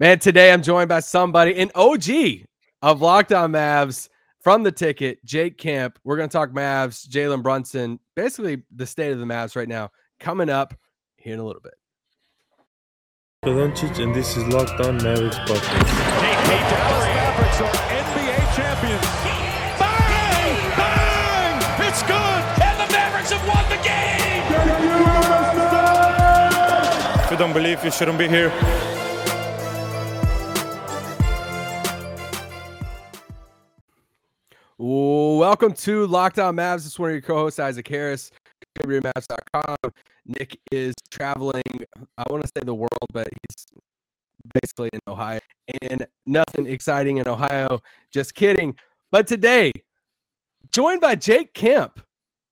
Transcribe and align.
Man, 0.00 0.20
today 0.20 0.52
I'm 0.52 0.62
joined 0.62 0.88
by 0.88 1.00
somebody, 1.00 1.58
an 1.58 1.72
OG 1.74 2.46
of 2.82 3.02
Locked 3.02 3.32
On 3.32 3.50
Mavs 3.50 4.08
from 4.40 4.62
the 4.62 4.70
ticket, 4.70 5.18
Jake 5.24 5.58
Kemp. 5.58 5.98
We're 6.04 6.16
going 6.16 6.28
to 6.28 6.32
talk 6.32 6.50
Mavs, 6.50 7.08
Jalen 7.08 7.42
Brunson, 7.42 7.98
basically 8.14 8.62
the 8.72 8.86
state 8.86 9.10
of 9.10 9.18
the 9.18 9.24
Mavs 9.24 9.56
right 9.56 9.66
now, 9.66 9.90
coming 10.20 10.50
up 10.50 10.72
here 11.16 11.34
in 11.34 11.40
a 11.40 11.44
little 11.44 11.60
bit. 11.60 11.74
Doncic, 13.44 14.00
and 14.00 14.14
this 14.14 14.36
is 14.36 14.46
Locked 14.46 14.80
On 14.82 14.98
Mavericks 14.98 15.36
podcast. 15.38 15.88
Hey, 16.20 16.34
hey, 16.46 16.60
Dallas 16.70 17.04
Mavericks 17.18 17.60
are 17.60 17.72
NBA 17.90 18.54
champions. 18.54 19.02
Bang! 19.80 20.78
Bang! 20.78 21.88
It's 21.88 22.02
good! 22.04 22.42
And 22.62 22.78
the 22.78 22.86
Mavericks 22.92 23.32
have 23.32 23.44
won 23.48 23.68
the 23.68 23.82
game! 23.82 24.44
If 27.24 27.30
you 27.32 27.36
don't 27.36 27.52
believe, 27.52 27.82
you 27.84 27.90
shouldn't 27.90 28.18
be 28.18 28.28
here. 28.28 28.52
Welcome 34.80 35.72
to 35.72 36.06
Locked 36.06 36.38
On 36.38 36.54
Mavs. 36.54 36.76
This 36.76 36.86
is 36.86 36.98
one 37.00 37.10
of 37.10 37.14
your 37.14 37.20
co-hosts, 37.20 37.58
Isaac 37.58 37.88
Harris, 37.88 38.30
contributormavs.com. 38.78 39.92
Nick 40.24 40.56
is 40.70 40.94
traveling, 41.10 41.64
I 42.16 42.24
want 42.30 42.44
to 42.44 42.48
say 42.48 42.64
the 42.64 42.76
world, 42.76 43.08
but 43.12 43.26
he's 43.26 43.66
basically 44.54 44.88
in 44.92 45.00
Ohio. 45.08 45.40
And 45.82 46.06
nothing 46.26 46.68
exciting 46.68 47.16
in 47.16 47.26
Ohio. 47.26 47.80
Just 48.12 48.36
kidding. 48.36 48.76
But 49.10 49.26
today, 49.26 49.72
joined 50.72 51.00
by 51.00 51.16
Jake 51.16 51.54
Kemp, 51.54 52.00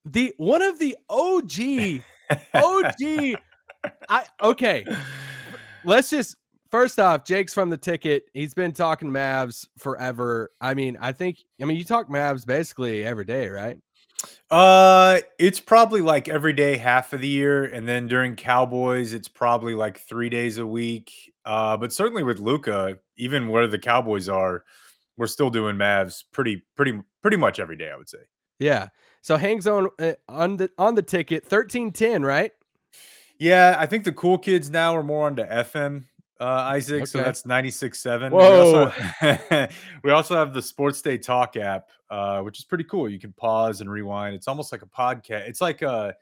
the 0.04 0.34
one 0.36 0.62
of 0.62 0.80
the 0.80 0.96
OG, 1.08 2.02
OG. 2.54 3.38
I 4.08 4.24
okay. 4.42 4.84
Let's 5.84 6.10
just 6.10 6.34
first 6.70 6.98
off, 6.98 7.24
Jake's 7.24 7.54
from 7.54 7.70
the 7.70 7.76
ticket. 7.76 8.24
He's 8.34 8.54
been 8.54 8.72
talking 8.72 9.10
Mavs 9.10 9.66
forever. 9.78 10.50
I 10.60 10.74
mean, 10.74 10.96
I 11.00 11.12
think 11.12 11.38
I 11.60 11.64
mean 11.64 11.76
you 11.76 11.84
talk 11.84 12.08
Mavs 12.08 12.46
basically 12.46 13.04
every 13.04 13.24
day, 13.24 13.48
right? 13.48 13.78
Uh, 14.50 15.20
it's 15.38 15.60
probably 15.60 16.00
like 16.00 16.28
every 16.28 16.52
day, 16.52 16.76
half 16.76 17.12
of 17.12 17.20
the 17.20 17.28
year, 17.28 17.64
and 17.64 17.86
then 17.86 18.06
during 18.06 18.34
Cowboys, 18.36 19.12
it's 19.12 19.28
probably 19.28 19.74
like 19.74 19.98
three 20.00 20.28
days 20.28 20.58
a 20.58 20.66
week. 20.66 21.12
Uh, 21.44 21.76
but 21.76 21.92
certainly 21.92 22.22
with 22.22 22.38
Luka, 22.38 22.98
even 23.16 23.48
where 23.48 23.66
the 23.66 23.78
Cowboys 23.78 24.28
are, 24.28 24.64
we're 25.16 25.26
still 25.26 25.50
doing 25.50 25.76
Mavs 25.76 26.24
pretty, 26.32 26.64
pretty, 26.76 27.00
pretty 27.22 27.36
much 27.36 27.60
every 27.60 27.76
day. 27.76 27.90
I 27.90 27.96
would 27.96 28.08
say. 28.08 28.18
Yeah. 28.58 28.88
So 29.22 29.36
hangs 29.36 29.66
on 29.66 29.88
uh, 29.98 30.12
on 30.28 30.56
the 30.56 30.70
on 30.78 30.94
the 30.94 31.02
ticket 31.02 31.44
thirteen 31.44 31.92
ten, 31.92 32.22
right? 32.22 32.52
Yeah, 33.38 33.76
I 33.78 33.86
think 33.86 34.04
the 34.04 34.12
cool 34.12 34.38
kids 34.38 34.70
now 34.70 34.96
are 34.96 35.02
more 35.02 35.26
onto 35.26 35.42
FM 35.42 36.04
uh, 36.40 36.44
Isaac. 36.44 37.02
Okay. 37.02 37.06
So 37.06 37.18
that's 37.18 37.42
96.7. 37.42 38.30
Whoa. 38.30 38.92
We 39.22 39.28
also, 39.28 39.68
we 40.04 40.10
also 40.10 40.36
have 40.36 40.52
the 40.52 40.62
Sports 40.62 41.00
Day 41.02 41.18
Talk 41.18 41.56
app, 41.56 41.88
uh, 42.10 42.40
which 42.42 42.58
is 42.58 42.64
pretty 42.64 42.84
cool. 42.84 43.08
You 43.08 43.18
can 43.18 43.32
pause 43.32 43.80
and 43.80 43.90
rewind. 43.90 44.34
It's 44.34 44.48
almost 44.48 44.72
like 44.72 44.82
a 44.82 44.86
podcast. 44.86 45.48
It's 45.48 45.60
like 45.60 45.82
a, 45.82 46.14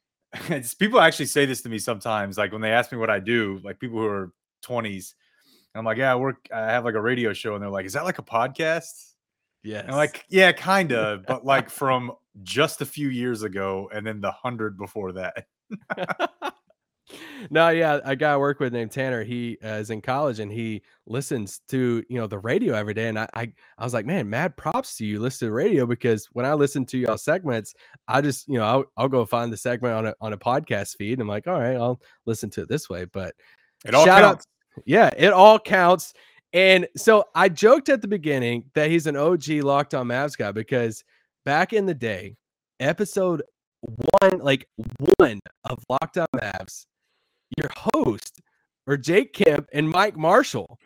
it's, 0.48 0.74
people 0.74 1.00
actually 1.00 1.26
say 1.26 1.46
this 1.46 1.62
to 1.62 1.68
me 1.68 1.78
sometimes, 1.78 2.38
like 2.38 2.52
when 2.52 2.60
they 2.60 2.72
ask 2.72 2.92
me 2.92 2.98
what 2.98 3.10
I 3.10 3.18
do, 3.18 3.60
like 3.64 3.78
people 3.78 3.98
who 3.98 4.06
are 4.06 4.32
20s. 4.64 5.14
I'm 5.74 5.86
like, 5.86 5.96
yeah, 5.96 6.12
I 6.12 6.16
work, 6.16 6.48
I 6.54 6.66
have 6.66 6.84
like 6.84 6.94
a 6.94 7.00
radio 7.00 7.32
show. 7.32 7.54
And 7.54 7.62
they're 7.62 7.70
like, 7.70 7.86
is 7.86 7.94
that 7.94 8.04
like 8.04 8.18
a 8.18 8.22
podcast? 8.22 9.12
Yeah. 9.62 9.90
like, 9.94 10.26
yeah, 10.28 10.52
kind 10.52 10.92
of, 10.92 11.24
but 11.26 11.46
like 11.46 11.70
from 11.70 12.12
just 12.42 12.82
a 12.82 12.86
few 12.86 13.08
years 13.08 13.42
ago 13.42 13.88
and 13.92 14.06
then 14.06 14.20
the 14.20 14.30
hundred 14.30 14.76
before 14.76 15.12
that 15.12 15.46
no, 17.50 17.68
yeah, 17.70 18.00
I 18.04 18.14
got 18.14 18.34
I 18.34 18.36
work 18.36 18.60
with 18.60 18.72
named 18.72 18.90
Tanner. 18.90 19.22
He 19.22 19.58
uh, 19.64 19.74
is 19.74 19.90
in 19.90 20.00
college 20.00 20.38
and 20.38 20.50
he 20.50 20.82
listens 21.06 21.60
to 21.68 22.04
you 22.08 22.18
know 22.18 22.26
the 22.26 22.38
radio 22.38 22.74
every 22.74 22.94
day. 22.94 23.08
And 23.08 23.18
I, 23.18 23.28
I, 23.34 23.52
I 23.78 23.84
was 23.84 23.94
like, 23.94 24.06
man, 24.06 24.28
mad 24.28 24.56
props 24.56 24.96
to 24.96 25.06
you 25.06 25.20
listen 25.20 25.48
to 25.48 25.52
radio 25.52 25.86
because 25.86 26.26
when 26.32 26.46
I 26.46 26.54
listen 26.54 26.84
to 26.86 26.98
y'all 26.98 27.18
segments, 27.18 27.74
I 28.08 28.20
just 28.20 28.48
you 28.48 28.58
know 28.58 28.64
I'll, 28.64 28.84
I'll 28.96 29.08
go 29.08 29.24
find 29.24 29.52
the 29.52 29.56
segment 29.56 29.94
on 29.94 30.06
a 30.06 30.14
on 30.20 30.32
a 30.32 30.38
podcast 30.38 30.96
feed. 30.96 31.14
And 31.14 31.22
I'm 31.22 31.28
like, 31.28 31.46
all 31.46 31.60
right, 31.60 31.76
I'll 31.76 32.00
listen 32.26 32.50
to 32.50 32.62
it 32.62 32.68
this 32.68 32.88
way. 32.88 33.04
But 33.04 33.34
it 33.84 33.94
all 33.94 34.04
counts. 34.04 34.46
Out, 34.78 34.82
yeah, 34.86 35.10
it 35.16 35.32
all 35.32 35.58
counts. 35.58 36.14
And 36.52 36.86
so 36.96 37.24
I 37.34 37.48
joked 37.48 37.88
at 37.88 38.02
the 38.02 38.08
beginning 38.08 38.64
that 38.74 38.90
he's 38.90 39.06
an 39.06 39.16
OG 39.16 39.48
locked 39.62 39.94
on 39.94 40.08
Mavs 40.08 40.36
guy 40.36 40.52
because 40.52 41.02
back 41.44 41.72
in 41.72 41.86
the 41.86 41.94
day, 41.94 42.36
episode 42.78 43.42
one, 44.20 44.38
like 44.38 44.68
one 45.16 45.40
of 45.64 45.82
Locked 45.88 46.18
On 46.18 46.26
Mavs, 46.36 46.86
your 47.56 47.70
host 47.94 48.40
or 48.86 48.96
Jake 48.96 49.32
Kemp 49.32 49.68
and 49.72 49.88
Mike 49.88 50.16
Marshall. 50.16 50.78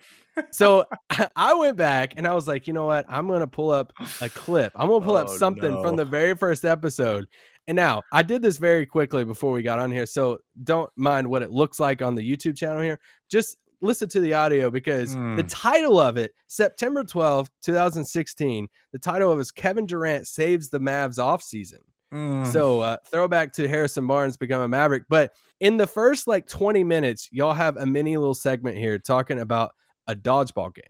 So 0.51 0.85
I 1.37 1.55
went 1.55 1.77
back 1.77 2.15
and 2.17 2.27
I 2.27 2.35
was 2.35 2.47
like, 2.47 2.67
you 2.67 2.73
know 2.73 2.87
what? 2.87 3.07
I'm 3.09 3.29
gonna 3.29 3.47
pull 3.47 3.71
up 3.71 3.93
a 4.21 4.29
clip. 4.29 4.73
I'm 4.77 4.89
gonna 4.89 5.05
pull 5.05 5.17
oh, 5.17 5.23
up 5.23 5.29
something 5.29 5.75
no. 5.75 5.83
from 5.83 5.97
the 5.97 6.05
very 6.05 6.35
first 6.35 6.65
episode. 6.65 7.27
And 7.69 7.77
now 7.77 8.03
I 8.13 8.23
did 8.23 8.43
this 8.43 8.59
very 8.59 8.87
quickly 8.87 9.25
before 9.25 9.53
we 9.53 9.63
got 9.63 9.79
on 9.79 9.91
here. 9.91 10.07
So 10.07 10.39
don't 10.63 10.91
mind 10.97 11.27
what 11.27 11.43
it 11.43 11.51
looks 11.51 11.81
like 11.81 12.01
on 12.01 12.15
the 12.15 12.23
YouTube 12.23 12.57
channel 12.57 12.83
here. 12.83 13.01
Just 13.29 13.57
listen 13.81 14.09
to 14.09 14.21
the 14.21 14.35
audio 14.35 14.71
because 14.71 15.15
mm. 15.15 15.37
the 15.37 15.43
hmm. 15.43 15.49
title 15.49 16.01
of 16.01 16.17
it, 16.17 16.33
September 16.47 17.05
12, 17.05 17.51
2016, 17.63 18.69
the 18.93 18.99
title 18.99 19.33
of 19.33 19.39
it 19.39 19.43
is 19.43 19.51
Kevin 19.51 19.87
Durant 19.87 20.27
saves 20.27 20.69
the 20.69 20.79
Mavs 20.81 21.19
offseason. 21.19 21.81
Mm. 22.13 22.53
So 22.53 22.81
uh, 22.81 22.97
throwback 23.11 23.53
to 23.55 23.69
Harrison 23.69 24.07
Barnes 24.07 24.37
become 24.37 24.63
a 24.63 24.69
Maverick. 24.69 25.05
But 25.09 25.33
in 25.61 25.77
the 25.77 25.87
first 25.87 26.27
like 26.27 26.47
20 26.47 26.85
minutes, 26.85 27.29
y'all 27.33 27.55
have 27.55 27.77
a 27.77 27.87
mini 27.87 28.17
little 28.17 28.35
segment 28.35 28.77
here 28.77 28.99
talking 28.99 29.41
about 29.41 29.73
a 30.07 30.15
dodgeball 30.15 30.75
game. 30.75 30.85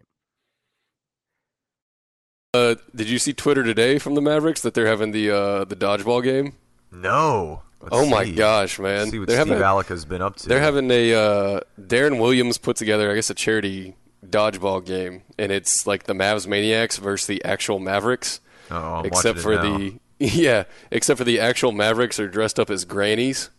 Uh, 2.55 2.75
did 2.95 3.09
you 3.09 3.19
see 3.19 3.33
Twitter 3.33 3.63
today 3.63 3.99
from 3.99 4.15
the 4.15 4.23
Mavericks 4.23 4.63
that 4.63 4.75
they're 4.75 4.87
having 4.87 5.13
the 5.13 5.31
uh, 5.31 5.65
the 5.65 5.77
dodgeball 5.77 6.23
game? 6.23 6.55
No. 6.91 7.63
Let's 7.81 7.95
oh 7.95 8.07
my 8.07 8.29
gosh, 8.29 8.79
man! 8.79 8.99
Let's 8.99 9.11
see 9.11 9.19
what 9.19 9.29
they're 9.29 9.45
Steve 9.45 9.59
having, 9.59 9.85
has 9.85 10.05
been 10.07 10.23
up 10.23 10.37
to. 10.37 10.49
They're 10.49 10.61
having 10.61 10.91
a 10.91 11.13
uh, 11.13 11.61
Deron 11.79 12.19
Williams 12.19 12.57
put 12.57 12.77
together, 12.77 13.13
I 13.13 13.15
guess, 13.15 13.29
a 13.29 13.35
charity 13.35 13.95
dodgeball 14.27 14.85
game, 14.85 15.23
and 15.39 15.53
it's 15.53 15.87
like 15.87 16.05
the 16.05 16.15
Mavs 16.15 16.47
Maniacs 16.47 16.97
versus 16.97 17.27
the 17.27 17.45
actual 17.45 17.79
Mavericks. 17.79 18.41
Oh, 18.71 19.03
except 19.03 19.39
for 19.41 19.55
now. 19.55 19.63
the 19.63 19.99
Yeah, 20.19 20.65
except 20.91 21.19
for 21.19 21.25
the 21.25 21.39
actual 21.39 21.73
Mavericks 21.73 22.19
are 22.19 22.27
dressed 22.27 22.59
up 22.59 22.71
as 22.71 22.87
grannies. 22.87 23.51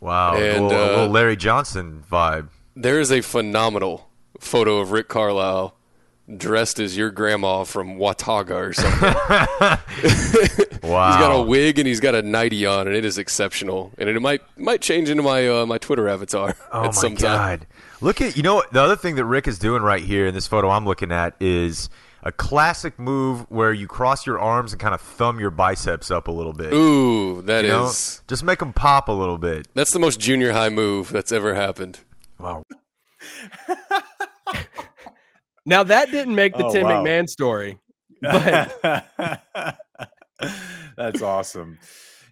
Wow, 0.00 0.36
and, 0.36 0.42
a 0.42 0.62
little, 0.62 0.70
uh, 0.70 0.86
little 0.86 1.08
Larry 1.08 1.36
Johnson 1.36 2.02
vibe. 2.10 2.48
There 2.74 2.98
is 2.98 3.12
a 3.12 3.20
phenomenal 3.20 4.08
photo 4.40 4.78
of 4.78 4.90
Rick 4.90 5.08
Carlisle 5.08 5.76
dressed 6.36 6.78
as 6.78 6.96
your 6.96 7.10
grandma 7.10 7.64
from 7.64 7.98
Watauga 7.98 8.54
or 8.54 8.72
something. 8.72 9.00
wow. 9.02 9.78
He's 10.02 10.82
got 10.82 11.30
a 11.30 11.42
wig 11.42 11.78
and 11.78 11.86
he's 11.86 12.00
got 12.00 12.14
a 12.14 12.22
nightie 12.22 12.66
on, 12.66 12.86
and 12.86 12.96
it 12.96 13.04
is 13.04 13.18
exceptional. 13.18 13.92
And 13.98 14.08
it 14.08 14.20
might 14.20 14.40
might 14.56 14.80
change 14.80 15.10
into 15.10 15.22
my 15.22 15.48
uh, 15.48 15.66
my 15.66 15.78
Twitter 15.78 16.08
avatar. 16.08 16.56
Oh 16.72 16.84
at 16.86 16.94
some 16.94 17.14
god! 17.14 17.60
Time. 17.60 17.68
Look 18.00 18.20
at 18.20 18.36
you 18.36 18.42
know 18.42 18.62
the 18.72 18.80
other 18.80 18.96
thing 18.96 19.16
that 19.16 19.24
Rick 19.24 19.46
is 19.46 19.58
doing 19.58 19.82
right 19.82 20.02
here 20.02 20.26
in 20.26 20.34
this 20.34 20.46
photo 20.46 20.70
I'm 20.70 20.84
looking 20.84 21.12
at 21.12 21.34
is 21.40 21.88
a 22.22 22.30
classic 22.30 22.98
move 22.98 23.50
where 23.50 23.72
you 23.72 23.86
cross 23.86 24.26
your 24.26 24.38
arms 24.38 24.72
and 24.72 24.80
kind 24.80 24.94
of 24.94 25.00
thumb 25.00 25.40
your 25.40 25.50
biceps 25.50 26.10
up 26.10 26.28
a 26.28 26.30
little 26.30 26.52
bit. 26.52 26.72
Ooh, 26.72 27.42
that 27.42 27.64
you 27.64 27.70
is 27.84 28.18
know? 28.18 28.24
just 28.28 28.44
make 28.44 28.60
them 28.60 28.72
pop 28.72 29.08
a 29.08 29.12
little 29.12 29.38
bit. 29.38 29.66
That's 29.74 29.92
the 29.92 29.98
most 29.98 30.20
junior 30.20 30.52
high 30.52 30.68
move 30.68 31.10
that's 31.10 31.32
ever 31.32 31.54
happened. 31.54 32.00
Wow. 32.38 32.62
now 35.66 35.82
that 35.82 36.10
didn't 36.10 36.34
make 36.34 36.56
the 36.56 36.66
oh, 36.66 36.72
Tim 36.72 36.84
wow. 36.84 37.02
MacMahon 37.02 37.28
story. 37.28 37.78
But 38.22 39.76
that's 40.96 41.22
awesome. 41.22 41.78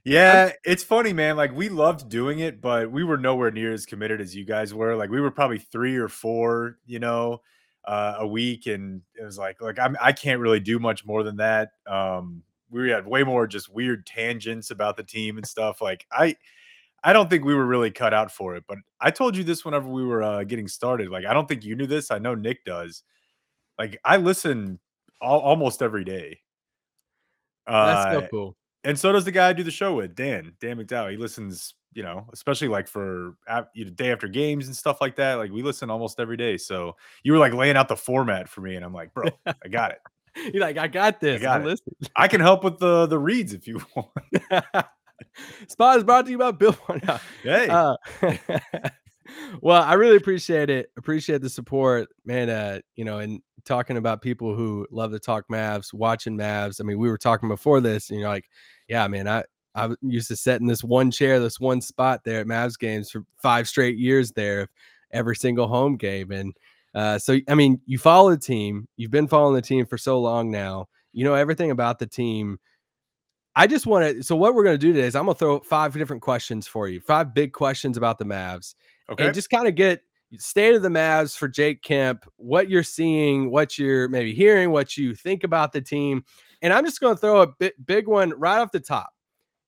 Yeah, 0.04 0.52
it's 0.64 0.82
funny, 0.82 1.12
man. 1.12 1.36
Like 1.36 1.54
we 1.54 1.68
loved 1.68 2.08
doing 2.08 2.38
it, 2.38 2.60
but 2.60 2.90
we 2.90 3.04
were 3.04 3.16
nowhere 3.16 3.50
near 3.50 3.72
as 3.72 3.86
committed 3.86 4.20
as 4.20 4.34
you 4.34 4.44
guys 4.44 4.72
were. 4.72 4.96
Like 4.96 5.10
we 5.10 5.20
were 5.20 5.30
probably 5.30 5.58
three 5.58 5.96
or 5.96 6.08
four, 6.08 6.78
you 6.86 6.98
know, 6.98 7.42
uh, 7.84 8.16
a 8.18 8.26
week, 8.26 8.66
and 8.66 9.02
it 9.14 9.24
was 9.24 9.38
like, 9.38 9.60
like 9.60 9.78
I'm, 9.78 9.96
I 10.00 10.12
can't 10.12 10.40
really 10.40 10.60
do 10.60 10.78
much 10.78 11.04
more 11.04 11.22
than 11.22 11.36
that. 11.36 11.70
Um, 11.86 12.42
we 12.70 12.90
had 12.90 13.06
way 13.06 13.24
more 13.24 13.46
just 13.46 13.72
weird 13.72 14.06
tangents 14.06 14.70
about 14.70 14.96
the 14.96 15.02
team 15.02 15.36
and 15.36 15.46
stuff. 15.46 15.80
Like 15.82 16.06
I, 16.12 16.36
I 17.02 17.12
don't 17.12 17.28
think 17.28 17.44
we 17.44 17.54
were 17.54 17.66
really 17.66 17.90
cut 17.90 18.14
out 18.14 18.30
for 18.30 18.54
it. 18.56 18.64
But 18.68 18.78
I 19.00 19.10
told 19.10 19.36
you 19.36 19.44
this 19.44 19.64
whenever 19.64 19.88
we 19.88 20.04
were 20.04 20.22
uh, 20.22 20.44
getting 20.44 20.68
started. 20.68 21.08
Like 21.08 21.24
I 21.24 21.32
don't 21.32 21.48
think 21.48 21.64
you 21.64 21.74
knew 21.74 21.86
this. 21.86 22.10
I 22.10 22.18
know 22.18 22.34
Nick 22.34 22.64
does. 22.64 23.02
Like 23.78 23.98
I 24.04 24.18
listen 24.18 24.78
all, 25.20 25.40
almost 25.40 25.82
every 25.82 26.04
day. 26.04 26.40
Uh, 27.66 27.86
That's 27.86 28.16
so 28.16 28.28
cool. 28.30 28.56
And 28.84 28.98
so 28.98 29.12
does 29.12 29.24
the 29.24 29.32
guy 29.32 29.48
I 29.48 29.52
do 29.52 29.62
the 29.62 29.70
show 29.70 29.94
with, 29.94 30.14
Dan, 30.14 30.52
Dan 30.60 30.78
McDowell. 30.78 31.10
He 31.10 31.16
listens 31.16 31.74
you 31.92 32.02
know, 32.02 32.26
especially 32.32 32.68
like 32.68 32.86
for 32.86 33.34
you 33.74 33.84
know, 33.84 33.90
day 33.90 34.12
after 34.12 34.28
games 34.28 34.66
and 34.66 34.76
stuff 34.76 35.00
like 35.00 35.16
that. 35.16 35.34
Like 35.34 35.50
we 35.50 35.62
listen 35.62 35.90
almost 35.90 36.20
every 36.20 36.36
day. 36.36 36.56
So 36.56 36.96
you 37.22 37.32
were 37.32 37.38
like 37.38 37.52
laying 37.52 37.76
out 37.76 37.88
the 37.88 37.96
format 37.96 38.48
for 38.48 38.60
me, 38.60 38.76
and 38.76 38.84
I'm 38.84 38.94
like, 38.94 39.12
bro, 39.12 39.28
I 39.46 39.68
got 39.68 39.92
it. 39.92 39.98
You're 40.54 40.62
like, 40.62 40.78
I 40.78 40.86
got 40.86 41.20
this. 41.20 41.40
I 41.40 41.42
got 41.42 41.66
it. 41.66 41.80
I 42.16 42.28
can 42.28 42.40
help 42.40 42.62
with 42.64 42.78
the 42.78 43.06
the 43.06 43.18
reads 43.18 43.52
if 43.52 43.66
you 43.66 43.80
want. 43.96 44.08
Spot 45.68 45.98
is 45.98 46.04
brought 46.04 46.24
to 46.26 46.30
you 46.30 46.38
by 46.38 46.52
Bill. 46.52 46.76
hey. 47.42 47.68
Uh, 47.68 47.96
well, 49.60 49.82
I 49.82 49.94
really 49.94 50.16
appreciate 50.16 50.70
it. 50.70 50.90
Appreciate 50.96 51.42
the 51.42 51.50
support, 51.50 52.08
man. 52.24 52.48
Uh, 52.48 52.80
you 52.96 53.04
know, 53.04 53.18
and 53.18 53.40
talking 53.64 53.96
about 53.96 54.22
people 54.22 54.54
who 54.54 54.86
love 54.90 55.12
to 55.12 55.18
talk 55.18 55.44
Mavs, 55.50 55.92
watching 55.92 56.36
Mavs. 56.36 56.80
I 56.80 56.84
mean, 56.84 56.98
we 56.98 57.10
were 57.10 57.18
talking 57.18 57.48
before 57.48 57.80
this, 57.80 58.10
and 58.10 58.18
you're 58.18 58.28
like, 58.28 58.46
yeah, 58.88 59.06
man, 59.08 59.28
I 59.28 59.44
I 59.74 59.90
used 60.02 60.28
to 60.28 60.36
sit 60.36 60.60
in 60.60 60.66
this 60.66 60.82
one 60.82 61.10
chair, 61.10 61.38
this 61.38 61.60
one 61.60 61.80
spot 61.80 62.22
there 62.24 62.40
at 62.40 62.46
Mavs 62.46 62.78
games 62.78 63.10
for 63.10 63.24
five 63.36 63.68
straight 63.68 63.96
years 63.96 64.32
there, 64.32 64.68
every 65.12 65.36
single 65.36 65.68
home 65.68 65.96
game. 65.96 66.32
And 66.32 66.56
uh, 66.94 67.18
so, 67.18 67.38
I 67.48 67.54
mean, 67.54 67.80
you 67.86 67.98
follow 67.98 68.30
the 68.30 68.38
team. 68.38 68.88
You've 68.96 69.10
been 69.12 69.28
following 69.28 69.54
the 69.54 69.62
team 69.62 69.86
for 69.86 69.96
so 69.98 70.20
long 70.20 70.50
now. 70.50 70.88
You 71.12 71.24
know 71.24 71.34
everything 71.34 71.70
about 71.70 71.98
the 71.98 72.06
team. 72.06 72.58
I 73.56 73.66
just 73.66 73.86
want 73.86 74.16
to. 74.16 74.22
So, 74.22 74.36
what 74.36 74.54
we're 74.54 74.64
going 74.64 74.78
to 74.78 74.86
do 74.86 74.92
today 74.92 75.06
is 75.06 75.16
I'm 75.16 75.24
going 75.24 75.34
to 75.34 75.38
throw 75.38 75.60
five 75.60 75.92
different 75.92 76.22
questions 76.22 76.66
for 76.66 76.88
you, 76.88 77.00
five 77.00 77.34
big 77.34 77.52
questions 77.52 77.96
about 77.96 78.18
the 78.18 78.24
Mavs, 78.24 78.74
Okay. 79.10 79.26
and 79.26 79.34
just 79.34 79.50
kind 79.50 79.66
of 79.66 79.74
get 79.74 80.02
state 80.38 80.74
of 80.74 80.82
the 80.82 80.88
Mavs 80.88 81.36
for 81.36 81.48
Jake 81.48 81.82
Kemp, 81.82 82.24
what 82.36 82.70
you're 82.70 82.84
seeing, 82.84 83.50
what 83.50 83.76
you're 83.78 84.08
maybe 84.08 84.32
hearing, 84.32 84.70
what 84.70 84.96
you 84.96 85.14
think 85.14 85.42
about 85.42 85.72
the 85.72 85.80
team. 85.80 86.24
And 86.62 86.72
I'm 86.72 86.84
just 86.84 87.00
going 87.00 87.16
to 87.16 87.20
throw 87.20 87.42
a 87.42 87.70
big 87.84 88.06
one 88.06 88.30
right 88.38 88.58
off 88.60 88.70
the 88.70 88.80
top. 88.80 89.10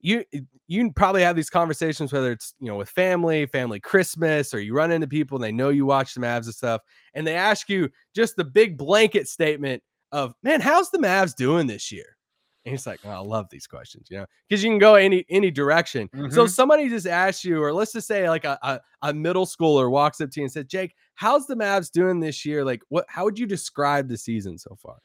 You 0.02 0.24
you 0.66 0.92
probably 0.92 1.22
have 1.22 1.36
these 1.36 1.50
conversations 1.50 2.12
whether 2.12 2.32
it's 2.32 2.54
you 2.60 2.66
know 2.68 2.76
with 2.76 2.88
family, 2.90 3.46
family 3.46 3.80
Christmas, 3.80 4.52
or 4.52 4.60
you 4.60 4.74
run 4.74 4.90
into 4.90 5.06
people 5.06 5.36
and 5.36 5.44
they 5.44 5.52
know 5.52 5.68
you 5.68 5.86
watch 5.86 6.14
the 6.14 6.20
Mavs 6.20 6.44
and 6.46 6.54
stuff, 6.54 6.82
and 7.14 7.26
they 7.26 7.36
ask 7.36 7.68
you 7.68 7.88
just 8.14 8.36
the 8.36 8.44
big 8.44 8.76
blanket 8.76 9.28
statement 9.28 9.82
of, 10.10 10.34
"Man, 10.42 10.60
how's 10.60 10.90
the 10.90 10.98
Mavs 10.98 11.34
doing 11.36 11.66
this 11.68 11.92
year?" 11.92 12.16
And 12.64 12.74
it's 12.74 12.86
like, 12.86 13.00
oh, 13.04 13.10
I 13.10 13.18
love 13.18 13.46
these 13.50 13.66
questions, 13.66 14.06
you 14.10 14.18
know, 14.18 14.26
because 14.48 14.62
you 14.62 14.70
can 14.70 14.78
go 14.78 14.94
any 14.94 15.24
any 15.30 15.50
direction. 15.50 16.08
So 16.28 16.44
Mhm. 16.44 16.50
somebody 16.50 16.88
just 16.88 17.06
asks 17.06 17.44
you, 17.44 17.62
or 17.62 17.72
let's 17.72 17.92
just 17.92 18.06
say 18.08 18.28
like 18.28 18.44
a, 18.44 18.58
a 18.62 18.80
a 19.02 19.12
middle 19.14 19.46
schooler 19.46 19.90
walks 19.90 20.20
up 20.20 20.30
to 20.32 20.40
you 20.40 20.44
and 20.44 20.52
said, 20.52 20.68
Jake, 20.68 20.94
how's 21.14 21.46
the 21.46 21.54
Mavs 21.54 21.90
doing 21.90 22.20
this 22.20 22.44
year? 22.44 22.64
Like, 22.64 22.82
what? 22.88 23.04
How 23.08 23.24
would 23.24 23.38
you 23.38 23.46
describe 23.46 24.08
the 24.08 24.16
season 24.16 24.58
so 24.58 24.76
far? 24.80 24.96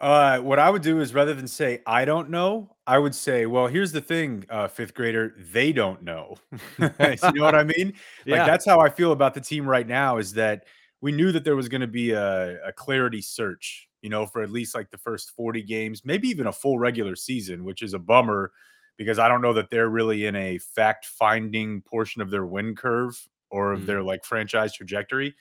Uh, 0.00 0.38
what 0.38 0.58
I 0.58 0.70
would 0.70 0.82
do 0.82 1.00
is 1.00 1.12
rather 1.12 1.34
than 1.34 1.46
say 1.46 1.82
I 1.86 2.04
don't 2.04 2.30
know, 2.30 2.74
I 2.86 2.98
would 2.98 3.14
say, 3.14 3.46
well, 3.46 3.66
here's 3.66 3.92
the 3.92 4.00
thing, 4.00 4.44
uh, 4.48 4.68
fifth 4.68 4.94
grader, 4.94 5.34
they 5.52 5.72
don't 5.72 6.02
know. 6.02 6.36
you 6.78 6.90
know 6.98 7.44
what 7.44 7.54
I 7.54 7.64
mean? 7.64 7.92
Yeah. 8.24 8.38
Like 8.38 8.46
that's 8.46 8.66
how 8.66 8.80
I 8.80 8.88
feel 8.88 9.12
about 9.12 9.34
the 9.34 9.40
team 9.40 9.66
right 9.66 9.86
now. 9.86 10.18
Is 10.18 10.32
that 10.34 10.64
we 11.00 11.12
knew 11.12 11.32
that 11.32 11.44
there 11.44 11.56
was 11.56 11.68
going 11.68 11.80
to 11.80 11.86
be 11.86 12.12
a, 12.12 12.62
a 12.64 12.72
clarity 12.72 13.20
search, 13.20 13.88
you 14.02 14.10
know, 14.10 14.26
for 14.26 14.42
at 14.42 14.50
least 14.50 14.74
like 14.74 14.90
the 14.90 14.98
first 14.98 15.30
40 15.30 15.62
games, 15.62 16.02
maybe 16.04 16.28
even 16.28 16.46
a 16.46 16.52
full 16.52 16.78
regular 16.78 17.16
season, 17.16 17.64
which 17.64 17.82
is 17.82 17.94
a 17.94 17.98
bummer 17.98 18.52
because 18.96 19.18
I 19.18 19.28
don't 19.28 19.40
know 19.40 19.54
that 19.54 19.70
they're 19.70 19.88
really 19.88 20.26
in 20.26 20.36
a 20.36 20.58
fact 20.58 21.06
finding 21.06 21.80
portion 21.80 22.20
of 22.20 22.30
their 22.30 22.44
win 22.44 22.74
curve 22.74 23.18
or 23.50 23.72
of 23.72 23.80
Mm. 23.82 23.86
their 23.86 24.02
like 24.02 24.24
franchise 24.24 24.74
trajectory. 24.74 25.34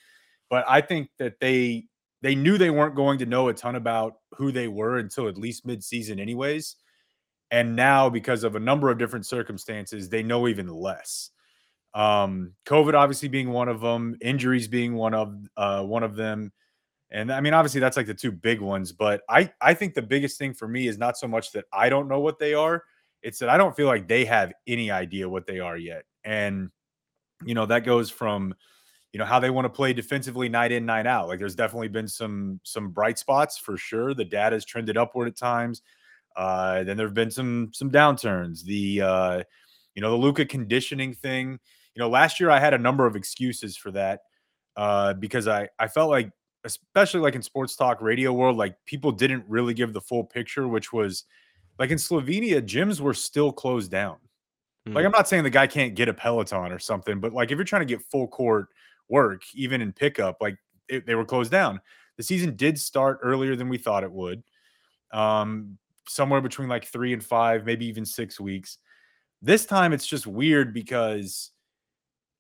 But 0.50 0.66
I 0.68 0.82
think 0.82 1.10
that 1.18 1.40
they 1.40 1.86
they 2.22 2.36
knew 2.36 2.58
they 2.58 2.70
weren't 2.72 2.96
going 2.96 3.18
to 3.20 3.26
know 3.26 3.48
a 3.50 3.54
ton 3.54 3.76
about 3.76 4.18
who 4.36 4.52
they 4.52 4.68
were 4.68 4.98
until 4.98 5.28
at 5.30 5.38
least 5.38 5.66
midseason, 5.66 6.20
anyways. 6.20 6.76
And 7.52 7.76
now, 7.76 8.10
because 8.10 8.44
of 8.44 8.56
a 8.56 8.60
number 8.60 8.90
of 8.92 8.98
different 9.00 9.26
circumstances, 9.26 10.10
they 10.10 10.22
know 10.24 10.48
even 10.48 10.68
less. 10.68 11.32
Um, 11.96 12.54
COVID 12.68 12.94
obviously 12.94 13.30
being 13.30 13.50
one 13.50 13.68
of 13.70 13.82
them, 13.82 14.16
injuries 14.22 14.68
being 14.68 14.94
one 14.96 15.14
of 15.16 15.36
uh, 15.58 15.84
one 15.84 16.04
of 16.04 16.16
them, 16.16 16.52
and 17.10 17.32
I 17.32 17.42
mean, 17.42 17.54
obviously 17.54 17.80
that's 17.82 17.98
like 17.98 18.06
the 18.06 18.14
two 18.14 18.32
big 18.32 18.62
ones. 18.62 18.92
But 18.92 19.22
I 19.30 19.52
I 19.62 19.74
think 19.74 19.96
the 19.96 20.02
biggest 20.04 20.38
thing 20.38 20.54
for 20.54 20.68
me 20.68 20.88
is 20.88 20.98
not 21.00 21.18
so 21.18 21.28
much 21.28 21.52
that 21.54 21.66
I 21.74 21.90
don't 21.90 22.08
know 22.08 22.20
what 22.20 22.38
they 22.38 22.54
are; 22.54 22.84
it's 23.24 23.40
that 23.40 23.50
I 23.50 23.58
don't 23.58 23.76
feel 23.76 23.88
like 23.88 24.08
they 24.08 24.26
have 24.26 24.54
any 24.68 24.92
idea 24.92 25.28
what 25.28 25.48
they 25.48 25.60
are 25.60 25.78
yet. 25.78 26.04
And 26.24 26.70
you 27.46 27.54
know 27.54 27.66
that 27.66 27.86
goes 27.86 28.10
from 28.10 28.54
you 29.14 29.20
know 29.20 29.26
how 29.26 29.40
they 29.40 29.50
want 29.50 29.66
to 29.66 29.70
play 29.70 29.94
defensively 29.94 30.50
night 30.50 30.72
in 30.72 30.86
night 30.86 31.08
out. 31.08 31.28
Like 31.28 31.40
there's 31.40 31.56
definitely 31.56 31.88
been 31.88 32.08
some 32.08 32.60
some 32.64 32.90
bright 32.90 33.18
spots 33.18 33.58
for 33.58 33.78
sure. 33.78 34.14
The 34.14 34.26
data's 34.26 34.66
trended 34.66 34.98
upward 34.98 35.28
at 35.28 35.38
times. 35.38 35.82
Uh 36.36 36.84
then 36.84 36.96
there 36.98 37.08
have 37.08 37.16
been 37.16 37.32
some 37.32 37.72
some 37.74 37.90
downturns. 37.90 38.64
The 38.64 39.02
uh 39.02 39.44
you 39.96 40.02
know 40.02 40.12
the 40.12 40.18
luka 40.18 40.46
conditioning 40.46 41.14
thing 41.14 41.60
you 41.94 42.00
know 42.00 42.10
last 42.10 42.40
year 42.40 42.50
i 42.50 42.58
had 42.58 42.74
a 42.74 42.78
number 42.78 43.06
of 43.06 43.18
excuses 43.18 43.76
for 43.76 43.92
that 43.92 44.22
uh 44.78 45.14
because 45.14 45.46
i 45.46 45.68
i 45.78 45.88
felt 45.88 46.10
like 46.10 46.32
especially 46.64 47.20
like 47.20 47.36
in 47.36 47.42
sports 47.42 47.76
talk 47.76 48.02
radio 48.02 48.32
world 48.32 48.56
like 48.56 48.76
people 48.86 49.12
didn't 49.12 49.44
really 49.48 49.74
give 49.74 49.92
the 49.92 50.00
full 50.00 50.24
picture 50.24 50.70
which 50.70 50.94
was 50.94 51.26
like 51.80 51.90
in 51.90 51.98
slovenia 51.98 52.62
gyms 52.62 53.02
were 53.02 53.14
still 53.14 53.52
closed 53.52 53.92
down 53.92 54.16
like 54.86 55.04
Mm. 55.04 55.06
I'm 55.06 55.12
not 55.12 55.28
saying 55.28 55.44
the 55.44 55.50
guy 55.50 55.68
can't 55.68 55.96
get 55.96 56.10
a 56.10 56.14
Peloton 56.14 56.72
or 56.72 56.80
something, 56.80 57.20
but 57.20 57.34
like 57.34 57.52
if 57.52 57.58
you're 57.58 57.66
trying 57.66 57.82
to 57.88 57.94
get 57.94 58.02
full 58.12 58.28
court 58.28 58.68
work, 59.08 59.42
even 59.54 59.82
in 59.82 59.92
pickup, 59.94 60.38
like 60.42 60.58
it, 60.88 61.06
they 61.06 61.16
were 61.16 61.26
closed 61.26 61.52
down. 61.52 61.80
The 62.18 62.24
season 62.24 62.56
did 62.56 62.80
start 62.80 63.20
earlier 63.22 63.56
than 63.56 63.70
we 63.70 63.78
thought 63.78 64.04
it 64.04 64.12
would, 64.12 64.44
um, 65.12 65.78
somewhere 66.08 66.42
between 66.42 66.70
like 66.70 66.86
three 66.86 67.14
and 67.14 67.24
five, 67.24 67.66
maybe 67.66 67.86
even 67.86 68.06
six 68.06 68.40
weeks. 68.40 68.78
This 69.42 69.66
time 69.66 69.94
it's 69.94 70.08
just 70.08 70.28
weird 70.28 70.74
because 70.74 71.52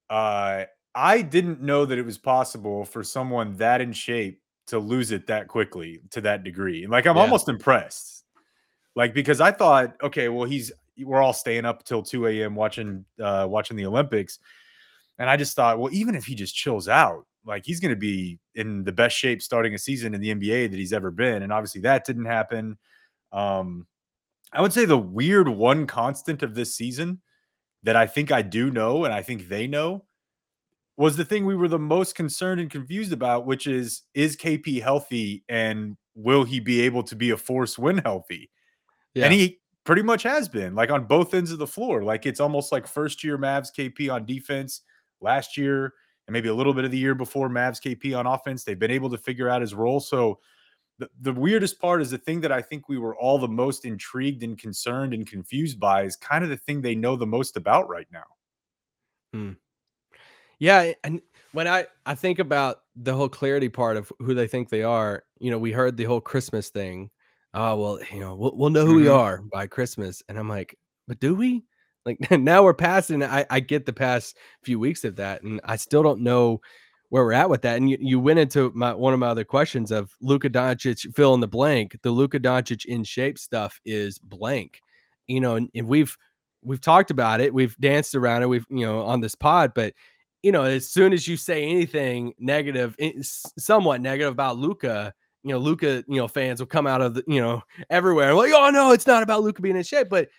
uh, 0.09 0.63
I 0.95 1.21
didn't 1.21 1.61
know 1.61 1.85
that 1.85 1.97
it 1.97 2.05
was 2.05 2.17
possible 2.17 2.83
for 2.83 3.03
someone 3.03 3.55
that 3.57 3.79
in 3.81 3.93
shape 3.93 4.41
to 4.67 4.79
lose 4.79 5.11
it 5.11 5.27
that 5.27 5.47
quickly 5.47 6.01
to 6.11 6.21
that 6.21 6.43
degree. 6.43 6.87
Like 6.87 7.05
I'm 7.05 7.15
Yeah. 7.15 7.21
almost 7.23 7.47
impressed. 7.49 8.25
Like 8.95 9.13
because 9.13 9.39
I 9.39 9.51
thought, 9.51 9.95
okay, 10.01 10.29
well, 10.29 10.45
he's 10.45 10.71
we're 11.03 11.21
all 11.21 11.33
staying 11.33 11.65
up 11.65 11.83
till 11.83 12.03
2 12.03 12.27
a.m. 12.27 12.55
watching 12.55 13.05
uh 13.21 13.45
watching 13.49 13.77
the 13.77 13.85
Olympics. 13.85 14.39
And 15.17 15.29
I 15.29 15.35
just 15.35 15.55
thought, 15.55 15.79
well, 15.79 15.93
even 15.93 16.15
if 16.15 16.25
he 16.25 16.35
just 16.35 16.55
chills 16.55 16.87
out, 16.87 17.25
like 17.45 17.65
he's 17.65 17.79
gonna 17.79 17.95
be 17.95 18.39
in 18.55 18.83
the 18.83 18.91
best 18.91 19.17
shape 19.17 19.41
starting 19.41 19.73
a 19.73 19.77
season 19.77 20.13
in 20.13 20.21
the 20.21 20.33
NBA 20.33 20.71
that 20.71 20.77
he's 20.77 20.93
ever 20.93 21.11
been. 21.11 21.43
And 21.43 21.51
obviously 21.51 21.81
that 21.81 22.05
didn't 22.05 22.25
happen. 22.25 22.77
Um, 23.31 23.87
I 24.51 24.61
would 24.61 24.73
say 24.73 24.85
the 24.85 24.97
weird 24.97 25.47
one 25.47 25.85
constant 25.85 26.41
of 26.41 26.55
this 26.55 26.75
season 26.75 27.21
that 27.83 27.95
I 27.95 28.07
think 28.07 28.31
I 28.31 28.41
do 28.41 28.71
know, 28.71 29.05
and 29.05 29.13
I 29.13 29.21
think 29.21 29.47
they 29.47 29.67
know, 29.67 30.05
was 30.97 31.15
the 31.15 31.23
thing 31.23 31.45
we 31.45 31.55
were 31.55 31.69
the 31.69 31.79
most 31.79 32.15
concerned 32.15 32.59
and 32.59 32.69
confused 32.69 33.13
about, 33.13 33.45
which 33.45 33.67
is 33.67 34.03
is 34.13 34.35
KP 34.35 34.81
healthy 34.81 35.43
and 35.47 35.95
will 36.13 36.43
he 36.43 36.59
be 36.59 36.81
able 36.81 37.03
to 37.03 37.15
be 37.15 37.29
a 37.29 37.37
force 37.37 37.79
when 37.79 37.99
healthy? 37.99 38.49
Yeah. 39.13 39.25
And 39.25 39.33
he 39.33 39.59
pretty 39.85 40.01
much 40.01 40.23
has 40.23 40.47
been 40.47 40.75
like 40.75 40.91
on 40.91 41.05
both 41.05 41.33
ends 41.33 41.51
of 41.51 41.59
the 41.59 41.67
floor. 41.67 42.03
Like 42.03 42.25
it's 42.25 42.39
almost 42.39 42.71
like 42.71 42.87
first 42.87 43.23
year 43.23 43.37
Mavs 43.37 43.69
KP 43.75 44.11
on 44.13 44.25
defense 44.25 44.81
last 45.21 45.57
year 45.57 45.93
and 46.27 46.33
maybe 46.33 46.49
a 46.49 46.53
little 46.53 46.73
bit 46.73 46.85
of 46.85 46.91
the 46.91 46.97
year 46.97 47.15
before 47.15 47.49
Mavs 47.49 47.81
KP 47.81 48.17
on 48.17 48.27
offense. 48.27 48.63
They've 48.63 48.77
been 48.77 48.91
able 48.91 49.09
to 49.09 49.17
figure 49.17 49.49
out 49.49 49.61
his 49.61 49.73
role. 49.73 49.99
So 49.99 50.39
the, 50.99 51.09
the 51.21 51.33
weirdest 51.33 51.79
part 51.79 52.01
is 52.01 52.11
the 52.11 52.17
thing 52.17 52.41
that 52.41 52.51
I 52.51 52.61
think 52.61 52.87
we 52.87 52.97
were 52.97 53.15
all 53.15 53.39
the 53.39 53.47
most 53.47 53.85
intrigued 53.85 54.43
and 54.43 54.57
concerned 54.57 55.13
and 55.13 55.25
confused 55.25 55.79
by 55.79 56.03
is 56.03 56.15
kind 56.15 56.43
of 56.43 56.49
the 56.49 56.57
thing 56.57 56.81
they 56.81 56.95
know 56.95 57.15
the 57.15 57.25
most 57.25 57.57
about 57.57 57.89
right 57.89 58.07
now. 58.11 58.25
Hmm. 59.33 59.51
Yeah, 60.59 60.91
and 61.05 61.21
when 61.53 61.67
I 61.67 61.87
I 62.05 62.15
think 62.15 62.39
about 62.39 62.81
the 62.95 63.13
whole 63.13 63.29
clarity 63.29 63.69
part 63.69 63.95
of 63.95 64.11
who 64.19 64.33
they 64.33 64.47
think 64.47 64.69
they 64.69 64.83
are, 64.83 65.23
you 65.39 65.49
know, 65.49 65.57
we 65.57 65.71
heard 65.71 65.95
the 65.95 66.03
whole 66.03 66.19
Christmas 66.19 66.69
thing. 66.69 67.09
Oh 67.53 67.75
well, 67.75 67.99
you 68.13 68.19
know, 68.19 68.35
we'll, 68.35 68.55
we'll 68.55 68.69
know 68.69 68.85
who 68.85 68.95
we 68.95 69.05
Mhm. 69.05 69.15
are 69.15 69.41
by 69.51 69.67
Christmas, 69.67 70.21
and 70.29 70.37
I'm 70.37 70.49
like, 70.49 70.77
but 71.07 71.19
do 71.19 71.33
we? 71.35 71.63
Like 72.05 72.17
now 72.31 72.63
we're 72.63 72.73
passing. 72.73 73.23
I 73.23 73.45
I 73.49 73.59
get 73.59 73.85
the 73.85 73.93
past 73.93 74.37
few 74.63 74.79
weeks 74.79 75.03
of 75.03 75.15
that, 75.17 75.41
and 75.43 75.59
I 75.63 75.75
still 75.75 76.03
don't 76.03 76.21
know 76.21 76.61
where 77.09 77.23
we're 77.25 77.33
at 77.33 77.49
with 77.49 77.63
that. 77.63 77.77
And 77.77 77.89
you, 77.89 77.97
you 77.99 78.19
went 78.19 78.37
into 78.39 78.71
my 78.75 78.93
one 78.93 79.13
of 79.13 79.19
my 79.19 79.27
other 79.27 79.43
questions 79.43 79.91
of 79.91 80.13
Luka 80.21 80.49
Doncic 80.49 81.13
fill 81.15 81.33
in 81.33 81.39
the 81.39 81.47
blank. 81.47 81.97
The 82.03 82.11
Luka 82.11 82.39
Doncic 82.39 82.85
in 82.85 83.03
shape 83.03 83.39
stuff 83.39 83.79
is 83.83 84.19
blank, 84.19 84.79
you 85.27 85.39
know, 85.41 85.55
and, 85.55 85.69
and 85.73 85.87
we've 85.87 86.15
we've 86.61 86.81
talked 86.81 87.09
about 87.09 87.41
it, 87.41 87.53
we've 87.53 87.75
danced 87.77 88.13
around 88.15 88.43
it, 88.43 88.47
we've 88.49 88.65
you 88.69 88.85
know 88.85 89.01
on 89.01 89.21
this 89.21 89.33
pod, 89.35 89.71
but 89.73 89.93
you 90.43 90.51
know, 90.51 90.63
as 90.63 90.89
soon 90.89 91.13
as 91.13 91.27
you 91.27 91.35
say 91.35 91.63
anything 91.65 92.33
negative, 92.39 92.95
somewhat 93.57 94.01
negative 94.01 94.31
about 94.31 94.57
Luka, 94.57 95.13
you 95.43 95.51
know, 95.51 95.57
Luka, 95.57 96.03
you 96.07 96.17
know, 96.17 96.27
fans 96.27 96.59
will 96.59 96.67
come 96.67 96.87
out 96.87 97.01
of 97.01 97.13
the, 97.13 97.23
you 97.27 97.41
know, 97.41 97.61
everywhere 97.89 98.33
like, 98.33 98.51
oh 98.53 98.69
no, 98.69 98.91
it's 98.91 99.07
not 99.07 99.23
about 99.23 99.41
Luka 99.43 99.61
being 99.61 99.77
in 99.77 99.83
shape, 99.83 100.09
but 100.09 100.29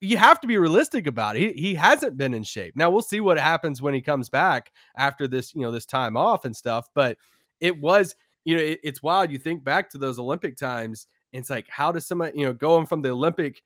you 0.00 0.16
have 0.16 0.40
to 0.40 0.46
be 0.46 0.58
realistic 0.58 1.06
about 1.06 1.36
it. 1.36 1.54
He, 1.54 1.60
he 1.68 1.74
hasn't 1.74 2.16
been 2.16 2.34
in 2.34 2.42
shape. 2.42 2.74
Now 2.76 2.90
we'll 2.90 3.02
see 3.02 3.20
what 3.20 3.38
happens 3.38 3.80
when 3.80 3.94
he 3.94 4.00
comes 4.00 4.28
back 4.28 4.72
after 4.96 5.28
this, 5.28 5.54
you 5.54 5.60
know, 5.62 5.70
this 5.70 5.86
time 5.86 6.16
off 6.16 6.44
and 6.44 6.56
stuff. 6.56 6.88
But 6.94 7.18
it 7.60 7.78
was, 7.78 8.16
you 8.44 8.56
know, 8.56 8.62
it- 8.62 8.80
it's 8.82 9.02
wild. 9.02 9.30
You 9.30 9.38
think 9.38 9.62
back 9.62 9.88
to 9.90 9.98
those 9.98 10.18
Olympic 10.18 10.56
times, 10.56 11.06
it's 11.32 11.50
like, 11.50 11.68
how 11.68 11.92
does 11.92 12.06
somebody, 12.06 12.38
you 12.38 12.46
know, 12.46 12.52
going 12.52 12.86
from 12.86 13.00
the 13.00 13.10
Olympic 13.10 13.62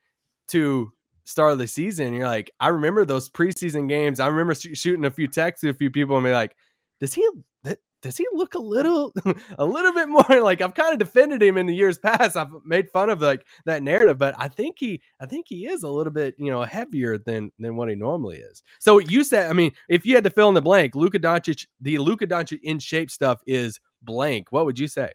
to 0.49 0.93
start 1.25 1.53
of 1.53 1.59
the 1.59 1.67
season, 1.67 2.15
you're 2.15 2.27
like, 2.27 2.51
I 2.61 2.69
remember 2.69 3.05
those 3.05 3.29
preseason 3.29 3.89
games. 3.89 4.21
I 4.21 4.29
remember 4.29 4.55
sh- 4.55 4.69
shooting 4.75 5.05
a 5.07 5.11
few 5.11 5.27
texts 5.27 5.63
to 5.63 5.71
a 5.71 5.75
few 5.75 5.91
people 5.91 6.17
and 6.17 6.25
be 6.25 6.33
like, 6.33 6.55
does 7.01 7.13
he 7.15 7.29
does 8.07 8.17
he 8.17 8.27
look 8.33 8.55
a 8.55 8.59
little 8.59 9.13
a 9.59 9.65
little 9.65 9.93
bit 9.93 10.09
more 10.09 10.25
like 10.43 10.61
I've 10.61 10.75
kind 10.75 10.93
of 10.93 10.99
defended 10.99 11.43
him 11.43 11.57
in 11.57 11.67
the 11.67 11.75
years 11.75 11.99
past. 11.99 12.37
I've 12.37 12.53
made 12.65 12.89
fun 12.91 13.11
of 13.11 13.21
like 13.21 13.45
that 13.65 13.83
narrative, 13.83 14.17
but 14.17 14.35
I 14.39 14.49
think 14.49 14.77
he 14.79 15.03
I 15.21 15.27
think 15.27 15.47
he 15.49 15.67
is 15.67 15.83
a 15.83 15.89
little 15.89 16.13
bit, 16.13 16.35
you 16.39 16.51
know, 16.51 16.63
heavier 16.63 17.19
than 17.19 17.51
than 17.59 17.77
what 17.77 17.89
he 17.89 17.97
normally 17.97 18.39
is. 18.39 18.63
So 18.79 18.99
you 18.99 19.25
said, 19.25 19.51
I 19.51 19.53
mean, 19.53 19.73
if 19.89 20.07
you 20.07 20.15
had 20.15 20.25
to 20.25 20.31
fill 20.31 20.49
in 20.49 20.55
the 20.55 20.63
blank, 20.63 20.95
Luka 20.95 21.19
Doncic, 21.19 21.67
the 21.81 21.99
Luka 21.99 22.27
Doncic 22.27 22.61
in 22.63 22.79
shape 22.79 23.11
stuff 23.11 23.41
is 23.47 23.81
blank. 24.03 24.53
What 24.53 24.67
would 24.67 24.79
you 24.79 24.87
say? 24.87 25.11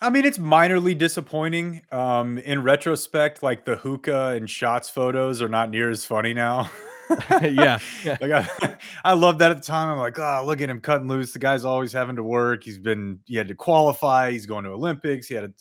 I 0.00 0.10
mean, 0.10 0.24
it's 0.24 0.38
minorly 0.38 0.96
disappointing. 0.96 1.82
Um, 1.90 2.38
in 2.38 2.62
retrospect, 2.62 3.42
like 3.42 3.64
the 3.64 3.76
hookah 3.76 4.28
and 4.28 4.48
shots 4.48 4.88
photos 4.88 5.42
are 5.42 5.48
not 5.48 5.70
near 5.70 5.90
as 5.90 6.04
funny 6.04 6.32
now. 6.32 6.70
yeah, 7.42 7.78
yeah. 8.04 8.16
like 8.20 8.30
I, 8.32 8.76
I 9.04 9.12
love 9.14 9.38
that 9.38 9.50
at 9.50 9.58
the 9.58 9.64
time. 9.64 9.88
I'm 9.88 9.98
like, 9.98 10.18
oh, 10.18 10.42
look 10.44 10.60
at 10.60 10.70
him 10.70 10.80
cutting 10.80 11.08
loose. 11.08 11.32
The 11.32 11.38
guy's 11.38 11.64
always 11.64 11.92
having 11.92 12.16
to 12.16 12.22
work. 12.22 12.64
He's 12.64 12.78
been, 12.78 13.20
he 13.26 13.36
had 13.36 13.48
to 13.48 13.54
qualify. 13.54 14.30
He's 14.30 14.46
going 14.46 14.64
to 14.64 14.70
Olympics. 14.70 15.26
He 15.28 15.34
had 15.34 15.44
a, 15.44 15.52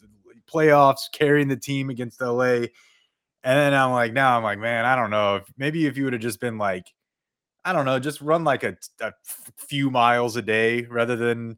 playoffs, 0.48 1.12
carrying 1.12 1.48
the 1.48 1.58
team 1.58 1.89
against 1.89 2.22
LA. 2.22 2.68
And 3.44 3.58
then 3.58 3.74
I'm 3.74 3.92
like, 3.92 4.13
now 4.13 4.38
I'm 4.38 4.44
like, 4.44 4.60
man, 4.60 4.86
I 4.86 4.96
don't 4.96 5.10
know. 5.10 5.38
If, 5.38 5.54
maybe 5.58 5.86
if 5.86 5.98
you 5.98 6.06
would 6.06 6.13
have 6.13 6.22
just 6.22 6.39
been 6.39 6.58
like, 6.58 6.94
I 7.63 7.74
don't 7.74 7.86
know, 7.86 8.00
just 8.00 8.22
run 8.22 8.44
like 8.44 8.63
a, 8.63 8.77
a 9.01 9.13
few 9.58 9.92
miles 9.92 10.36
a 10.36 10.42
day 10.42 10.84
rather 10.84 11.16
than 11.16 11.58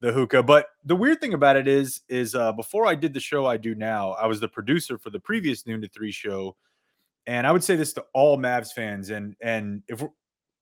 the 0.00 0.12
hookah. 0.12 0.42
But 0.42 0.66
the 0.84 0.96
weird 0.96 1.20
thing 1.20 1.34
about 1.34 1.56
it 1.56 1.66
is, 1.66 2.02
is 2.08 2.34
uh, 2.34 2.52
before 2.52 2.86
I 2.86 2.94
did 2.94 3.14
the 3.14 3.20
show 3.20 3.46
I 3.46 3.56
do 3.56 3.74
now, 3.74 4.12
I 4.12 4.26
was 4.26 4.40
the 4.40 4.48
producer 4.48 4.98
for 4.98 5.10
the 5.10 5.20
previous 5.20 5.66
noon 5.66 5.80
to 5.80 5.88
three 5.88 6.12
show 6.12 6.56
and 7.28 7.46
I 7.46 7.52
would 7.52 7.62
say 7.62 7.76
this 7.76 7.92
to 7.92 8.04
all 8.14 8.38
Mavs 8.38 8.72
fans, 8.72 9.10
and 9.10 9.36
and 9.42 9.82
if 9.86 10.02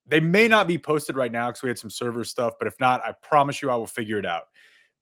they 0.05 0.19
may 0.19 0.49
not 0.49 0.67
be 0.67 0.77
posted 0.77 1.17
right 1.17 1.31
now 1.31 1.49
because 1.49 1.63
we 1.63 1.69
had 1.69 1.79
some 1.79 1.91
server 1.91 2.25
stuff, 2.25 2.55
but 2.59 2.67
if 2.67 2.75
not, 2.81 3.05
I 3.05 3.13
promise 3.23 3.63
you 3.63 3.71
I 3.71 3.77
will 3.77 3.87
figure 3.87 4.19
it 4.19 4.27
out. 4.27 4.45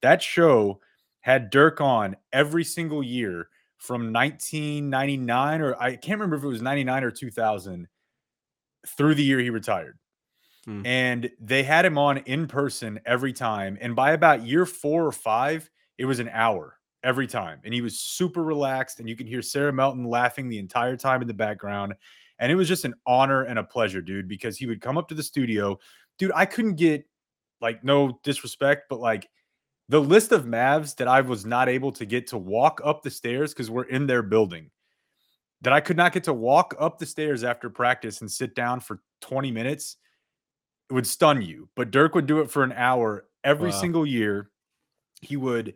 That 0.02 0.22
show 0.22 0.80
had 1.20 1.48
Dirk 1.48 1.80
on 1.80 2.16
every 2.32 2.64
single 2.64 3.02
year 3.02 3.48
from 3.78 4.12
1999 4.12 5.60
or 5.60 5.74
I 5.82 5.96
can't 5.96 6.20
remember 6.20 6.36
if 6.36 6.44
it 6.44 6.48
was 6.48 6.62
99 6.62 7.04
or 7.04 7.10
2000 7.10 7.88
through 8.86 9.14
the 9.14 9.24
year 9.24 9.40
he 9.40 9.50
retired. 9.50 9.98
Hmm. 10.64 10.86
And 10.86 11.30
they 11.40 11.62
had 11.62 11.84
him 11.84 11.98
on 11.98 12.18
in 12.18 12.46
person 12.46 13.00
every 13.04 13.32
time. 13.32 13.76
And 13.80 13.96
by 13.96 14.12
about 14.12 14.46
year 14.46 14.64
four 14.64 15.06
or 15.06 15.12
five, 15.12 15.70
it 15.98 16.04
was 16.06 16.18
an 16.18 16.30
hour 16.30 16.78
every 17.04 17.26
time. 17.26 17.60
And 17.64 17.72
he 17.72 17.82
was 17.82 18.00
super 18.00 18.42
relaxed. 18.42 18.98
And 18.98 19.08
you 19.08 19.14
can 19.14 19.26
hear 19.26 19.42
Sarah 19.42 19.72
Melton 19.72 20.04
laughing 20.04 20.48
the 20.48 20.58
entire 20.58 20.96
time 20.96 21.22
in 21.22 21.28
the 21.28 21.34
background. 21.34 21.94
And 22.40 22.50
it 22.50 22.56
was 22.56 22.66
just 22.66 22.84
an 22.84 22.94
honor 23.06 23.42
and 23.42 23.58
a 23.58 23.64
pleasure, 23.64 24.00
dude, 24.00 24.26
because 24.26 24.56
he 24.56 24.66
would 24.66 24.80
come 24.80 24.98
up 24.98 25.08
to 25.08 25.14
the 25.14 25.22
studio. 25.22 25.78
Dude, 26.18 26.32
I 26.34 26.46
couldn't 26.46 26.74
get 26.74 27.06
like 27.60 27.84
no 27.84 28.18
disrespect, 28.24 28.84
but 28.88 28.98
like 28.98 29.28
the 29.88 30.00
list 30.00 30.32
of 30.32 30.44
Mavs 30.44 30.96
that 30.96 31.06
I 31.06 31.20
was 31.20 31.44
not 31.46 31.68
able 31.68 31.92
to 31.92 32.06
get 32.06 32.26
to 32.28 32.38
walk 32.38 32.80
up 32.84 33.02
the 33.02 33.10
stairs 33.10 33.52
because 33.52 33.70
we're 33.70 33.84
in 33.84 34.06
their 34.06 34.22
building, 34.22 34.70
that 35.60 35.72
I 35.72 35.80
could 35.80 35.96
not 35.96 36.12
get 36.12 36.24
to 36.24 36.32
walk 36.32 36.74
up 36.78 36.98
the 36.98 37.06
stairs 37.06 37.44
after 37.44 37.70
practice 37.70 38.20
and 38.20 38.30
sit 38.30 38.54
down 38.54 38.80
for 38.80 39.00
20 39.20 39.50
minutes, 39.50 39.96
it 40.90 40.94
would 40.94 41.06
stun 41.06 41.42
you. 41.42 41.68
But 41.76 41.90
Dirk 41.90 42.14
would 42.14 42.26
do 42.26 42.40
it 42.40 42.50
for 42.50 42.62
an 42.62 42.72
hour 42.72 43.26
every 43.42 43.70
wow. 43.70 43.80
single 43.80 44.06
year. 44.06 44.50
He 45.22 45.36
would 45.36 45.74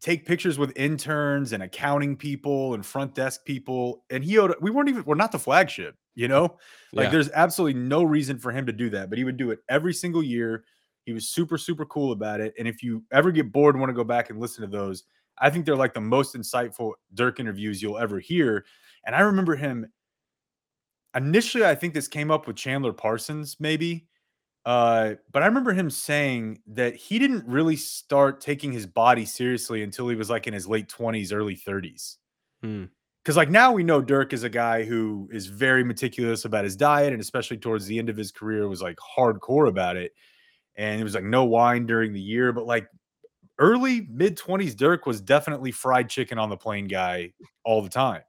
take 0.00 0.26
pictures 0.26 0.58
with 0.58 0.72
interns 0.76 1.52
and 1.52 1.62
accounting 1.62 2.16
people 2.16 2.74
and 2.74 2.86
front 2.86 3.14
desk 3.14 3.44
people. 3.44 4.04
And 4.10 4.22
he 4.22 4.38
owed, 4.38 4.54
we 4.60 4.70
weren't 4.70 4.88
even, 4.88 5.04
we're 5.04 5.16
not 5.16 5.32
the 5.32 5.38
flagship, 5.38 5.96
you 6.14 6.26
mm, 6.26 6.30
know? 6.30 6.58
Like 6.92 7.06
yeah. 7.06 7.10
there's 7.10 7.30
absolutely 7.32 7.80
no 7.80 8.04
reason 8.04 8.38
for 8.38 8.52
him 8.52 8.66
to 8.66 8.72
do 8.72 8.90
that, 8.90 9.08
but 9.08 9.18
he 9.18 9.24
would 9.24 9.36
do 9.36 9.50
it 9.50 9.60
every 9.68 9.92
single 9.92 10.22
year. 10.22 10.64
He 11.04 11.12
was 11.12 11.28
super, 11.28 11.58
super 11.58 11.84
cool 11.86 12.12
about 12.12 12.40
it. 12.40 12.54
And 12.58 12.68
if 12.68 12.82
you 12.82 13.02
ever 13.12 13.32
get 13.32 13.52
bored 13.52 13.74
and 13.74 13.80
want 13.80 13.90
to 13.90 13.94
go 13.94 14.04
back 14.04 14.30
and 14.30 14.38
listen 14.38 14.62
to 14.62 14.70
those, 14.70 15.04
I 15.38 15.50
think 15.50 15.66
they're 15.66 15.76
like 15.76 15.94
the 15.94 16.00
most 16.00 16.34
insightful 16.34 16.92
Dirk 17.14 17.40
interviews 17.40 17.82
you'll 17.82 17.98
ever 17.98 18.18
hear. 18.18 18.64
And 19.06 19.16
I 19.16 19.20
remember 19.20 19.56
him 19.56 19.86
initially, 21.14 21.64
I 21.64 21.74
think 21.74 21.94
this 21.94 22.08
came 22.08 22.30
up 22.30 22.46
with 22.46 22.56
Chandler 22.56 22.92
Parsons, 22.92 23.56
maybe 23.58 24.07
uh, 24.68 25.14
but 25.32 25.42
I 25.42 25.46
remember 25.46 25.72
him 25.72 25.88
saying 25.88 26.58
that 26.66 26.94
he 26.94 27.18
didn't 27.18 27.46
really 27.46 27.74
start 27.74 28.42
taking 28.42 28.70
his 28.70 28.84
body 28.86 29.24
seriously 29.24 29.82
until 29.82 30.10
he 30.10 30.14
was 30.14 30.28
like 30.28 30.46
in 30.46 30.52
his 30.52 30.68
late 30.68 30.88
20s, 30.88 31.32
early 31.32 31.56
30s. 31.56 32.16
Hmm. 32.62 32.84
Because, 33.24 33.34
like, 33.34 33.48
now 33.48 33.72
we 33.72 33.82
know 33.82 34.02
Dirk 34.02 34.34
is 34.34 34.42
a 34.42 34.50
guy 34.50 34.84
who 34.84 35.26
is 35.32 35.46
very 35.46 35.82
meticulous 35.84 36.44
about 36.44 36.64
his 36.64 36.76
diet, 36.76 37.14
and 37.14 37.22
especially 37.22 37.56
towards 37.56 37.86
the 37.86 37.98
end 37.98 38.10
of 38.10 38.16
his 38.18 38.30
career, 38.30 38.68
was 38.68 38.82
like 38.82 38.98
hardcore 38.98 39.68
about 39.68 39.96
it. 39.96 40.12
And 40.76 41.00
it 41.00 41.04
was 41.04 41.14
like 41.14 41.24
no 41.24 41.46
wine 41.46 41.86
during 41.86 42.12
the 42.12 42.20
year, 42.20 42.52
but 42.52 42.66
like 42.66 42.88
early 43.58 44.06
mid 44.10 44.36
20s, 44.36 44.76
Dirk 44.76 45.06
was 45.06 45.22
definitely 45.22 45.72
fried 45.72 46.10
chicken 46.10 46.38
on 46.38 46.50
the 46.50 46.58
plane 46.58 46.88
guy 46.88 47.32
all 47.64 47.80
the 47.80 47.88
time. 47.88 48.20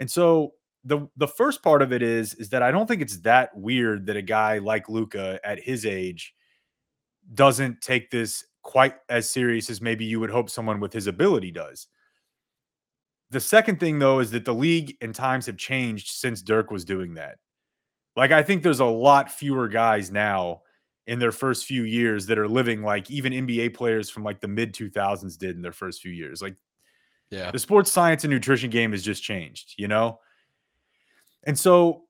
And 0.00 0.10
so 0.10 0.54
the 0.84 1.06
the 1.16 1.28
first 1.28 1.62
part 1.62 1.82
of 1.82 1.92
it 1.92 2.02
is 2.02 2.34
is 2.34 2.48
that 2.50 2.62
I 2.62 2.70
don't 2.70 2.86
think 2.86 3.02
it's 3.02 3.18
that 3.20 3.56
weird 3.56 4.06
that 4.06 4.16
a 4.16 4.22
guy 4.22 4.58
like 4.58 4.88
Luka 4.88 5.38
at 5.44 5.60
his 5.60 5.84
age 5.84 6.34
doesn't 7.34 7.80
take 7.80 8.10
this 8.10 8.44
quite 8.62 8.94
as 9.08 9.30
serious 9.30 9.70
as 9.70 9.80
maybe 9.80 10.04
you 10.04 10.20
would 10.20 10.30
hope 10.30 10.50
someone 10.50 10.80
with 10.80 10.92
his 10.92 11.06
ability 11.06 11.50
does. 11.50 11.86
The 13.30 13.40
second 13.40 13.78
thing 13.78 13.98
though 13.98 14.20
is 14.20 14.30
that 14.32 14.44
the 14.44 14.54
league 14.54 14.96
and 15.00 15.14
times 15.14 15.46
have 15.46 15.56
changed 15.56 16.08
since 16.08 16.42
Dirk 16.42 16.70
was 16.70 16.84
doing 16.84 17.14
that. 17.14 17.36
Like 18.16 18.32
I 18.32 18.42
think 18.42 18.62
there's 18.62 18.80
a 18.80 18.84
lot 18.84 19.30
fewer 19.30 19.68
guys 19.68 20.10
now 20.10 20.62
in 21.06 21.18
their 21.18 21.32
first 21.32 21.66
few 21.66 21.84
years 21.84 22.26
that 22.26 22.38
are 22.38 22.48
living 22.48 22.82
like 22.82 23.10
even 23.10 23.32
NBA 23.32 23.74
players 23.74 24.10
from 24.10 24.24
like 24.24 24.40
the 24.40 24.48
mid 24.48 24.74
2000s 24.74 25.38
did 25.38 25.56
in 25.56 25.62
their 25.62 25.72
first 25.72 26.00
few 26.02 26.12
years. 26.12 26.40
Like 26.40 26.56
yeah. 27.30 27.50
The 27.50 27.58
sports 27.58 27.92
science 27.92 28.24
and 28.24 28.32
nutrition 28.32 28.70
game 28.70 28.90
has 28.92 29.02
just 29.02 29.22
changed, 29.22 29.74
you 29.78 29.88
know? 29.88 30.18
And 31.44 31.58
so 31.58 32.02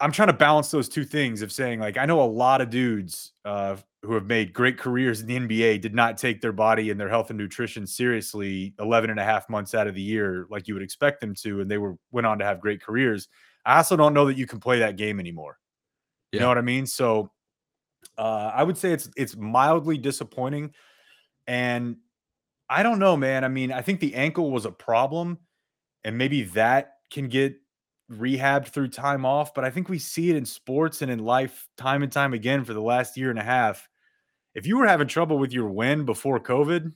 I'm 0.00 0.12
trying 0.12 0.28
to 0.28 0.34
balance 0.34 0.70
those 0.70 0.88
two 0.88 1.04
things 1.04 1.42
of 1.42 1.52
saying, 1.52 1.80
like, 1.80 1.96
I 1.96 2.06
know 2.06 2.20
a 2.20 2.26
lot 2.26 2.60
of 2.60 2.70
dudes 2.70 3.32
uh, 3.44 3.76
who 4.02 4.14
have 4.14 4.26
made 4.26 4.52
great 4.52 4.78
careers 4.78 5.20
in 5.20 5.26
the 5.26 5.38
NBA 5.38 5.80
did 5.80 5.94
not 5.94 6.18
take 6.18 6.40
their 6.40 6.52
body 6.52 6.90
and 6.90 6.98
their 6.98 7.08
health 7.08 7.30
and 7.30 7.38
nutrition 7.38 7.86
seriously 7.86 8.74
11 8.80 9.10
and 9.10 9.20
a 9.20 9.24
half 9.24 9.48
months 9.48 9.74
out 9.74 9.86
of 9.86 9.94
the 9.94 10.02
year, 10.02 10.46
like 10.50 10.66
you 10.66 10.74
would 10.74 10.82
expect 10.82 11.20
them 11.20 11.34
to. 11.36 11.60
And 11.60 11.70
they 11.70 11.78
were 11.78 11.96
went 12.10 12.26
on 12.26 12.38
to 12.40 12.44
have 12.44 12.60
great 12.60 12.82
careers. 12.82 13.28
I 13.64 13.76
also 13.76 13.96
don't 13.96 14.12
know 14.12 14.26
that 14.26 14.36
you 14.36 14.46
can 14.46 14.58
play 14.58 14.80
that 14.80 14.96
game 14.96 15.20
anymore. 15.20 15.58
You 16.32 16.38
yeah. 16.38 16.42
know 16.42 16.48
what 16.48 16.58
I 16.58 16.62
mean? 16.62 16.86
So 16.86 17.30
uh, 18.18 18.50
I 18.54 18.64
would 18.64 18.76
say 18.76 18.92
it's 18.92 19.08
it's 19.16 19.36
mildly 19.36 19.98
disappointing. 19.98 20.74
And 21.46 21.96
I 22.68 22.82
don't 22.82 22.98
know, 22.98 23.16
man. 23.16 23.44
I 23.44 23.48
mean, 23.48 23.70
I 23.70 23.82
think 23.82 24.00
the 24.00 24.14
ankle 24.14 24.50
was 24.50 24.64
a 24.64 24.72
problem, 24.72 25.38
and 26.02 26.18
maybe 26.18 26.42
that 26.42 26.94
can 27.10 27.28
get 27.28 27.56
rehabbed 28.14 28.68
through 28.68 28.88
time 28.88 29.24
off, 29.24 29.54
but 29.54 29.64
I 29.64 29.70
think 29.70 29.88
we 29.88 29.98
see 29.98 30.30
it 30.30 30.36
in 30.36 30.44
sports 30.44 31.02
and 31.02 31.10
in 31.10 31.18
life 31.18 31.68
time 31.76 32.02
and 32.02 32.12
time 32.12 32.32
again 32.32 32.64
for 32.64 32.74
the 32.74 32.80
last 32.80 33.16
year 33.16 33.30
and 33.30 33.38
a 33.38 33.44
half. 33.44 33.88
If 34.54 34.66
you 34.66 34.76
were 34.78 34.86
having 34.86 35.08
trouble 35.08 35.38
with 35.38 35.52
your 35.52 35.68
win 35.68 36.04
before 36.04 36.38
COVID, 36.38 36.92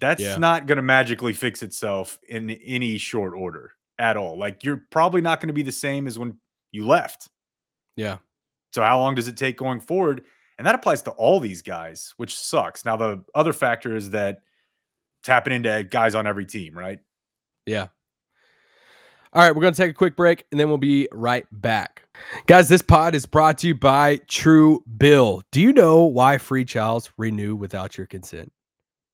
that's 0.00 0.20
yeah. 0.20 0.36
not 0.36 0.66
going 0.66 0.76
to 0.76 0.82
magically 0.82 1.32
fix 1.32 1.62
itself 1.62 2.18
in 2.28 2.50
any 2.50 2.98
short 2.98 3.34
order 3.34 3.72
at 3.98 4.16
all. 4.16 4.36
Like 4.36 4.64
you're 4.64 4.84
probably 4.90 5.20
not 5.20 5.40
going 5.40 5.48
to 5.48 5.54
be 5.54 5.62
the 5.62 5.70
same 5.70 6.06
as 6.06 6.18
when 6.18 6.36
you 6.72 6.86
left. 6.86 7.28
Yeah. 7.96 8.18
So 8.72 8.82
how 8.82 8.98
long 8.98 9.14
does 9.14 9.28
it 9.28 9.36
take 9.36 9.56
going 9.56 9.80
forward? 9.80 10.24
And 10.58 10.66
that 10.66 10.74
applies 10.74 11.02
to 11.02 11.10
all 11.12 11.40
these 11.40 11.62
guys, 11.62 12.14
which 12.16 12.36
sucks. 12.36 12.84
Now 12.84 12.96
the 12.96 13.24
other 13.34 13.52
factor 13.52 13.94
is 13.94 14.10
that 14.10 14.40
tapping 15.22 15.52
into 15.52 15.84
guys 15.84 16.14
on 16.14 16.26
every 16.26 16.46
team, 16.46 16.76
right? 16.76 16.98
Yeah. 17.66 17.88
All 19.34 19.42
right, 19.42 19.54
we're 19.54 19.62
going 19.62 19.72
to 19.72 19.82
take 19.82 19.90
a 19.90 19.94
quick 19.94 20.14
break 20.14 20.44
and 20.50 20.60
then 20.60 20.68
we'll 20.68 20.76
be 20.76 21.08
right 21.10 21.46
back. 21.52 22.02
Guys, 22.46 22.68
this 22.68 22.82
pod 22.82 23.14
is 23.14 23.24
brought 23.24 23.56
to 23.58 23.68
you 23.68 23.74
by 23.74 24.18
True 24.28 24.84
Bill. 24.98 25.42
Do 25.52 25.62
you 25.62 25.72
know 25.72 26.04
why 26.04 26.36
free 26.36 26.66
trials 26.66 27.10
renew 27.16 27.56
without 27.56 27.96
your 27.96 28.06
consent? 28.06 28.52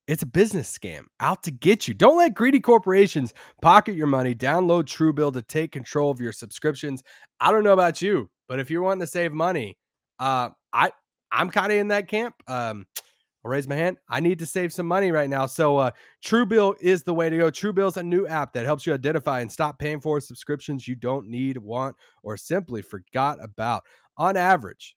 It's 0.09 0.21
a 0.21 0.25
business 0.25 0.77
scam 0.77 1.05
out 1.21 1.43
to 1.43 1.51
get 1.51 1.87
you. 1.87 1.93
Don't 1.93 2.17
let 2.17 2.33
greedy 2.33 2.59
corporations 2.59 3.33
pocket 3.61 3.95
your 3.95 4.07
money. 4.07 4.35
Download 4.35 4.83
Truebill 4.83 5.31
to 5.33 5.41
take 5.41 5.71
control 5.71 6.11
of 6.11 6.19
your 6.19 6.33
subscriptions. 6.33 7.01
I 7.39 7.53
don't 7.53 7.63
know 7.63 7.71
about 7.71 8.01
you, 8.01 8.29
but 8.49 8.59
if 8.59 8.69
you're 8.69 8.81
wanting 8.81 9.01
to 9.01 9.07
save 9.07 9.31
money, 9.31 9.77
uh, 10.19 10.49
I 10.73 10.91
I'm 11.31 11.49
kind 11.49 11.71
of 11.71 11.77
in 11.77 11.87
that 11.89 12.09
camp. 12.09 12.35
Um, 12.45 12.87
I'll 13.43 13.51
raise 13.51 13.67
my 13.67 13.75
hand. 13.75 13.97
I 14.09 14.19
need 14.19 14.39
to 14.39 14.45
save 14.45 14.73
some 14.73 14.85
money 14.85 15.11
right 15.11 15.29
now. 15.29 15.45
So 15.45 15.77
uh 15.77 15.91
Truebill 16.23 16.75
is 16.81 17.03
the 17.03 17.13
way 17.13 17.29
to 17.29 17.37
go. 17.37 17.51
Truebill 17.51 17.89
is 17.89 17.97
a 17.97 18.03
new 18.03 18.27
app 18.27 18.53
that 18.53 18.65
helps 18.65 18.85
you 18.85 18.93
identify 18.93 19.41
and 19.41 19.51
stop 19.51 19.79
paying 19.79 20.01
for 20.01 20.19
subscriptions 20.19 20.87
you 20.87 20.95
don't 20.95 21.27
need, 21.27 21.57
want, 21.57 21.95
or 22.23 22.37
simply 22.37 22.81
forgot 22.81 23.43
about. 23.43 23.83
On 24.17 24.35
average, 24.35 24.95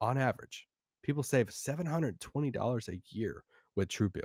on 0.00 0.18
average, 0.18 0.66
people 1.02 1.22
save 1.22 1.46
$720 1.46 2.88
a 2.88 3.00
year 3.08 3.44
with 3.76 3.88
Truebill. 3.88 4.20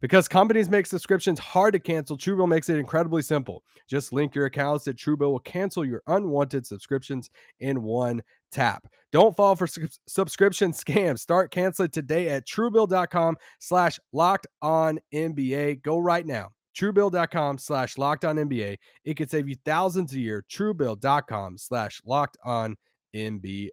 Because 0.00 0.26
companies 0.26 0.68
make 0.68 0.86
subscriptions 0.86 1.38
hard 1.38 1.72
to 1.74 1.78
cancel, 1.78 2.18
Truebill 2.18 2.48
makes 2.48 2.68
it 2.68 2.76
incredibly 2.76 3.22
simple. 3.22 3.62
Just 3.88 4.12
link 4.12 4.34
your 4.34 4.46
accounts 4.46 4.84
that 4.84 4.96
Truebill 4.96 5.30
will 5.30 5.38
cancel 5.38 5.84
your 5.84 6.02
unwanted 6.08 6.66
subscriptions 6.66 7.30
in 7.60 7.82
one 7.84 8.20
tap. 8.52 8.86
Don't 9.12 9.36
fall 9.36 9.56
for 9.56 9.66
sub- 9.66 9.90
subscription 10.06 10.72
scams. 10.72 11.18
Start 11.18 11.50
canceling 11.50 11.90
today 11.90 12.28
at 12.28 12.46
truebill.com 12.46 13.36
slash 13.58 13.98
locked 14.12 14.46
on 14.62 14.98
NBA. 15.12 15.82
Go 15.82 15.98
right 15.98 16.26
now. 16.26 16.50
Truebill.com 16.76 17.58
slash 17.58 17.98
locked 17.98 18.24
on 18.24 18.36
NBA. 18.36 18.78
It 19.04 19.14
could 19.14 19.30
save 19.30 19.48
you 19.48 19.56
thousands 19.64 20.14
a 20.14 20.18
year. 20.18 20.44
Truebill.com 20.50 21.58
slash 21.58 22.00
locked 22.04 22.38
on 22.44 22.76
NBA. 23.14 23.70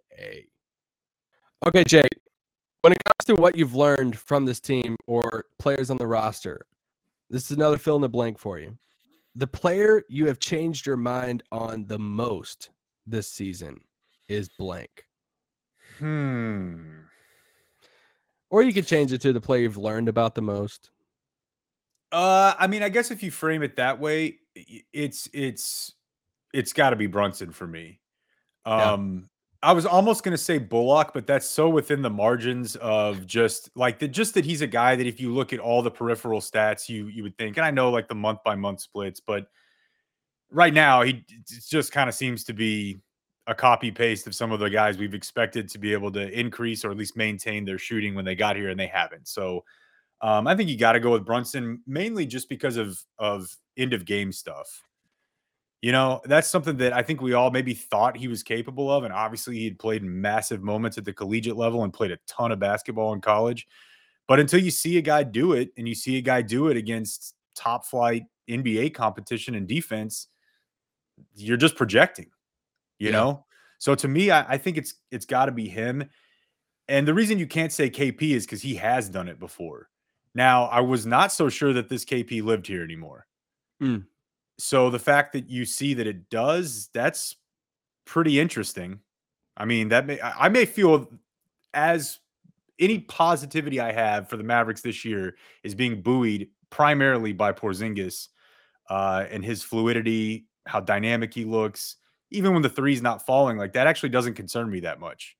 Okay, 1.66 1.84
Jake, 1.84 2.20
when 2.82 2.92
it 2.92 3.02
comes 3.04 3.24
to 3.26 3.40
what 3.40 3.56
you've 3.56 3.74
learned 3.74 4.18
from 4.18 4.44
this 4.44 4.60
team 4.60 4.96
or 5.06 5.46
players 5.58 5.90
on 5.90 5.96
the 5.96 6.06
roster, 6.06 6.66
this 7.30 7.50
is 7.50 7.56
another 7.56 7.78
fill 7.78 7.96
in 7.96 8.02
the 8.02 8.08
blank 8.08 8.38
for 8.38 8.58
you. 8.58 8.76
The 9.36 9.46
player 9.46 10.02
you 10.08 10.26
have 10.26 10.38
changed 10.38 10.86
your 10.86 10.96
mind 10.96 11.42
on 11.52 11.86
the 11.86 11.98
most 11.98 12.70
this 13.06 13.28
season 13.28 13.80
is 14.30 14.48
blank. 14.48 15.04
Hmm. 15.98 17.00
Or 18.48 18.62
you 18.62 18.72
could 18.72 18.86
change 18.86 19.12
it 19.12 19.20
to 19.22 19.32
the 19.32 19.40
player 19.40 19.62
you've 19.62 19.76
learned 19.76 20.08
about 20.08 20.34
the 20.34 20.42
most. 20.42 20.90
Uh, 22.12 22.54
I 22.58 22.66
mean, 22.66 22.82
I 22.82 22.88
guess 22.88 23.10
if 23.10 23.22
you 23.22 23.30
frame 23.30 23.62
it 23.62 23.76
that 23.76 24.00
way, 24.00 24.38
it's 24.92 25.28
it's 25.32 25.92
it's 26.52 26.72
got 26.72 26.90
to 26.90 26.96
be 26.96 27.06
Brunson 27.06 27.52
for 27.52 27.66
me. 27.66 28.00
Yeah. 28.66 28.92
Um, 28.92 29.28
I 29.62 29.72
was 29.72 29.84
almost 29.84 30.24
going 30.24 30.32
to 30.32 30.42
say 30.42 30.58
Bullock, 30.58 31.12
but 31.12 31.26
that's 31.26 31.46
so 31.46 31.68
within 31.68 32.00
the 32.00 32.10
margins 32.10 32.76
of 32.76 33.26
just 33.26 33.70
like 33.76 33.98
the 33.98 34.08
just 34.08 34.34
that 34.34 34.44
he's 34.44 34.62
a 34.62 34.66
guy 34.66 34.96
that 34.96 35.06
if 35.06 35.20
you 35.20 35.32
look 35.34 35.52
at 35.52 35.60
all 35.60 35.82
the 35.82 35.90
peripheral 35.90 36.40
stats, 36.40 36.88
you 36.88 37.06
you 37.06 37.22
would 37.22 37.36
think, 37.36 37.56
and 37.56 37.66
I 37.66 37.70
know 37.70 37.90
like 37.90 38.08
the 38.08 38.14
month 38.14 38.40
by 38.44 38.54
month 38.54 38.80
splits, 38.80 39.20
but 39.20 39.46
right 40.50 40.74
now 40.74 41.02
he 41.02 41.24
it 41.28 41.64
just 41.68 41.92
kind 41.92 42.08
of 42.08 42.14
seems 42.14 42.44
to 42.44 42.52
be 42.52 43.00
a 43.46 43.54
copy 43.54 43.90
paste 43.90 44.26
of 44.26 44.34
some 44.34 44.52
of 44.52 44.60
the 44.60 44.70
guys 44.70 44.98
we've 44.98 45.14
expected 45.14 45.68
to 45.70 45.78
be 45.78 45.92
able 45.92 46.12
to 46.12 46.38
increase 46.38 46.84
or 46.84 46.90
at 46.90 46.96
least 46.96 47.16
maintain 47.16 47.64
their 47.64 47.78
shooting 47.78 48.14
when 48.14 48.24
they 48.24 48.34
got 48.34 48.56
here, 48.56 48.68
and 48.68 48.78
they 48.78 48.86
haven't. 48.86 49.28
So 49.28 49.64
um, 50.22 50.46
I 50.46 50.54
think 50.54 50.68
you 50.68 50.76
got 50.76 50.92
to 50.92 51.00
go 51.00 51.12
with 51.12 51.24
Brunson 51.24 51.80
mainly 51.86 52.26
just 52.26 52.48
because 52.48 52.76
of 52.76 53.00
of 53.18 53.54
end 53.76 53.92
of 53.92 54.04
game 54.04 54.32
stuff. 54.32 54.82
You 55.80 55.92
know, 55.92 56.20
that's 56.26 56.48
something 56.48 56.76
that 56.76 56.92
I 56.92 57.02
think 57.02 57.22
we 57.22 57.32
all 57.32 57.50
maybe 57.50 57.72
thought 57.72 58.16
he 58.16 58.28
was 58.28 58.42
capable 58.42 58.92
of, 58.92 59.04
and 59.04 59.14
obviously 59.14 59.56
he 59.56 59.64
had 59.64 59.78
played 59.78 60.02
massive 60.02 60.62
moments 60.62 60.98
at 60.98 61.06
the 61.06 61.12
collegiate 61.12 61.56
level 61.56 61.84
and 61.84 61.92
played 61.92 62.10
a 62.10 62.18
ton 62.26 62.52
of 62.52 62.58
basketball 62.58 63.14
in 63.14 63.20
college. 63.22 63.66
But 64.28 64.40
until 64.40 64.60
you 64.60 64.70
see 64.70 64.98
a 64.98 65.02
guy 65.02 65.22
do 65.22 65.54
it, 65.54 65.70
and 65.78 65.88
you 65.88 65.94
see 65.94 66.18
a 66.18 66.22
guy 66.22 66.42
do 66.42 66.68
it 66.68 66.76
against 66.76 67.34
top 67.56 67.86
flight 67.86 68.24
NBA 68.48 68.92
competition 68.92 69.54
and 69.54 69.66
defense, 69.66 70.28
you're 71.34 71.56
just 71.56 71.76
projecting. 71.76 72.26
You 73.00 73.10
Yeah. 73.10 73.12
know, 73.12 73.46
so 73.78 73.94
to 73.96 74.08
me, 74.08 74.30
I, 74.30 74.54
I 74.54 74.58
think 74.58 74.76
it's 74.78 74.94
it's 75.10 75.26
got 75.26 75.46
to 75.46 75.52
be 75.52 75.68
him. 75.68 76.08
And 76.88 77.06
the 77.08 77.14
reason 77.14 77.38
you 77.38 77.46
can't 77.46 77.72
say 77.72 77.90
KP 77.90 78.32
is 78.32 78.46
because 78.46 78.62
he 78.62 78.76
has 78.76 79.08
done 79.10 79.28
it 79.28 79.38
before. 79.38 79.90
Now, 80.34 80.64
I 80.66 80.80
was 80.80 81.06
not 81.06 81.32
so 81.32 81.48
sure 81.48 81.72
that 81.74 81.88
this 81.88 82.04
KP 82.04 82.42
lived 82.42 82.66
here 82.66 82.82
anymore. 82.84 83.26
Mm. 83.80 84.06
So 84.58 84.90
the 84.90 84.98
fact 84.98 85.32
that 85.32 85.48
you 85.48 85.64
see 85.64 85.94
that 85.94 86.06
it 86.06 86.28
does, 86.28 86.88
that's 86.92 87.36
pretty 88.06 88.40
interesting. 88.40 89.00
I 89.56 89.66
mean, 89.66 89.88
that 89.90 90.06
may 90.06 90.20
I 90.20 90.46
I 90.46 90.48
may 90.50 90.66
feel 90.66 91.08
as 91.74 92.20
any 92.80 93.00
positivity 93.00 93.80
I 93.80 93.92
have 93.92 94.28
for 94.28 94.36
the 94.38 94.44
Mavericks 94.44 94.82
this 94.82 95.04
year 95.04 95.36
is 95.64 95.74
being 95.74 96.02
buoyed 96.02 96.48
primarily 96.70 97.32
by 97.32 97.52
Porzingis 97.52 98.28
uh, 98.90 99.26
and 99.30 99.44
his 99.44 99.62
fluidity, 99.62 100.48
how 100.66 100.80
dynamic 100.80 101.34
he 101.34 101.44
looks. 101.44 101.96
Even 102.30 102.52
when 102.52 102.62
the 102.62 102.68
three's 102.68 103.02
not 103.02 103.26
falling, 103.26 103.58
like 103.58 103.72
that 103.72 103.86
actually 103.86 104.10
doesn't 104.10 104.34
concern 104.34 104.70
me 104.70 104.80
that 104.80 105.00
much 105.00 105.36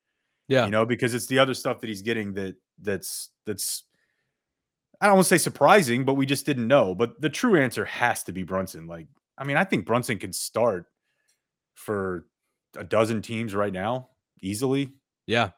Yeah. 0.49 0.65
you 0.65 0.71
know, 0.71 0.85
because 0.85 1.15
it's 1.15 1.27
the 1.27 1.39
other 1.39 1.55
stuff 1.55 1.81
that 1.81 1.89
he's 1.89 2.03
getting 2.03 2.35
that 2.35 2.57
that's 2.81 3.31
that's 3.47 3.85
I 5.01 5.07
don't 5.07 5.15
want 5.17 5.27
to 5.27 5.39
say 5.39 5.43
surprising, 5.43 6.05
but 6.05 6.15
we 6.15 6.27
just 6.27 6.45
didn't 6.45 6.69
know. 6.69 6.95
But 6.95 7.21
the 7.21 7.31
true 7.31 7.59
answer 7.59 7.85
has 7.87 8.23
to 8.25 8.33
be 8.33 8.43
Brunson. 8.43 8.87
Like, 8.87 9.07
I 9.39 9.45
mean, 9.45 9.57
I 9.57 9.65
think 9.65 9.87
Brunson 9.87 10.19
can 10.19 10.33
start 10.33 10.87
for 11.75 12.27
a 12.77 12.85
dozen 12.85 13.23
teams 13.23 13.55
right 13.55 13.73
now 13.73 14.11
easily. 14.43 14.93
Yeah. 15.27 15.51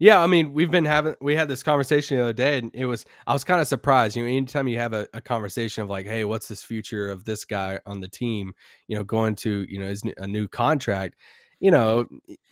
Yeah, 0.00 0.22
I 0.22 0.26
mean, 0.26 0.54
we've 0.54 0.70
been 0.70 0.86
having 0.86 1.14
we 1.20 1.36
had 1.36 1.46
this 1.46 1.62
conversation 1.62 2.16
the 2.16 2.22
other 2.22 2.32
day, 2.32 2.56
and 2.58 2.70
it 2.74 2.86
was 2.86 3.04
I 3.26 3.34
was 3.34 3.44
kind 3.44 3.60
of 3.60 3.68
surprised. 3.68 4.16
You 4.16 4.22
know, 4.22 4.30
anytime 4.30 4.66
you 4.66 4.78
have 4.78 4.94
a, 4.94 5.06
a 5.12 5.20
conversation 5.20 5.82
of 5.82 5.90
like, 5.90 6.06
hey, 6.06 6.24
what's 6.24 6.48
this 6.48 6.62
future 6.62 7.10
of 7.10 7.26
this 7.26 7.44
guy 7.44 7.78
on 7.84 8.00
the 8.00 8.08
team? 8.08 8.54
You 8.88 8.96
know, 8.96 9.04
going 9.04 9.36
to 9.36 9.66
you 9.68 9.78
know 9.78 9.86
his 9.88 10.02
a 10.16 10.26
new 10.26 10.48
contract. 10.48 11.16
You 11.60 11.70
know, 11.70 12.06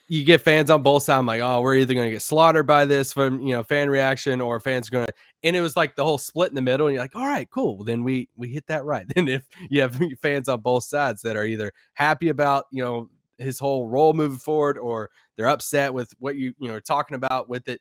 you 0.08 0.24
get 0.24 0.42
fans 0.42 0.68
on 0.68 0.82
both 0.82 1.04
sides. 1.04 1.26
like, 1.26 1.40
oh, 1.40 1.62
we're 1.62 1.76
either 1.76 1.94
going 1.94 2.08
to 2.08 2.12
get 2.12 2.20
slaughtered 2.20 2.66
by 2.66 2.84
this 2.84 3.14
from 3.14 3.40
you 3.40 3.54
know 3.54 3.62
fan 3.62 3.88
reaction, 3.88 4.42
or 4.42 4.60
fans 4.60 4.90
going 4.90 5.06
to. 5.06 5.12
And 5.42 5.56
it 5.56 5.62
was 5.62 5.74
like 5.74 5.96
the 5.96 6.04
whole 6.04 6.18
split 6.18 6.50
in 6.50 6.54
the 6.54 6.60
middle, 6.60 6.88
and 6.88 6.94
you're 6.94 7.02
like, 7.04 7.16
all 7.16 7.26
right, 7.26 7.48
cool. 7.50 7.78
Well, 7.78 7.84
then 7.84 8.04
we 8.04 8.28
we 8.36 8.48
hit 8.48 8.66
that 8.66 8.84
right. 8.84 9.06
Then 9.14 9.26
if 9.26 9.46
you 9.70 9.80
have 9.80 9.98
fans 10.20 10.50
on 10.50 10.60
both 10.60 10.84
sides 10.84 11.22
that 11.22 11.34
are 11.36 11.44
either 11.46 11.72
happy 11.94 12.28
about 12.28 12.66
you 12.70 12.84
know 12.84 13.08
his 13.38 13.58
whole 13.58 13.86
role 13.88 14.12
moving 14.12 14.38
forward, 14.38 14.76
or 14.76 15.08
they're 15.38 15.48
upset 15.48 15.94
with 15.94 16.12
what 16.18 16.36
you 16.36 16.52
you 16.58 16.68
know 16.68 16.74
are 16.74 16.80
talking 16.80 17.14
about 17.14 17.48
with 17.48 17.66
it 17.68 17.80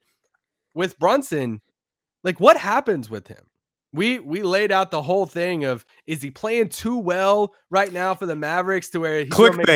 with 0.74 0.98
Brunson. 1.00 1.60
Like, 2.24 2.40
what 2.40 2.56
happens 2.56 3.10
with 3.10 3.28
him? 3.28 3.44
We 3.94 4.20
we 4.20 4.44
laid 4.44 4.72
out 4.72 4.92
the 4.92 5.02
whole 5.02 5.26
thing 5.26 5.66
of 5.66 5.84
is 6.06 6.22
he 6.22 6.32
playing 6.32 6.70
too 6.70 6.98
well 6.98 7.54
right 7.70 7.92
now 7.92 8.16
for 8.16 8.26
the 8.28 8.36
Mavericks 8.36 8.90
to 8.92 9.00
where 9.00 9.20
he's 9.26 9.30
gonna 9.30 9.58
make- 9.58 9.68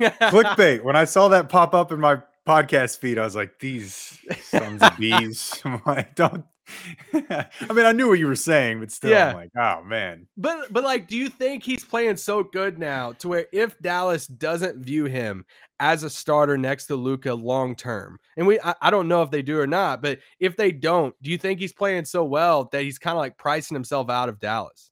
Clickbait. 0.00 0.12
Clickbait. 0.20 0.82
When 0.82 0.96
I 0.96 1.04
saw 1.04 1.28
that 1.28 1.48
pop 1.48 1.72
up 1.74 1.92
in 1.92 2.00
my 2.00 2.20
podcast 2.46 2.98
feed, 2.98 3.18
I 3.18 3.24
was 3.24 3.36
like, 3.36 3.58
these 3.60 4.18
sons 4.42 4.82
of 4.82 4.96
bees. 4.98 5.54
I'm 5.64 5.80
like, 5.86 6.14
don't 6.16 6.44
I 7.14 7.46
mean, 7.72 7.86
I 7.86 7.92
knew 7.92 8.08
what 8.08 8.18
you 8.18 8.26
were 8.26 8.34
saying, 8.34 8.80
but 8.80 8.90
still, 8.90 9.10
Yeah. 9.10 9.28
I'm 9.30 9.36
like, 9.36 9.50
oh 9.56 9.84
man. 9.84 10.26
But 10.36 10.72
but 10.72 10.82
like, 10.84 11.06
do 11.06 11.16
you 11.16 11.28
think 11.28 11.62
he's 11.62 11.84
playing 11.84 12.16
so 12.16 12.42
good 12.42 12.78
now 12.78 13.12
to 13.12 13.28
where 13.28 13.46
if 13.52 13.78
Dallas 13.78 14.26
doesn't 14.26 14.84
view 14.84 15.04
him 15.04 15.44
as 15.80 16.02
a 16.02 16.10
starter 16.10 16.56
next 16.56 16.86
to 16.86 16.96
Luka 16.96 17.34
long 17.34 17.74
term, 17.74 18.18
and 18.36 18.46
we 18.46 18.58
I, 18.60 18.74
I 18.80 18.90
don't 18.90 19.08
know 19.08 19.22
if 19.22 19.30
they 19.30 19.42
do 19.42 19.58
or 19.58 19.66
not, 19.66 20.02
but 20.02 20.18
if 20.38 20.56
they 20.56 20.72
don't, 20.72 21.14
do 21.22 21.30
you 21.30 21.38
think 21.38 21.60
he's 21.60 21.72
playing 21.72 22.04
so 22.04 22.24
well 22.24 22.68
that 22.72 22.82
he's 22.82 22.98
kind 22.98 23.16
of 23.16 23.18
like 23.18 23.36
pricing 23.36 23.74
himself 23.74 24.10
out 24.10 24.28
of 24.28 24.40
Dallas? 24.40 24.90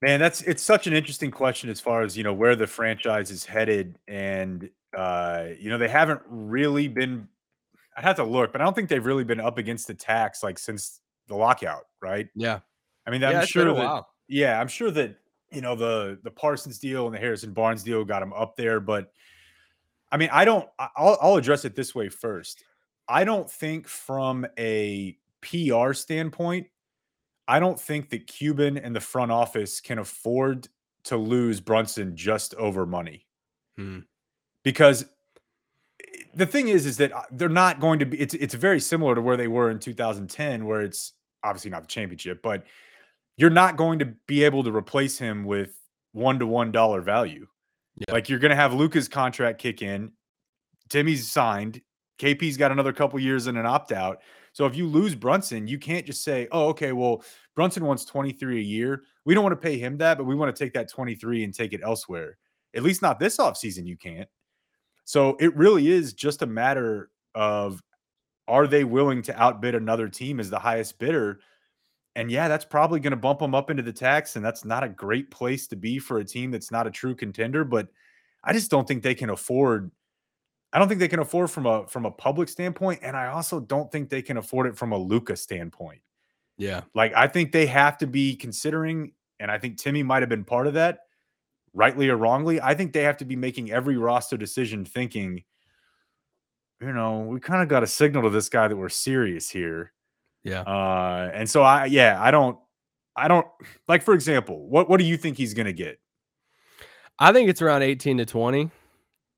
Man, 0.00 0.20
that's 0.20 0.42
it's 0.42 0.62
such 0.62 0.86
an 0.86 0.92
interesting 0.92 1.30
question 1.30 1.70
as 1.70 1.80
far 1.80 2.02
as 2.02 2.16
you 2.16 2.22
know 2.22 2.32
where 2.32 2.54
the 2.54 2.66
franchise 2.66 3.30
is 3.30 3.44
headed, 3.44 3.98
and 4.06 4.70
uh, 4.96 5.46
you 5.58 5.70
know 5.70 5.78
they 5.78 5.88
haven't 5.88 6.20
really 6.28 6.86
been. 6.86 7.28
I'd 7.96 8.04
have 8.04 8.16
to 8.16 8.24
look, 8.24 8.52
but 8.52 8.60
I 8.60 8.64
don't 8.64 8.74
think 8.74 8.88
they've 8.88 9.04
really 9.04 9.24
been 9.24 9.40
up 9.40 9.58
against 9.58 9.88
the 9.88 9.94
tax 9.94 10.42
like 10.44 10.56
since 10.58 11.00
the 11.26 11.34
lockout, 11.34 11.84
right? 12.00 12.28
Yeah, 12.36 12.60
I 13.06 13.10
mean, 13.10 13.22
yeah, 13.22 13.40
I'm 13.40 13.46
sure 13.46 13.74
that 13.74 14.04
yeah, 14.28 14.60
I'm 14.60 14.68
sure 14.68 14.92
that 14.92 15.16
you 15.50 15.62
know 15.62 15.74
the 15.74 16.18
the 16.22 16.30
Parsons 16.30 16.78
deal 16.78 17.06
and 17.06 17.14
the 17.14 17.18
Harrison 17.18 17.52
Barnes 17.52 17.82
deal 17.82 18.04
got 18.04 18.22
him 18.22 18.32
up 18.32 18.56
there, 18.56 18.78
but 18.78 19.10
I 20.10 20.16
mean, 20.16 20.30
I 20.32 20.44
don't. 20.44 20.68
I'll 20.78 21.18
I'll 21.20 21.36
address 21.36 21.64
it 21.64 21.74
this 21.74 21.94
way 21.94 22.08
first. 22.08 22.64
I 23.08 23.24
don't 23.24 23.50
think 23.50 23.88
from 23.88 24.46
a 24.58 25.16
PR 25.40 25.92
standpoint, 25.92 26.66
I 27.46 27.60
don't 27.60 27.80
think 27.80 28.10
that 28.10 28.26
Cuban 28.26 28.76
and 28.76 28.94
the 28.94 29.00
front 29.00 29.32
office 29.32 29.80
can 29.80 29.98
afford 29.98 30.68
to 31.04 31.16
lose 31.16 31.60
Brunson 31.60 32.16
just 32.16 32.54
over 32.54 32.84
money. 32.84 33.26
Hmm. 33.76 34.00
Because 34.62 35.06
the 36.34 36.46
thing 36.46 36.68
is, 36.68 36.86
is 36.86 36.98
that 36.98 37.12
uh, 37.12 37.22
they're 37.30 37.48
not 37.48 37.80
going 37.80 37.98
to 37.98 38.06
be. 38.06 38.20
It's 38.20 38.34
it's 38.34 38.54
very 38.54 38.80
similar 38.80 39.14
to 39.14 39.20
where 39.20 39.36
they 39.36 39.48
were 39.48 39.70
in 39.70 39.78
2010, 39.78 40.66
where 40.66 40.82
it's 40.82 41.12
obviously 41.42 41.70
not 41.70 41.82
the 41.82 41.88
championship, 41.88 42.42
but 42.42 42.64
you're 43.36 43.50
not 43.50 43.76
going 43.76 43.98
to 44.00 44.06
be 44.26 44.44
able 44.44 44.64
to 44.64 44.74
replace 44.74 45.18
him 45.18 45.44
with 45.44 45.74
one 46.12 46.38
to 46.38 46.46
one 46.46 46.72
dollar 46.72 47.00
value. 47.00 47.46
Like 48.10 48.28
you're 48.28 48.38
going 48.38 48.50
to 48.50 48.56
have 48.56 48.74
Luka's 48.74 49.08
contract 49.08 49.60
kick 49.60 49.82
in. 49.82 50.12
Timmy's 50.88 51.30
signed. 51.30 51.80
KP's 52.18 52.56
got 52.56 52.72
another 52.72 52.92
couple 52.92 53.18
years 53.20 53.46
in 53.46 53.56
an 53.56 53.66
opt 53.66 53.92
out. 53.92 54.22
So 54.52 54.66
if 54.66 54.74
you 54.74 54.86
lose 54.86 55.14
Brunson, 55.14 55.68
you 55.68 55.78
can't 55.78 56.04
just 56.04 56.24
say, 56.24 56.48
"Oh, 56.50 56.68
okay, 56.68 56.92
well, 56.92 57.22
Brunson 57.54 57.84
wants 57.84 58.04
23 58.04 58.58
a 58.58 58.62
year. 58.62 59.02
We 59.24 59.34
don't 59.34 59.44
want 59.44 59.52
to 59.52 59.68
pay 59.68 59.78
him 59.78 59.98
that, 59.98 60.18
but 60.18 60.24
we 60.24 60.34
want 60.34 60.54
to 60.54 60.64
take 60.64 60.72
that 60.74 60.90
23 60.90 61.44
and 61.44 61.54
take 61.54 61.72
it 61.72 61.80
elsewhere." 61.84 62.38
At 62.74 62.82
least 62.82 63.02
not 63.02 63.18
this 63.18 63.36
offseason 63.36 63.86
you 63.86 63.96
can't. 63.96 64.28
So 65.04 65.36
it 65.40 65.56
really 65.56 65.88
is 65.88 66.12
just 66.12 66.42
a 66.42 66.46
matter 66.46 67.10
of 67.34 67.82
are 68.48 68.66
they 68.66 68.84
willing 68.84 69.22
to 69.22 69.40
outbid 69.40 69.74
another 69.74 70.08
team 70.08 70.40
as 70.40 70.50
the 70.50 70.58
highest 70.58 70.98
bidder? 70.98 71.40
And 72.18 72.32
yeah, 72.32 72.48
that's 72.48 72.64
probably 72.64 72.98
going 72.98 73.12
to 73.12 73.16
bump 73.16 73.38
them 73.38 73.54
up 73.54 73.70
into 73.70 73.84
the 73.84 73.92
tax. 73.92 74.34
And 74.34 74.44
that's 74.44 74.64
not 74.64 74.82
a 74.82 74.88
great 74.88 75.30
place 75.30 75.68
to 75.68 75.76
be 75.76 76.00
for 76.00 76.18
a 76.18 76.24
team 76.24 76.50
that's 76.50 76.72
not 76.72 76.84
a 76.84 76.90
true 76.90 77.14
contender. 77.14 77.62
But 77.62 77.86
I 78.42 78.52
just 78.52 78.72
don't 78.72 78.88
think 78.88 79.04
they 79.04 79.14
can 79.14 79.30
afford. 79.30 79.92
I 80.72 80.80
don't 80.80 80.88
think 80.88 80.98
they 80.98 81.06
can 81.06 81.20
afford 81.20 81.48
from 81.52 81.66
a 81.66 81.86
from 81.86 82.06
a 82.06 82.10
public 82.10 82.48
standpoint, 82.48 83.00
and 83.04 83.16
I 83.16 83.28
also 83.28 83.60
don't 83.60 83.90
think 83.92 84.10
they 84.10 84.20
can 84.20 84.36
afford 84.36 84.66
it 84.66 84.76
from 84.76 84.90
a 84.90 84.98
Luka 84.98 85.36
standpoint. 85.36 86.00
Yeah, 86.56 86.82
Like 86.92 87.14
I 87.14 87.28
think 87.28 87.52
they 87.52 87.66
have 87.66 87.96
to 87.98 88.08
be 88.08 88.34
considering, 88.34 89.12
and 89.38 89.48
I 89.48 89.58
think 89.58 89.78
Timmy 89.78 90.02
might 90.02 90.22
have 90.22 90.28
been 90.28 90.44
part 90.44 90.66
of 90.66 90.74
that, 90.74 91.02
rightly 91.72 92.08
or 92.08 92.16
wrongly. 92.16 92.60
I 92.60 92.74
think 92.74 92.92
they 92.92 93.04
have 93.04 93.18
to 93.18 93.24
be 93.24 93.36
making 93.36 93.70
every 93.70 93.96
roster 93.96 94.36
decision 94.36 94.84
thinking, 94.84 95.44
you 96.80 96.92
know, 96.92 97.20
we 97.20 97.38
kind 97.38 97.62
of 97.62 97.68
got 97.68 97.84
a 97.84 97.86
signal 97.86 98.24
to 98.24 98.30
this 98.30 98.48
guy 98.48 98.66
that 98.66 98.76
we're 98.76 98.88
serious 98.88 99.48
here. 99.48 99.92
Yeah. 100.44 100.60
Uh, 100.62 101.30
and 101.34 101.48
so 101.48 101.62
I, 101.62 101.86
yeah, 101.86 102.18
I 102.20 102.30
don't, 102.30 102.58
I 103.16 103.28
don't 103.28 103.46
like, 103.88 104.02
for 104.02 104.14
example, 104.14 104.68
what 104.68 104.88
what 104.88 104.98
do 104.98 105.04
you 105.04 105.16
think 105.16 105.36
he's 105.36 105.54
going 105.54 105.66
to 105.66 105.72
get? 105.72 105.98
I 107.18 107.32
think 107.32 107.48
it's 107.48 107.60
around 107.60 107.82
18 107.82 108.18
to 108.18 108.24
20. 108.24 108.70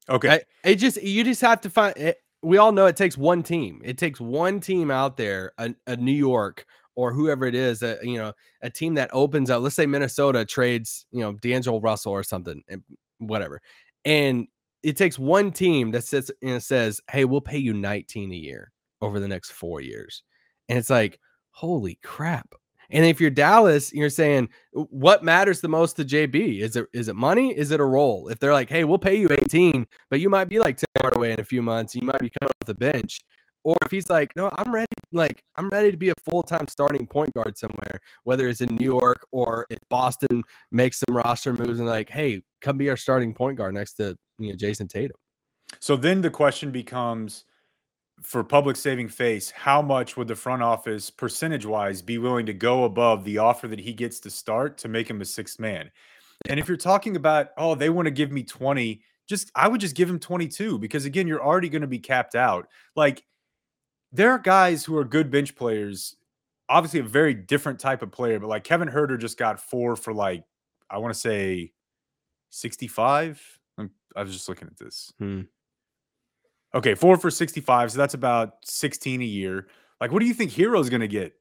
Okay, 0.08 0.28
I, 0.28 0.40
it 0.64 0.76
just 0.76 1.02
you 1.02 1.24
just 1.24 1.40
have 1.40 1.60
to 1.62 1.70
find 1.70 1.96
it, 1.96 2.18
we 2.42 2.58
all 2.58 2.72
know 2.72 2.86
it 2.86 2.96
takes 2.96 3.16
one 3.16 3.42
team. 3.42 3.80
It 3.84 3.98
takes 3.98 4.20
one 4.20 4.60
team 4.60 4.90
out 4.90 5.16
there, 5.16 5.52
a, 5.58 5.74
a 5.86 5.96
New 5.96 6.12
York 6.12 6.66
or 6.96 7.12
whoever 7.12 7.46
it 7.46 7.54
is, 7.54 7.80
that 7.80 8.04
you 8.04 8.18
know, 8.18 8.32
a 8.62 8.70
team 8.70 8.94
that 8.94 9.10
opens 9.12 9.50
up. 9.50 9.62
Let's 9.62 9.76
say 9.76 9.86
Minnesota 9.86 10.44
trades, 10.44 11.06
you 11.10 11.20
know, 11.20 11.32
D'Angelo 11.34 11.80
Russell 11.80 12.12
or 12.12 12.22
something, 12.22 12.62
whatever, 13.18 13.60
and 14.04 14.46
it 14.82 14.96
takes 14.96 15.18
one 15.18 15.52
team 15.52 15.90
that 15.92 16.04
sits 16.04 16.30
and 16.42 16.62
says, 16.62 17.00
"Hey, 17.10 17.24
we'll 17.24 17.40
pay 17.40 17.58
you 17.58 17.72
19 17.74 18.32
a 18.32 18.36
year 18.36 18.72
over 19.00 19.20
the 19.20 19.28
next 19.28 19.52
four 19.52 19.80
years," 19.80 20.22
and 20.70 20.78
it's 20.78 20.90
like, 20.90 21.18
holy 21.50 21.98
crap! 22.02 22.54
And 22.90 23.04
if 23.04 23.20
you're 23.20 23.30
Dallas, 23.30 23.92
you're 23.92 24.10
saying 24.10 24.48
what 24.72 25.24
matters 25.24 25.60
the 25.60 25.68
most 25.68 25.96
to 25.96 26.04
JB? 26.04 26.60
Is 26.60 26.76
it 26.76 26.86
is 26.92 27.08
it 27.08 27.16
money? 27.16 27.56
Is 27.56 27.70
it 27.70 27.80
a 27.80 27.84
role? 27.84 28.28
If 28.28 28.38
they're 28.38 28.52
like, 28.52 28.68
hey, 28.68 28.84
we'll 28.84 28.98
pay 28.98 29.16
you 29.16 29.28
18, 29.30 29.86
but 30.10 30.20
you 30.20 30.30
might 30.30 30.48
be 30.48 30.58
like 30.58 30.76
Tim 30.76 30.86
Hardaway 31.00 31.32
in 31.32 31.40
a 31.40 31.44
few 31.44 31.62
months, 31.62 31.94
you 31.94 32.02
might 32.02 32.20
be 32.20 32.30
coming 32.40 32.50
off 32.50 32.66
the 32.66 32.74
bench. 32.74 33.20
Or 33.62 33.76
if 33.84 33.90
he's 33.90 34.08
like, 34.08 34.34
no, 34.36 34.50
I'm 34.56 34.72
ready, 34.72 34.86
like 35.12 35.42
I'm 35.56 35.68
ready 35.68 35.90
to 35.90 35.96
be 35.96 36.08
a 36.08 36.14
full-time 36.30 36.66
starting 36.68 37.06
point 37.06 37.34
guard 37.34 37.58
somewhere, 37.58 38.00
whether 38.24 38.48
it's 38.48 38.62
in 38.62 38.74
New 38.76 38.86
York 38.86 39.26
or 39.32 39.66
if 39.70 39.78
Boston 39.90 40.42
makes 40.72 40.98
some 41.00 41.14
roster 41.14 41.52
moves 41.52 41.78
and 41.78 41.88
like, 41.88 42.08
hey, 42.08 42.42
come 42.60 42.78
be 42.78 42.88
our 42.88 42.96
starting 42.96 43.34
point 43.34 43.58
guard 43.58 43.74
next 43.74 43.94
to 43.94 44.16
you 44.38 44.50
know 44.50 44.56
Jayson 44.56 44.88
Tatum. 44.88 45.16
So 45.78 45.96
then 45.96 46.22
the 46.22 46.30
question 46.30 46.70
becomes 46.70 47.44
for 48.22 48.44
public 48.44 48.76
saving 48.76 49.08
face, 49.08 49.50
how 49.50 49.80
much 49.80 50.16
would 50.16 50.28
the 50.28 50.34
front 50.34 50.62
office 50.62 51.10
percentage 51.10 51.64
wise 51.64 52.02
be 52.02 52.18
willing 52.18 52.46
to 52.46 52.52
go 52.52 52.84
above 52.84 53.24
the 53.24 53.38
offer 53.38 53.68
that 53.68 53.80
he 53.80 53.92
gets 53.92 54.20
to 54.20 54.30
start 54.30 54.78
to 54.78 54.88
make 54.88 55.08
him 55.08 55.20
a 55.20 55.24
sixth 55.24 55.58
man? 55.58 55.90
And 56.48 56.58
if 56.58 56.68
you're 56.68 56.76
talking 56.76 57.16
about, 57.16 57.48
oh, 57.56 57.74
they 57.74 57.90
want 57.90 58.06
to 58.06 58.10
give 58.10 58.32
me 58.32 58.42
20, 58.42 59.02
just 59.28 59.50
I 59.54 59.68
would 59.68 59.80
just 59.80 59.94
give 59.94 60.08
him 60.08 60.18
22 60.18 60.78
because 60.78 61.04
again, 61.04 61.26
you're 61.26 61.44
already 61.44 61.68
going 61.68 61.82
to 61.82 61.88
be 61.88 61.98
capped 61.98 62.34
out. 62.34 62.68
Like 62.96 63.24
there 64.12 64.32
are 64.32 64.38
guys 64.38 64.84
who 64.84 64.96
are 64.96 65.04
good 65.04 65.30
bench 65.30 65.54
players, 65.54 66.16
obviously 66.68 67.00
a 67.00 67.04
very 67.04 67.34
different 67.34 67.78
type 67.78 68.02
of 68.02 68.10
player, 68.10 68.38
but 68.38 68.48
like 68.48 68.64
Kevin 68.64 68.88
Huerter 68.88 69.18
just 69.18 69.38
got 69.38 69.60
four 69.60 69.96
for 69.96 70.12
like, 70.12 70.44
I 70.90 70.98
want 70.98 71.14
to 71.14 71.20
say 71.20 71.72
65. 72.50 73.40
I 74.16 74.22
was 74.22 74.32
just 74.32 74.48
looking 74.48 74.66
at 74.66 74.76
this. 74.76 75.12
Hmm. 75.18 75.42
Okay, 76.74 76.94
four 76.94 77.16
for 77.16 77.30
65. 77.30 77.92
So 77.92 77.98
that's 77.98 78.14
about 78.14 78.56
16 78.64 79.20
a 79.20 79.24
year. 79.24 79.66
Like, 80.00 80.12
what 80.12 80.20
do 80.20 80.26
you 80.26 80.34
think 80.34 80.52
Herro's 80.52 80.88
going 80.88 81.00
to 81.00 81.08
get? 81.08 81.34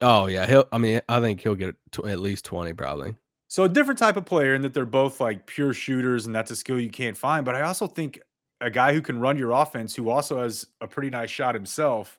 Oh 0.00 0.26
yeah, 0.26 0.46
he'll. 0.46 0.66
I 0.72 0.78
mean, 0.78 1.00
I 1.08 1.20
think 1.20 1.40
he'll 1.40 1.54
get 1.56 1.74
at 2.06 2.20
least 2.20 2.44
20 2.44 2.72
probably. 2.74 3.16
So 3.48 3.64
a 3.64 3.68
different 3.68 3.98
type 3.98 4.16
of 4.16 4.24
player 4.24 4.54
in 4.54 4.62
that 4.62 4.74
they're 4.74 4.84
both 4.86 5.20
like 5.20 5.46
pure 5.46 5.72
shooters, 5.72 6.26
and 6.26 6.34
that's 6.34 6.50
a 6.50 6.56
skill 6.56 6.78
you 6.78 6.90
can't 6.90 7.16
find. 7.16 7.44
But 7.44 7.54
I 7.56 7.62
also 7.62 7.86
think 7.86 8.20
a 8.60 8.70
guy 8.70 8.92
who 8.92 9.00
can 9.02 9.18
run 9.20 9.36
your 9.38 9.50
offense, 9.52 9.94
who 9.94 10.08
also 10.10 10.40
has 10.42 10.66
a 10.80 10.86
pretty 10.86 11.10
nice 11.10 11.30
shot 11.30 11.54
himself, 11.54 12.18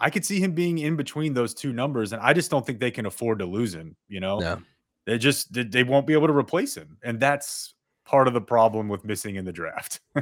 I 0.00 0.10
could 0.10 0.24
see 0.24 0.40
him 0.40 0.52
being 0.52 0.78
in 0.78 0.96
between 0.96 1.34
those 1.34 1.54
two 1.54 1.72
numbers, 1.72 2.12
and 2.12 2.20
I 2.22 2.32
just 2.32 2.50
don't 2.50 2.66
think 2.66 2.80
they 2.80 2.90
can 2.90 3.06
afford 3.06 3.38
to 3.40 3.46
lose 3.46 3.74
him. 3.74 3.96
You 4.08 4.20
know, 4.20 4.38
No. 4.40 4.62
they 5.06 5.18
just 5.18 5.52
they 5.52 5.84
won't 5.84 6.06
be 6.06 6.12
able 6.14 6.26
to 6.26 6.36
replace 6.36 6.74
him, 6.76 6.96
and 7.04 7.20
that's 7.20 7.74
part 8.10 8.26
of 8.26 8.34
the 8.34 8.40
problem 8.40 8.88
with 8.88 9.04
missing 9.04 9.36
in 9.36 9.44
the 9.44 9.52
draft. 9.52 10.00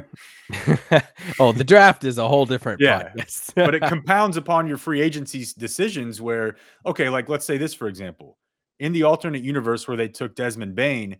oh, 1.39 1.51
the 1.51 1.63
draft 1.63 2.03
is 2.03 2.19
a 2.19 2.27
whole 2.27 2.45
different 2.45 2.79
Yeah, 2.79 3.09
podcast. 3.15 3.53
but 3.55 3.73
it 3.73 3.81
compounds 3.81 4.37
upon 4.37 4.67
your 4.67 4.77
free 4.77 5.01
agency's 5.01 5.53
decisions 5.53 6.21
where 6.21 6.55
okay 6.85 7.09
like 7.09 7.27
let's 7.29 7.45
say 7.45 7.57
this 7.57 7.73
for 7.73 7.87
example 7.87 8.37
in 8.79 8.91
the 8.93 9.01
alternate 9.01 9.41
universe 9.41 9.87
where 9.87 9.97
they 9.97 10.07
took 10.07 10.35
desmond 10.35 10.75
bane 10.75 11.17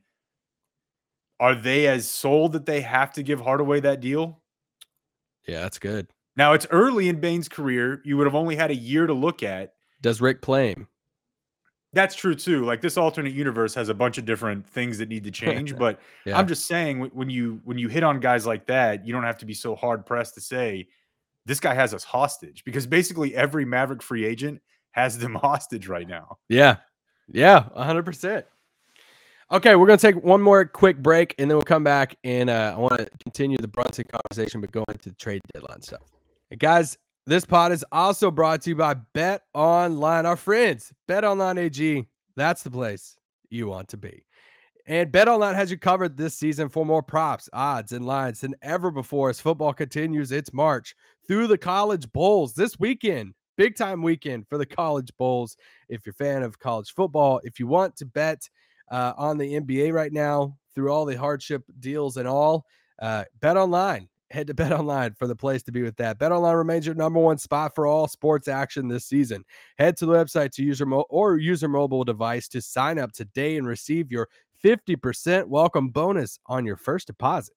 are 1.40 1.56
they 1.56 1.88
as 1.88 2.08
sold 2.08 2.52
that 2.54 2.68
they 2.68 2.82
have 2.82 3.12
to 3.14 3.24
give 3.24 3.42
hardaway 3.42 3.80
that 3.80 4.00
deal 4.00 4.40
yeah, 5.48 5.62
that's 5.62 5.80
good. 5.80 6.08
now 6.38 6.54
it's 6.54 6.68
early 6.70 7.10
in 7.10 7.20
bane's 7.20 7.50
career 7.50 8.00
you 8.06 8.16
would 8.16 8.28
have 8.28 8.36
only 8.36 8.56
had 8.56 8.70
a 8.70 8.76
year 8.76 9.08
to 9.08 9.14
look 9.14 9.42
at 9.42 9.74
Does 10.02 10.22
Rick 10.22 10.44
play 10.44 10.70
him? 10.74 10.88
That's 11.94 12.14
true 12.16 12.36
too 12.36 12.64
like 12.66 12.82
this 12.82 12.98
alternate 12.98 13.34
universe 13.34 13.74
has 13.74 13.90
a 13.90 13.94
bunch 13.94 14.18
of 14.18 14.26
different 14.26 14.66
things 14.68 14.98
that 15.00 15.10
need 15.10 15.24
to 15.24 15.32
change 15.32 15.76
but 15.84 16.00
Yeah. 16.26 16.38
i'm 16.38 16.48
just 16.48 16.68
saying 16.68 17.10
when 17.14 17.30
you 17.30 17.60
when 17.64 17.78
you 17.78 17.88
hit 17.88 18.04
on 18.04 18.20
guys 18.20 18.46
like 18.46 18.68
that 18.68 19.06
you 19.08 19.12
don't 19.14 19.24
have 19.24 19.38
to 19.40 19.46
be 19.46 19.54
so 19.56 19.76
hard 19.76 20.06
pressed 20.06 20.36
to 20.36 20.42
say 20.42 20.88
this 21.46 21.60
guy 21.60 21.74
has 21.74 21.94
us 21.94 22.04
hostage 22.04 22.64
because 22.64 22.86
basically 22.86 23.36
every 23.36 23.66
maverick 23.66 24.04
free 24.04 24.24
agent 24.26 24.62
has 24.92 25.18
them 25.18 25.34
hostage 25.42 25.88
right 25.88 26.08
now 26.08 26.38
Yeah. 26.48 26.78
Yeah, 27.32 27.66
100%. 27.78 28.44
Okay, 29.52 29.76
we're 29.76 29.86
going 29.88 29.98
to 30.00 30.12
take 30.12 30.24
one 30.24 30.42
more 30.42 30.66
quick 30.66 30.98
break 30.98 31.34
and 31.38 31.50
then 31.50 31.58
we'll 31.58 31.64
come 31.64 31.84
back 31.84 32.16
and 32.24 32.50
uh, 32.50 32.74
I 32.76 32.80
want 32.80 32.98
to 33.00 33.10
continue 33.24 33.58
the 33.58 33.68
Brunson 33.68 34.06
conversation, 34.12 34.62
but 34.62 34.72
go 34.72 34.84
into 34.90 35.10
the 35.10 35.16
trade 35.16 35.42
deadline 35.54 35.82
stuff. 35.82 36.02
And 36.52 36.60
guys, 36.60 36.98
this 37.30 37.46
pod 37.46 37.72
is 37.72 37.86
also 37.92 38.32
brought 38.32 38.60
to 38.64 38.72
you 38.72 38.76
by 38.76 38.96
Bet 39.14 39.44
Online, 39.54 40.26
our 40.26 40.36
friends. 40.36 40.92
Bet 41.08 41.24
Online 41.24 41.60
AG, 41.60 42.08
that's 42.36 42.64
the 42.64 42.72
place 42.72 43.16
you 43.52 43.68
want 43.68 43.88
to 43.90 43.98
be. 43.98 44.26
And 44.88 45.12
Bet 45.12 45.28
Online 45.28 45.54
has 45.54 45.70
you 45.70 45.78
covered 45.78 46.18
this 46.18 46.34
season 46.34 46.70
for 46.70 46.88
more 46.88 47.04
props, 47.04 47.48
odds, 47.54 47.92
and 47.92 48.04
lines 48.04 48.42
than 48.42 48.56
ever 48.64 48.90
before 48.90 49.30
as 49.30 49.40
football 49.40 49.74
continues 49.74 50.32
its 50.32 50.52
march 50.54 50.96
through 51.28 51.46
the 51.46 51.58
college 51.58 52.12
bowls 52.12 52.56
this 52.56 52.80
weekend. 52.80 53.36
Big 53.58 53.76
time 53.76 54.02
weekend 54.02 54.48
for 54.48 54.58
the 54.58 54.66
college 54.66 55.12
bowls. 55.20 55.56
If 55.88 56.08
you're 56.08 56.16
a 56.20 56.24
fan 56.24 56.42
of 56.42 56.58
college 56.58 56.96
football, 56.96 57.42
if 57.44 57.60
you 57.60 57.68
want 57.68 57.96
to 57.98 58.08
bet 58.08 58.50
uh, 58.90 59.14
on 59.18 59.38
the 59.38 59.60
NBA 59.60 59.94
right 59.94 60.12
now 60.12 60.58
through 60.74 60.92
all 60.92 61.06
the 61.06 61.16
hardship 61.16 61.62
deals 61.80 62.18
and 62.18 62.28
all, 62.28 62.66
uh, 63.00 63.26
bet 63.40 63.56
online. 63.56 64.10
Head 64.32 64.48
to 64.48 64.54
Bet 64.54 64.72
Online 64.72 65.14
for 65.14 65.28
the 65.28 65.36
place 65.36 65.64
to 65.64 65.72
be 65.72 65.82
with 65.82 65.96
that. 65.98 66.20
Bet 66.20 66.32
Online 66.32 66.56
remains 66.56 66.86
your 66.86 66.96
number 66.96 67.20
one 67.20 67.38
spot 67.38 67.74
for 67.74 67.88
all 67.88 68.08
sports 68.08 68.48
action 68.48 68.88
this 68.88 69.06
season. 69.06 69.44
Head 69.78 69.98
to 69.98 70.06
the 70.06 70.14
website 70.14 70.52
to 70.52 70.64
use 70.64 70.80
your 70.80 70.88
mo- 70.88 71.06
or 71.10 71.38
use 71.38 71.62
your 71.62 71.70
mobile 71.70 72.04
device 72.04 72.48
to 72.50 72.62
sign 72.62 73.00
up 73.00 73.12
today 73.12 73.58
and 73.58 73.68
receive 73.68 74.12
your 74.12 74.28
50% 74.64 75.48
welcome 75.48 75.90
bonus 75.90 76.38
on 76.46 76.66
your 76.66 76.76
first 76.76 77.08
deposit. 77.08 77.56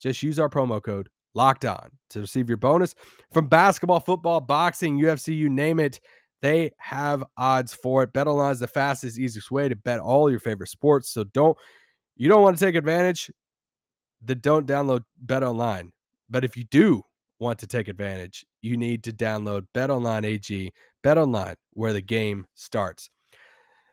Just 0.00 0.22
use 0.22 0.38
our 0.38 0.48
promo 0.48 0.82
code 0.82 1.08
locked 1.34 1.64
on 1.64 1.90
to 2.10 2.20
receive 2.20 2.48
your 2.48 2.56
bonus 2.56 2.94
from 3.32 3.46
basketball, 3.46 4.00
football, 4.00 4.40
boxing, 4.40 4.98
UFC, 4.98 5.36
you 5.36 5.48
name 5.48 5.78
it. 5.78 6.00
They 6.40 6.72
have 6.78 7.24
odds 7.36 7.74
for 7.74 8.02
it. 8.02 8.12
BetOnline 8.12 8.52
is 8.52 8.60
the 8.60 8.68
fastest, 8.68 9.18
easiest 9.18 9.50
way 9.50 9.68
to 9.68 9.76
bet 9.76 10.00
all 10.00 10.30
your 10.30 10.40
favorite 10.40 10.68
sports. 10.68 11.10
So 11.10 11.24
don't 11.24 11.56
you 12.16 12.28
don't 12.28 12.42
want 12.42 12.58
to 12.58 12.64
take 12.64 12.74
advantage, 12.74 13.30
then 14.22 14.40
don't 14.40 14.66
download 14.66 15.04
BetOnline. 15.24 15.90
But 16.30 16.44
if 16.44 16.56
you 16.56 16.64
do 16.64 17.02
want 17.38 17.58
to 17.60 17.66
take 17.66 17.88
advantage, 17.88 18.44
you 18.62 18.76
need 18.76 19.04
to 19.04 19.12
download 19.12 19.66
BetOnline 19.74 20.24
AG, 20.24 20.72
BetOnline, 21.04 21.54
where 21.72 21.92
the 21.92 22.02
game 22.02 22.46
starts. 22.54 23.10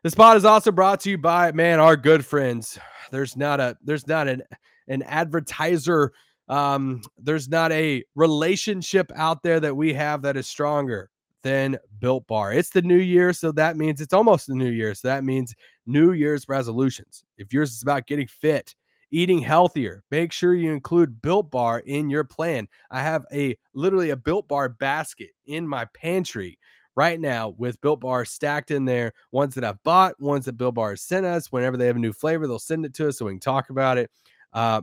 The 0.04 0.12
spot 0.12 0.38
is 0.38 0.45
also 0.45 0.71
brought 0.71 1.00
to 1.02 1.10
you 1.10 1.17
by 1.17 1.52
man, 1.52 1.80
our 1.80 1.95
good 1.95 2.26
friends. 2.26 2.78
There's 3.12 3.36
not 3.36 3.60
a 3.60 3.78
there's 3.84 4.08
not 4.08 4.28
an 4.28 4.43
an 4.88 5.02
advertiser 5.04 6.12
um 6.48 7.02
there's 7.17 7.50
not 7.50 7.71
a 7.71 8.04
relationship 8.13 9.12
out 9.15 9.41
there 9.41 9.60
that 9.60 9.76
we 9.76 9.93
have 9.93 10.21
that 10.21 10.38
is 10.38 10.48
stronger 10.48 11.10
than 11.41 11.78
built 12.00 12.26
bar 12.28 12.54
it's 12.54 12.69
the 12.69 12.82
new 12.82 12.98
year 12.98 13.34
so 13.34 13.52
that 13.52 13.78
means 13.78 14.00
it's 14.00 14.13
almost 14.13 14.48
the 14.48 14.54
new 14.54 14.69
year 14.69 14.93
so 14.93 15.08
that 15.08 15.24
means 15.24 15.56
new 15.88 16.12
year's 16.12 16.48
resolutions 16.48 17.24
if 17.38 17.52
yours 17.52 17.71
is 17.71 17.82
about 17.82 18.06
getting 18.06 18.28
fit 18.28 18.76
eating 19.15 19.39
healthier 19.39 20.04
make 20.12 20.34
sure 20.34 20.54
you 20.54 20.73
include 20.73 21.21
built 21.21 21.49
bar 21.49 21.80
in 21.80 22.10
your 22.10 22.25
plan 22.25 22.67
i 22.91 23.01
have 23.01 23.25
a 23.32 23.58
literally 23.73 24.10
a 24.10 24.15
built 24.17 24.45
bar 24.47 24.67
basket 24.67 25.30
in 25.45 25.65
my 25.65 25.86
pantry 25.93 26.60
right 26.95 27.21
now 27.21 27.56
with 27.58 27.80
built 27.80 28.01
bar 28.01 28.25
stacked 28.25 28.71
in 28.71 28.84
there 28.84 29.13
ones 29.32 29.56
that 29.56 29.63
i've 29.63 29.82
bought 29.84 30.19
ones 30.19 30.43
that 30.43 30.58
built 30.58 30.75
bar 30.75 30.89
has 30.89 31.01
sent 31.01 31.25
us 31.25 31.49
whenever 31.49 31.78
they 31.78 31.88
have 31.88 31.95
a 31.95 31.99
new 31.99 32.12
flavor 32.12 32.45
they'll 32.45 32.60
send 32.60 32.86
it 32.86 32.93
to 32.93 33.08
us 33.08 33.17
so 33.17 33.25
we 33.25 33.32
can 33.32 33.39
talk 33.39 33.69
about 33.69 33.97
it 33.97 34.12
uh, 34.51 34.82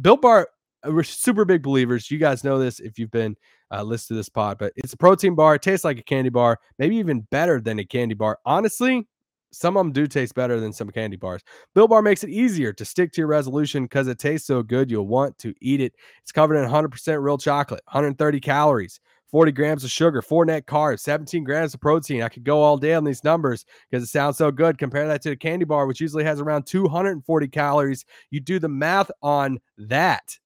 built 0.00 0.22
bar 0.22 0.48
uh, 0.86 0.92
we're 0.92 1.02
super 1.02 1.44
big 1.44 1.62
believers. 1.62 2.10
You 2.10 2.18
guys 2.18 2.44
know 2.44 2.58
this 2.58 2.80
if 2.80 2.98
you've 2.98 3.10
been 3.10 3.36
uh, 3.70 3.82
listened 3.82 4.08
to 4.08 4.18
this 4.18 4.28
pod, 4.28 4.58
but 4.58 4.72
it's 4.76 4.92
a 4.92 4.96
protein 4.96 5.34
bar. 5.34 5.54
It 5.54 5.62
tastes 5.62 5.84
like 5.84 5.98
a 5.98 6.02
candy 6.02 6.30
bar, 6.30 6.58
maybe 6.78 6.96
even 6.96 7.20
better 7.30 7.60
than 7.60 7.78
a 7.78 7.84
candy 7.84 8.14
bar. 8.14 8.38
Honestly, 8.44 9.06
some 9.52 9.76
of 9.76 9.84
them 9.84 9.92
do 9.92 10.06
taste 10.06 10.34
better 10.34 10.58
than 10.58 10.72
some 10.72 10.90
candy 10.90 11.16
bars. 11.16 11.42
Built 11.74 11.90
Bar 11.90 12.02
makes 12.02 12.24
it 12.24 12.30
easier 12.30 12.72
to 12.72 12.84
stick 12.84 13.12
to 13.12 13.20
your 13.20 13.28
resolution 13.28 13.84
because 13.84 14.08
it 14.08 14.18
tastes 14.18 14.46
so 14.46 14.62
good, 14.62 14.90
you'll 14.90 15.06
want 15.06 15.38
to 15.38 15.54
eat 15.60 15.80
it. 15.80 15.94
It's 16.22 16.32
covered 16.32 16.56
in 16.56 16.68
100% 16.68 17.22
real 17.22 17.38
chocolate, 17.38 17.82
130 17.86 18.40
calories, 18.40 18.98
40 19.30 19.52
grams 19.52 19.84
of 19.84 19.90
sugar, 19.90 20.22
four 20.22 20.44
net 20.44 20.66
carbs, 20.66 21.00
17 21.00 21.44
grams 21.44 21.74
of 21.74 21.80
protein. 21.80 22.22
I 22.22 22.28
could 22.28 22.44
go 22.44 22.62
all 22.62 22.76
day 22.76 22.94
on 22.94 23.04
these 23.04 23.24
numbers 23.24 23.64
because 23.90 24.02
it 24.02 24.10
sounds 24.10 24.36
so 24.36 24.50
good. 24.50 24.78
Compare 24.78 25.06
that 25.08 25.22
to 25.22 25.30
a 25.30 25.36
candy 25.36 25.64
bar, 25.64 25.86
which 25.86 26.00
usually 26.00 26.24
has 26.24 26.40
around 26.40 26.66
240 26.66 27.48
calories. 27.48 28.04
You 28.30 28.40
do 28.40 28.58
the 28.58 28.68
math 28.68 29.10
on 29.22 29.58
that 29.78 30.38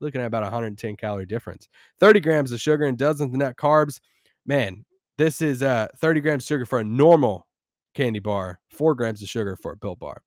looking 0.00 0.20
at 0.20 0.26
about 0.26 0.42
110 0.42 0.96
calorie 0.96 1.26
difference. 1.26 1.68
30 2.00 2.20
grams 2.20 2.52
of 2.52 2.60
sugar 2.60 2.84
and 2.84 2.98
dozens 2.98 3.32
of 3.32 3.38
net 3.38 3.56
carbs. 3.56 4.00
Man, 4.46 4.84
this 5.16 5.40
is 5.40 5.62
uh 5.62 5.88
30 5.98 6.20
grams 6.20 6.44
of 6.44 6.46
sugar 6.46 6.66
for 6.66 6.80
a 6.80 6.84
normal 6.84 7.46
candy 7.94 8.18
bar, 8.18 8.60
four 8.68 8.94
grams 8.94 9.22
of 9.22 9.28
sugar 9.28 9.56
for 9.56 9.72
a 9.72 9.76
built 9.76 9.98
bar. 9.98 10.22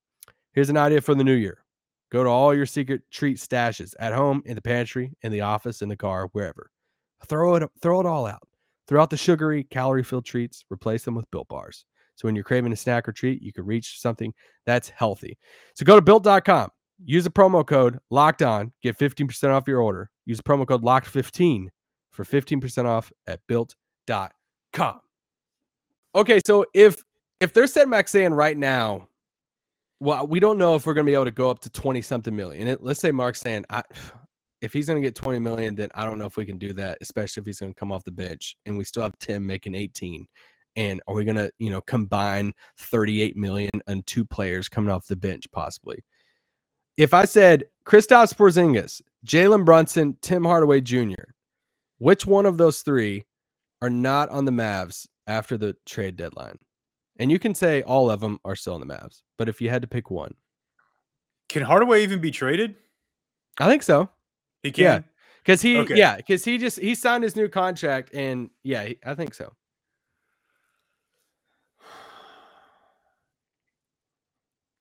Here's 0.53 0.69
an 0.69 0.77
idea 0.77 1.01
for 1.01 1.15
the 1.15 1.23
new 1.23 1.33
year. 1.33 1.63
Go 2.11 2.23
to 2.23 2.29
all 2.29 2.55
your 2.55 2.65
secret 2.65 3.01
treat 3.11 3.37
stashes 3.37 3.93
at 3.99 4.13
home, 4.13 4.41
in 4.45 4.55
the 4.55 4.61
pantry, 4.61 5.11
in 5.21 5.31
the 5.31 5.41
office, 5.41 5.81
in 5.81 5.89
the 5.89 5.97
car, 5.97 6.29
wherever. 6.31 6.71
Throw 7.27 7.55
it, 7.55 7.69
throw 7.81 7.99
it 7.99 8.05
all 8.05 8.25
out. 8.25 8.47
Throw 8.87 9.01
out 9.01 9.09
the 9.09 9.17
sugary, 9.17 9.65
calorie-filled 9.65 10.25
treats. 10.25 10.63
Replace 10.71 11.03
them 11.03 11.15
with 11.15 11.29
built 11.31 11.49
bars. 11.49 11.83
So 12.15 12.27
when 12.27 12.35
you're 12.35 12.43
craving 12.43 12.71
a 12.71 12.75
snack 12.75 13.07
or 13.07 13.11
treat, 13.11 13.41
you 13.41 13.51
can 13.51 13.65
reach 13.65 13.99
something 14.01 14.33
that's 14.65 14.89
healthy. 14.89 15.37
So 15.75 15.85
go 15.85 15.95
to 15.95 16.01
built.com. 16.01 16.69
Use 17.03 17.23
the 17.23 17.29
promo 17.29 17.65
code 17.65 17.99
locked 18.09 18.41
on, 18.41 18.71
get 18.81 18.97
15% 18.97 19.49
off 19.49 19.67
your 19.67 19.81
order. 19.81 20.09
Use 20.25 20.37
the 20.37 20.43
promo 20.43 20.67
code 20.67 20.81
locked15 20.81 21.67
for 22.11 22.25
15% 22.25 22.85
off 22.85 23.11
at 23.27 23.39
built.com. 23.47 24.99
Okay, 26.15 26.39
so 26.43 26.65
if 26.73 27.03
if 27.39 27.53
they're 27.53 27.67
setting 27.67 27.89
max 27.89 28.11
saying 28.11 28.33
right 28.33 28.57
now, 28.57 29.07
well, 29.99 30.27
we 30.27 30.39
don't 30.39 30.57
know 30.57 30.75
if 30.75 30.85
we're 30.85 30.93
going 30.93 31.05
to 31.05 31.09
be 31.09 31.15
able 31.15 31.25
to 31.25 31.31
go 31.31 31.49
up 31.49 31.59
to 31.59 31.69
20 31.69 32.01
something 32.01 32.35
million. 32.35 32.77
Let's 32.81 32.99
say 32.99 33.11
Mark's 33.11 33.41
saying, 33.41 33.65
I, 33.69 33.83
if 34.61 34.73
he's 34.73 34.87
going 34.87 35.01
to 35.01 35.07
get 35.07 35.15
20 35.15 35.39
million, 35.39 35.75
then 35.75 35.89
I 35.95 36.05
don't 36.05 36.19
know 36.19 36.25
if 36.25 36.37
we 36.37 36.45
can 36.45 36.57
do 36.57 36.73
that, 36.73 36.97
especially 37.01 37.41
if 37.41 37.45
he's 37.45 37.59
going 37.59 37.73
to 37.73 37.79
come 37.79 37.91
off 37.91 38.03
the 38.03 38.11
bench 38.11 38.55
and 38.65 38.77
we 38.77 38.83
still 38.83 39.03
have 39.03 39.17
Tim 39.19 39.45
making 39.45 39.75
18. 39.75 40.27
And 40.75 41.01
are 41.07 41.15
we 41.15 41.25
going 41.25 41.37
to, 41.37 41.51
you 41.57 41.71
know, 41.71 41.81
combine 41.81 42.53
38 42.77 43.35
million 43.35 43.71
and 43.87 44.05
two 44.05 44.23
players 44.23 44.69
coming 44.69 44.91
off 44.91 45.07
the 45.07 45.15
bench 45.15 45.45
possibly? 45.51 46.03
If 46.97 47.13
I 47.13 47.25
said 47.25 47.65
Kristaps 47.85 48.33
Porzingis, 48.35 49.01
Jalen 49.25 49.65
Brunson, 49.65 50.17
Tim 50.21 50.43
Hardaway 50.43 50.81
Jr., 50.81 51.13
which 51.99 52.25
one 52.25 52.45
of 52.45 52.57
those 52.57 52.81
three 52.81 53.25
are 53.81 53.89
not 53.89 54.29
on 54.29 54.45
the 54.45 54.51
Mavs 54.51 55.07
after 55.25 55.57
the 55.57 55.75
trade 55.85 56.15
deadline? 56.15 56.57
And 57.19 57.31
you 57.31 57.39
can 57.39 57.55
say 57.55 57.81
all 57.83 58.09
of 58.11 58.19
them 58.19 58.39
are 58.45 58.55
still 58.55 58.75
in 58.79 58.87
the 58.87 58.93
Mavs, 58.93 59.21
but 59.37 59.49
if 59.49 59.59
you 59.61 59.69
had 59.69 59.81
to 59.81 59.87
pick 59.87 60.11
one, 60.11 60.33
Can 61.49 61.63
Hardaway 61.63 62.03
even 62.03 62.19
be 62.21 62.29
traded? 62.31 62.75
I 63.59 63.67
think 63.67 63.81
so. 63.83 64.09
He 64.63 64.71
can. 64.71 64.83
Yeah. 64.83 64.99
Because 65.43 65.61
he, 65.61 65.77
Okay. 65.77 65.95
yeah, 65.95 66.17
because 66.17 66.43
he 66.45 66.57
just 66.57 66.77
he 66.79 66.93
signed 66.93 67.23
his 67.23 67.35
new 67.35 67.47
contract, 67.47 68.13
and 68.13 68.49
yeah, 68.63 68.83
he- 68.83 68.99
I 69.05 69.15
think 69.15 69.33
so. 69.33 69.53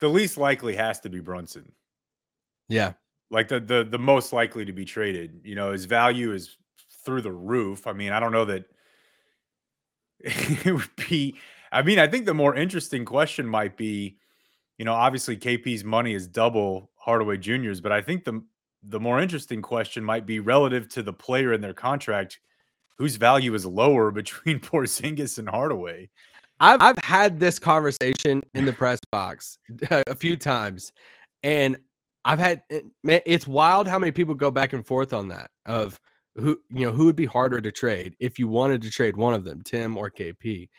The 0.01 0.09
least 0.09 0.37
likely 0.37 0.77
has 0.77 1.01
to 1.01 1.09
be 1.09 1.20
Brunson. 1.20 1.72
Yeah, 2.68 2.94
Like 3.31 3.49
the 3.49 3.61
the 3.61 3.85
the 3.85 3.99
most 3.99 4.33
likely 4.33 4.64
to 4.64 4.72
be 4.72 4.85
traded. 4.85 5.40
You 5.44 5.55
know, 5.55 5.72
his 5.72 5.85
value 5.85 6.33
is 6.33 6.57
through 7.05 7.22
the 7.22 7.33
roof. 7.33 7.87
I 7.87 7.92
mean, 7.92 8.12
I 8.12 8.18
don't 8.20 8.33
know 8.33 8.44
that 8.46 8.64
it 10.20 10.72
would 10.75 10.90
be. 11.09 11.37
I 11.77 11.83
mean, 11.83 11.99
I 11.99 12.07
think 12.07 12.25
the 12.25 12.33
more 12.33 12.55
interesting 12.55 13.05
question 13.05 13.47
might 13.47 13.77
be, 13.77 14.17
you 14.79 14.87
know, 14.87 14.95
obviously 14.95 15.37
KP's 15.37 15.85
money 15.85 16.15
is 16.15 16.27
double 16.27 16.91
Hardaway 16.97 17.37
Jr.'s, 17.37 17.83
but 17.83 17.93
I 17.93 18.01
think 18.01 18.25
the 18.25 18.43
the 18.83 18.99
more 18.99 19.21
interesting 19.21 19.61
question 19.61 20.03
might 20.03 20.25
be 20.25 20.41
relative 20.41 20.89
to 20.91 21.03
the 21.03 21.12
player 21.12 21.53
in 21.53 21.61
their 21.61 21.75
contract, 21.75 22.39
whose 22.97 23.17
value 23.17 23.53
is 23.53 23.67
lower 23.67 24.11
between 24.23 24.59
Porzingis 24.59 25.39
and 25.39 25.51
Hardaway. 25.51 26.09
I've 26.61 26.81
I've 26.81 26.99
had 27.05 27.39
this 27.39 27.59
conversation 27.59 28.43
in 28.55 28.65
the 28.65 28.73
press 28.73 29.01
box 29.12 29.59
a 29.91 30.15
few 30.15 30.39
times, 30.39 30.93
and 31.43 31.77
I've 32.25 32.39
had 32.39 32.62
eh, 32.71 32.81
man, 33.05 33.21
it's 33.27 33.47
wild 33.47 33.87
how 33.87 33.99
many 33.99 34.12
people 34.12 34.35
go 34.35 34.51
back 34.51 34.73
and 34.73 34.87
forth 34.87 35.12
on 35.12 35.29
that 35.29 35.51
of 35.67 36.01
who 36.37 36.59
you 36.71 36.87
know 36.87 36.93
who 36.93 37.05
would 37.05 37.17
be 37.17 37.27
harder 37.27 37.61
to 37.61 37.71
trade 37.71 38.17
if 38.19 38.39
you 38.39 38.49
wanted 38.49 38.81
to 38.81 38.91
trade 38.91 39.15
one 39.15 39.35
of 39.35 39.45
them, 39.45 39.61
Tim 39.62 39.99
or 39.99 40.11
KP. 40.11 40.71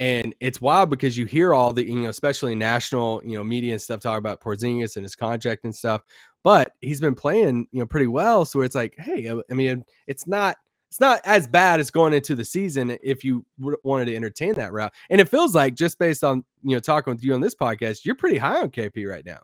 And 0.00 0.34
it's 0.40 0.60
wild 0.60 0.90
because 0.90 1.16
you 1.16 1.26
hear 1.26 1.54
all 1.54 1.72
the, 1.72 1.84
you 1.84 1.94
know, 2.00 2.08
especially 2.08 2.54
national, 2.54 3.22
you 3.24 3.36
know, 3.36 3.44
media 3.44 3.72
and 3.72 3.80
stuff 3.80 4.00
talk 4.00 4.18
about 4.18 4.40
Porzingis 4.40 4.96
and 4.96 5.04
his 5.04 5.14
contract 5.14 5.64
and 5.64 5.74
stuff. 5.74 6.02
But 6.42 6.72
he's 6.80 7.00
been 7.00 7.14
playing, 7.14 7.68
you 7.70 7.80
know, 7.80 7.86
pretty 7.86 8.08
well. 8.08 8.44
So 8.44 8.62
it's 8.62 8.74
like, 8.74 8.94
hey, 8.98 9.30
I- 9.30 9.54
mean, 9.54 9.84
it's 10.06 10.26
not 10.26 10.56
it's 10.90 11.00
not 11.00 11.22
as 11.24 11.46
bad 11.46 11.80
as 11.80 11.90
going 11.90 12.12
into 12.12 12.34
the 12.34 12.44
season 12.44 12.98
if 13.02 13.24
you 13.24 13.46
wanted 13.58 14.06
to 14.06 14.16
entertain 14.16 14.52
that 14.54 14.72
route. 14.72 14.92
And 15.08 15.22
it 15.22 15.28
feels 15.28 15.54
like 15.54 15.74
just 15.74 15.98
based 15.98 16.22
on 16.22 16.44
you 16.62 16.76
know 16.76 16.80
talking 16.80 17.14
with 17.14 17.24
you 17.24 17.32
on 17.32 17.40
this 17.40 17.54
podcast, 17.54 18.04
you're 18.04 18.14
pretty 18.14 18.36
high 18.36 18.60
on 18.60 18.70
KP 18.70 19.08
right 19.08 19.24
now. 19.24 19.38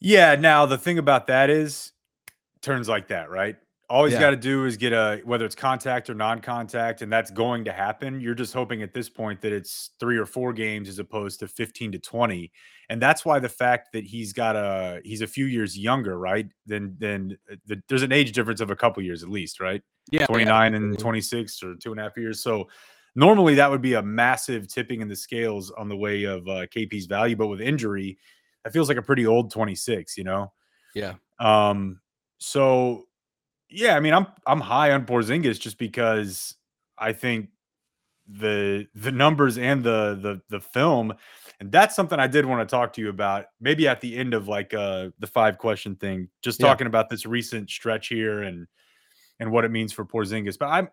Yeah. 0.00 0.34
Now 0.34 0.66
the 0.66 0.76
thing 0.78 0.98
about 0.98 1.28
that 1.28 1.48
is 1.48 1.92
turns 2.60 2.88
like 2.88 3.08
that, 3.08 3.30
right? 3.30 3.56
All 3.90 4.04
he's 4.04 4.12
Yeah. 4.14 4.20
got 4.20 4.30
to 4.30 4.36
do 4.36 4.66
is 4.66 4.76
get 4.76 4.92
a 4.92 5.22
whether 5.24 5.46
it's 5.46 5.54
contact 5.54 6.10
or 6.10 6.14
non-contact, 6.14 7.00
and 7.00 7.10
that's 7.10 7.30
going 7.30 7.64
to 7.64 7.72
happen. 7.72 8.20
You're 8.20 8.34
just 8.34 8.52
hoping 8.52 8.82
at 8.82 8.92
this 8.92 9.08
point 9.08 9.40
that 9.40 9.52
it's 9.52 9.90
three 9.98 10.18
or 10.18 10.26
four 10.26 10.52
games 10.52 10.88
as 10.90 10.98
opposed 10.98 11.40
to 11.40 11.48
15 11.48 11.92
to 11.92 11.98
20. 11.98 12.52
And 12.90 13.00
that's 13.00 13.24
why 13.24 13.38
the 13.38 13.48
fact 13.48 13.88
that 13.94 14.04
he's 14.04 14.32
got 14.34 14.56
a 14.56 15.00
he's 15.04 15.22
a 15.22 15.26
few 15.26 15.46
years 15.46 15.78
younger, 15.78 16.18
right? 16.18 16.46
Than 16.66 16.96
than 16.98 17.38
uh, 17.50 17.56
the, 17.66 17.82
there's 17.88 18.02
an 18.02 18.12
age 18.12 18.32
difference 18.32 18.60
of 18.60 18.70
a 18.70 18.76
couple 18.76 19.02
years 19.02 19.22
at 19.22 19.30
least, 19.30 19.58
right? 19.58 19.82
Yeah, 20.10 20.26
29 20.26 20.74
and 20.74 20.98
26 20.98 21.62
or 21.62 21.74
two 21.76 21.90
and 21.92 22.00
a 22.00 22.02
half 22.04 22.16
years. 22.16 22.42
So 22.42 22.68
normally 23.14 23.54
that 23.56 23.70
would 23.70 23.82
be 23.82 23.94
a 23.94 24.02
massive 24.02 24.68
tipping 24.68 25.00
in 25.00 25.08
the 25.08 25.16
scales 25.16 25.70
on 25.72 25.88
the 25.88 25.96
way 25.96 26.24
of 26.24 26.46
uh, 26.46 26.66
KP's 26.66 27.06
value, 27.06 27.36
but 27.36 27.48
with 27.48 27.60
injury, 27.60 28.18
that 28.64 28.72
feels 28.72 28.88
like 28.88 28.98
a 28.98 29.02
pretty 29.02 29.26
old 29.26 29.50
26, 29.50 30.16
you 30.16 30.24
know? 30.24 30.52
Yeah. 30.94 31.14
Um, 31.40 32.00
so 32.38 33.07
yeah, 33.70 33.96
I 33.96 34.00
mean, 34.00 34.14
I'm 34.14 34.26
I'm 34.46 34.60
high 34.60 34.92
on 34.92 35.04
Porzingis 35.06 35.58
just 35.60 35.78
because 35.78 36.54
I 36.96 37.12
think 37.12 37.48
the 38.30 38.86
the 38.94 39.10
numbers 39.12 39.56
and 39.58 39.82
the 39.82 40.18
the 40.20 40.40
the 40.50 40.60
film, 40.60 41.14
and 41.60 41.72
that's 41.72 41.96
something 41.96 42.18
I 42.18 42.26
did 42.26 42.44
want 42.44 42.66
to 42.68 42.70
talk 42.70 42.92
to 42.94 43.00
you 43.00 43.08
about. 43.08 43.46
Maybe 43.60 43.88
at 43.88 44.00
the 44.00 44.16
end 44.16 44.34
of 44.34 44.48
like 44.48 44.74
uh 44.74 45.10
the 45.18 45.26
five 45.26 45.58
question 45.58 45.96
thing, 45.96 46.28
just 46.42 46.60
Yeah. 46.60 46.66
talking 46.66 46.86
about 46.86 47.08
this 47.08 47.24
recent 47.26 47.70
stretch 47.70 48.08
here 48.08 48.42
and 48.42 48.66
and 49.40 49.50
what 49.50 49.64
it 49.64 49.70
means 49.70 49.92
for 49.92 50.04
Porzingis. 50.04 50.58
But 50.58 50.66
I'm 50.66 50.88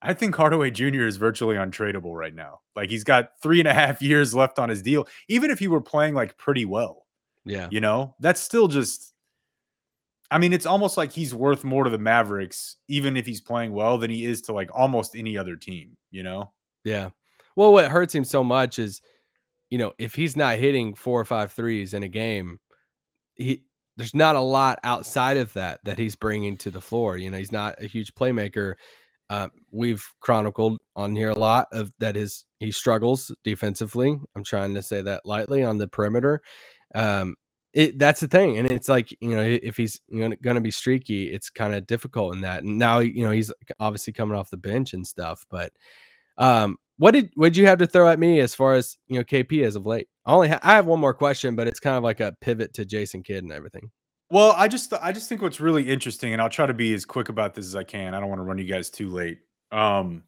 I 0.00 0.14
think 0.14 0.36
Hardaway 0.36 0.70
Jr. 0.70 1.06
is 1.06 1.16
virtually 1.16 1.56
untradeable 1.56 2.14
right 2.14 2.34
now. 2.34 2.60
Like 2.76 2.88
he's 2.90 3.02
got 3.02 3.30
three 3.42 3.58
and 3.58 3.66
a 3.66 3.74
half 3.74 4.00
years 4.00 4.32
left 4.32 4.60
on 4.60 4.68
his 4.68 4.80
deal. 4.82 5.08
Even 5.28 5.50
if 5.50 5.58
he 5.58 5.66
were 5.66 5.80
playing 5.80 6.14
like 6.14 6.36
pretty 6.38 6.64
well, 6.64 7.06
Yeah. 7.44 7.66
you 7.72 7.80
know, 7.80 8.14
that's 8.20 8.40
still 8.40 8.68
just. 8.68 9.14
I 10.30 10.38
mean, 10.38 10.52
it's 10.52 10.66
almost 10.66 10.96
like 10.96 11.12
he's 11.12 11.34
worth 11.34 11.64
more 11.64 11.84
to 11.84 11.90
the 11.90 11.98
Mavericks, 11.98 12.76
even 12.88 13.16
if 13.16 13.24
he's 13.24 13.40
playing 13.40 13.72
well, 13.72 13.98
than 13.98 14.10
he 14.10 14.24
is 14.24 14.42
to 14.42 14.52
like 14.52 14.70
almost 14.74 15.16
any 15.16 15.38
other 15.38 15.56
team. 15.56 15.96
You 16.10 16.22
know? 16.22 16.52
Yeah. 16.84 17.10
Well, 17.56 17.72
what 17.72 17.90
hurts 17.90 18.14
him 18.14 18.24
so 18.24 18.44
much 18.44 18.78
is, 18.78 19.00
you 19.70 19.78
know, 19.78 19.92
if 19.98 20.14
he's 20.14 20.36
not 20.36 20.58
hitting 20.58 20.94
four 20.94 21.20
or 21.20 21.24
five 21.24 21.52
threes 21.52 21.94
in 21.94 22.02
a 22.02 22.08
game, 22.08 22.58
he 23.34 23.62
there's 23.96 24.14
not 24.14 24.36
a 24.36 24.40
lot 24.40 24.78
outside 24.84 25.36
of 25.36 25.52
that 25.54 25.80
that 25.84 25.98
he's 25.98 26.14
bringing 26.14 26.56
to 26.58 26.70
the 26.70 26.80
floor. 26.80 27.16
You 27.16 27.30
know, 27.30 27.38
he's 27.38 27.52
not 27.52 27.82
a 27.82 27.86
huge 27.86 28.14
playmaker. 28.14 28.74
Uh, 29.28 29.48
we've 29.72 30.06
chronicled 30.20 30.78
on 30.96 31.14
here 31.14 31.30
a 31.30 31.38
lot 31.38 31.66
of 31.72 31.92
that 31.98 32.16
is 32.16 32.44
he 32.60 32.70
struggles 32.70 33.34
defensively. 33.44 34.16
I'm 34.36 34.44
trying 34.44 34.74
to 34.74 34.82
say 34.82 35.02
that 35.02 35.26
lightly 35.26 35.64
on 35.64 35.78
the 35.78 35.88
perimeter. 35.88 36.40
Um, 36.94 37.34
it 37.72 37.98
that's 37.98 38.20
the 38.20 38.28
thing, 38.28 38.58
and 38.58 38.70
it's 38.70 38.88
like 38.88 39.10
you 39.20 39.36
know 39.36 39.42
if 39.42 39.76
he's 39.76 40.00
going 40.10 40.36
to 40.42 40.60
be 40.60 40.70
streaky, 40.70 41.32
it's 41.32 41.50
kind 41.50 41.74
of 41.74 41.86
difficult 41.86 42.34
in 42.34 42.40
that. 42.42 42.62
And 42.62 42.78
now 42.78 43.00
you 43.00 43.24
know 43.24 43.30
he's 43.30 43.52
obviously 43.78 44.12
coming 44.12 44.36
off 44.36 44.50
the 44.50 44.56
bench 44.56 44.94
and 44.94 45.06
stuff, 45.06 45.44
but 45.50 45.72
um, 46.38 46.78
what 46.96 47.12
did 47.12 47.30
did 47.38 47.56
you 47.56 47.66
have 47.66 47.78
to 47.78 47.86
throw 47.86 48.08
at 48.08 48.18
me 48.18 48.40
as 48.40 48.54
far 48.54 48.74
as 48.74 48.96
you 49.06 49.18
know 49.18 49.24
KP 49.24 49.64
as 49.64 49.76
of 49.76 49.86
late? 49.86 50.08
I 50.26 50.32
only 50.32 50.48
ha- 50.48 50.60
I 50.62 50.74
have 50.74 50.86
one 50.86 51.00
more 51.00 51.14
question, 51.14 51.56
but 51.56 51.68
it's 51.68 51.80
kind 51.80 51.96
of 51.96 52.02
like 52.02 52.20
a 52.20 52.34
pivot 52.40 52.74
to 52.74 52.84
Jason 52.84 53.22
Kidd 53.22 53.44
and 53.44 53.52
everything. 53.52 53.90
Well, 54.30 54.52
I 54.56 54.68
just 54.68 54.92
I 55.00 55.12
just 55.12 55.28
think 55.28 55.42
what's 55.42 55.60
really 55.60 55.88
interesting, 55.88 56.32
and 56.32 56.42
I'll 56.42 56.50
try 56.50 56.66
to 56.66 56.74
be 56.74 56.92
as 56.94 57.04
quick 57.04 57.28
about 57.28 57.54
this 57.54 57.66
as 57.66 57.76
I 57.76 57.84
can. 57.84 58.14
I 58.14 58.20
don't 58.20 58.28
want 58.28 58.40
to 58.40 58.44
run 58.44 58.58
you 58.58 58.64
guys 58.64 58.90
too 58.90 59.10
late. 59.10 59.38
Um, 59.72 60.24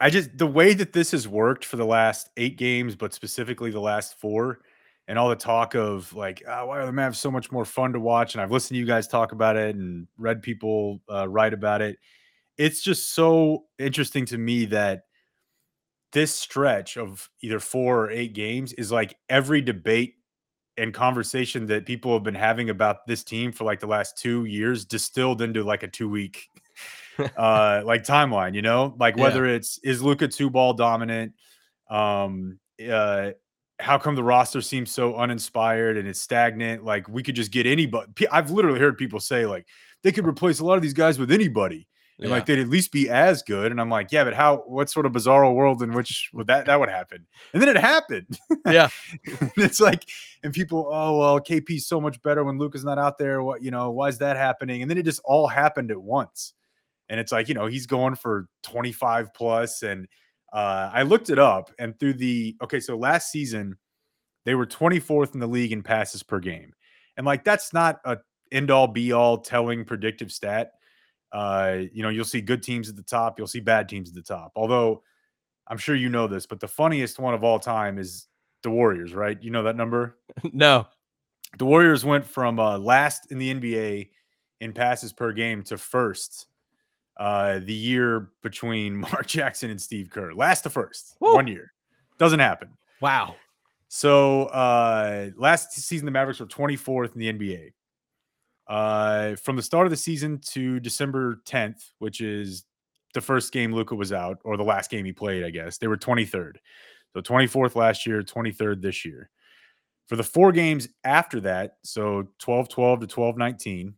I 0.00 0.10
just 0.10 0.38
the 0.38 0.46
way 0.46 0.74
that 0.74 0.92
this 0.92 1.10
has 1.10 1.26
worked 1.26 1.64
for 1.64 1.76
the 1.76 1.84
last 1.84 2.30
eight 2.36 2.56
games, 2.56 2.94
but 2.94 3.12
specifically 3.12 3.70
the 3.70 3.80
last 3.80 4.18
four, 4.18 4.60
and 5.08 5.18
all 5.18 5.30
the 5.30 5.36
talk 5.36 5.74
of 5.74 6.12
like, 6.12 6.42
oh, 6.46 6.66
why 6.66 6.78
are 6.78 6.86
the 6.86 6.92
Mavs 6.92 7.16
so 7.16 7.30
much 7.30 7.50
more 7.50 7.64
fun 7.64 7.94
to 7.94 8.00
watch? 8.00 8.34
And 8.34 8.42
I've 8.42 8.52
listened 8.52 8.76
to 8.76 8.78
you 8.78 8.86
guys 8.86 9.08
talk 9.08 9.32
about 9.32 9.56
it 9.56 9.74
and 9.74 10.06
read 10.18 10.42
people 10.42 11.00
uh, 11.10 11.26
write 11.26 11.54
about 11.54 11.80
it. 11.80 11.98
It's 12.58 12.82
just 12.82 13.14
so 13.14 13.64
interesting 13.78 14.26
to 14.26 14.38
me 14.38 14.66
that 14.66 15.04
this 16.12 16.34
stretch 16.34 16.98
of 16.98 17.28
either 17.40 17.58
four 17.58 18.04
or 18.04 18.10
eight 18.10 18.34
games 18.34 18.74
is 18.74 18.92
like 18.92 19.16
every 19.28 19.62
debate 19.62 20.14
and 20.76 20.94
conversation 20.94 21.66
that 21.66 21.86
people 21.86 22.12
have 22.12 22.22
been 22.22 22.34
having 22.34 22.70
about 22.70 23.06
this 23.06 23.24
team 23.24 23.50
for 23.50 23.64
like 23.64 23.80
the 23.80 23.86
last 23.86 24.16
two 24.18 24.44
years 24.44 24.84
distilled 24.84 25.42
into 25.42 25.64
like 25.64 25.82
a 25.82 25.88
two 25.88 26.08
week 26.08 26.48
uh 27.36 27.82
like 27.84 28.04
timeline 28.04 28.54
you 28.54 28.62
know 28.62 28.94
like 28.98 29.16
Yeah. 29.16 29.24
whether 29.24 29.44
it's 29.44 29.78
is 29.82 30.02
Luka 30.02 30.28
two 30.28 30.48
ball 30.48 30.72
dominant 30.72 31.32
um 31.90 32.58
uh 32.88 33.30
how 33.80 33.96
come 33.98 34.14
the 34.14 34.24
roster 34.24 34.60
seems 34.60 34.90
so 34.90 35.14
uninspired 35.16 35.96
and 35.96 36.08
it's 36.08 36.20
stagnant 36.20 36.84
like 36.84 37.08
we 37.08 37.22
could 37.22 37.34
just 37.36 37.52
get 37.52 37.64
anybody 37.66 38.10
i've 38.32 38.50
literally 38.50 38.80
heard 38.80 38.98
people 38.98 39.20
say 39.20 39.46
like 39.46 39.66
they 40.02 40.10
could 40.12 40.26
replace 40.26 40.58
a 40.60 40.64
lot 40.64 40.74
of 40.76 40.82
these 40.82 40.92
guys 40.94 41.18
with 41.18 41.30
anybody 41.30 41.86
and 42.18 42.28
Yeah. 42.28 42.34
like 42.34 42.46
they'd 42.46 42.58
at 42.58 42.68
least 42.68 42.90
be 42.90 43.08
as 43.08 43.44
good. 43.44 43.70
And 43.70 43.80
I'm 43.80 43.90
like, 43.90 44.10
yeah, 44.10 44.24
but 44.24 44.34
how? 44.34 44.64
What 44.66 44.90
sort 44.90 45.06
of 45.06 45.12
bizarre 45.12 45.52
world 45.52 45.84
in 45.84 45.92
which 45.92 46.30
would 46.32 46.48
that 46.48 46.66
that 46.66 46.80
would 46.80 46.88
happen? 46.88 47.24
And 47.52 47.62
then 47.62 47.68
it 47.68 47.76
happened. 47.76 48.36
Yeah. 48.66 48.88
it's 49.56 49.78
like, 49.80 50.04
and 50.42 50.52
people, 50.52 50.88
oh 50.90 51.16
well, 51.16 51.40
KP's 51.40 51.86
so 51.86 52.00
much 52.00 52.20
better 52.22 52.42
when 52.42 52.58
Luka's 52.58 52.84
not 52.84 52.98
out 52.98 53.18
there. 53.18 53.40
What 53.44 53.62
you 53.62 53.70
know? 53.70 53.92
Why 53.92 54.08
is 54.08 54.18
that 54.18 54.36
happening? 54.36 54.82
And 54.82 54.90
then 54.90 54.98
it 54.98 55.04
just 55.04 55.20
all 55.24 55.46
happened 55.46 55.92
at 55.92 56.02
once. 56.02 56.54
And 57.08 57.20
it's 57.20 57.30
like, 57.30 57.48
you 57.48 57.54
know, 57.54 57.66
he's 57.66 57.86
going 57.86 58.16
for 58.16 58.48
25 58.64 59.32
plus, 59.32 59.84
and 59.84 60.08
uh, 60.52 60.90
I 60.92 61.02
looked 61.02 61.30
it 61.30 61.38
up, 61.38 61.70
and 61.78 61.98
through 61.98 62.14
the 62.14 62.56
okay, 62.62 62.80
so 62.80 62.96
last 62.96 63.30
season 63.30 63.76
they 64.44 64.54
were 64.54 64.66
24th 64.66 65.34
in 65.34 65.40
the 65.40 65.46
league 65.46 65.72
in 65.72 65.82
passes 65.82 66.22
per 66.22 66.40
game, 66.40 66.72
and 67.16 67.26
like 67.26 67.44
that's 67.44 67.72
not 67.72 68.00
a 68.04 68.18
end 68.50 68.70
all 68.70 68.88
be 68.88 69.12
all 69.12 69.38
telling 69.38 69.84
predictive 69.84 70.32
stat. 70.32 70.72
Uh, 71.32 71.80
you 71.92 72.02
know, 72.02 72.08
you'll 72.08 72.24
see 72.24 72.40
good 72.40 72.62
teams 72.62 72.88
at 72.88 72.96
the 72.96 73.02
top, 73.02 73.38
you'll 73.38 73.46
see 73.46 73.60
bad 73.60 73.88
teams 73.88 74.08
at 74.08 74.14
the 74.14 74.22
top. 74.22 74.52
Although 74.56 75.02
I'm 75.66 75.78
sure 75.78 75.94
you 75.94 76.08
know 76.08 76.26
this, 76.26 76.46
but 76.46 76.60
the 76.60 76.68
funniest 76.68 77.18
one 77.18 77.34
of 77.34 77.44
all 77.44 77.58
time 77.58 77.98
is 77.98 78.26
the 78.62 78.70
Warriors, 78.70 79.14
right? 79.14 79.40
You 79.42 79.50
know 79.50 79.62
that 79.64 79.76
number? 79.76 80.18
no. 80.52 80.86
The 81.58 81.66
Warriors 81.66 82.04
went 82.04 82.26
from 82.26 82.58
uh, 82.58 82.78
last 82.78 83.30
in 83.30 83.38
the 83.38 83.54
NBA 83.54 84.10
in 84.60 84.72
passes 84.72 85.12
per 85.12 85.32
game 85.32 85.62
to 85.64 85.78
first 85.78 86.47
uh, 87.18 87.58
the 87.60 87.74
year 87.74 88.30
between 88.42 88.96
Mark 88.96 89.26
Jackson 89.26 89.70
and 89.70 89.80
Steve 89.80 90.10
Kerr. 90.10 90.32
Last 90.32 90.62
to 90.62 90.70
first, 90.70 91.16
Woo. 91.20 91.34
one 91.34 91.46
year. 91.46 91.72
Doesn't 92.18 92.40
happen. 92.40 92.70
Wow. 93.00 93.36
So 93.88 94.44
uh, 94.46 95.30
last 95.36 95.72
season, 95.72 96.04
the 96.04 96.12
Mavericks 96.12 96.40
were 96.40 96.46
24th 96.46 97.14
in 97.14 97.20
the 97.20 97.32
NBA. 97.32 97.72
Uh, 98.66 99.36
from 99.36 99.56
the 99.56 99.62
start 99.62 99.86
of 99.86 99.90
the 99.90 99.96
season 99.96 100.38
to 100.40 100.78
December 100.80 101.40
10th, 101.46 101.90
which 102.00 102.20
is 102.20 102.64
the 103.14 103.20
first 103.20 103.50
game 103.52 103.72
Luka 103.72 103.94
was 103.94 104.12
out, 104.12 104.38
or 104.44 104.58
the 104.58 104.64
last 104.64 104.90
game 104.90 105.06
he 105.06 105.12
played, 105.12 105.42
I 105.42 105.50
guess, 105.50 105.78
they 105.78 105.86
were 105.86 105.96
23rd. 105.96 106.56
So 107.14 107.22
24th 107.22 107.74
last 107.74 108.06
year, 108.06 108.22
23rd 108.22 108.82
this 108.82 109.04
year. 109.06 109.30
For 110.06 110.16
the 110.16 110.22
four 110.22 110.52
games 110.52 110.88
after 111.04 111.40
that, 111.40 111.76
so 111.82 112.28
12 112.38 112.68
12 112.68 113.00
to 113.00 113.06
12 113.06 113.36
19, 113.36 113.94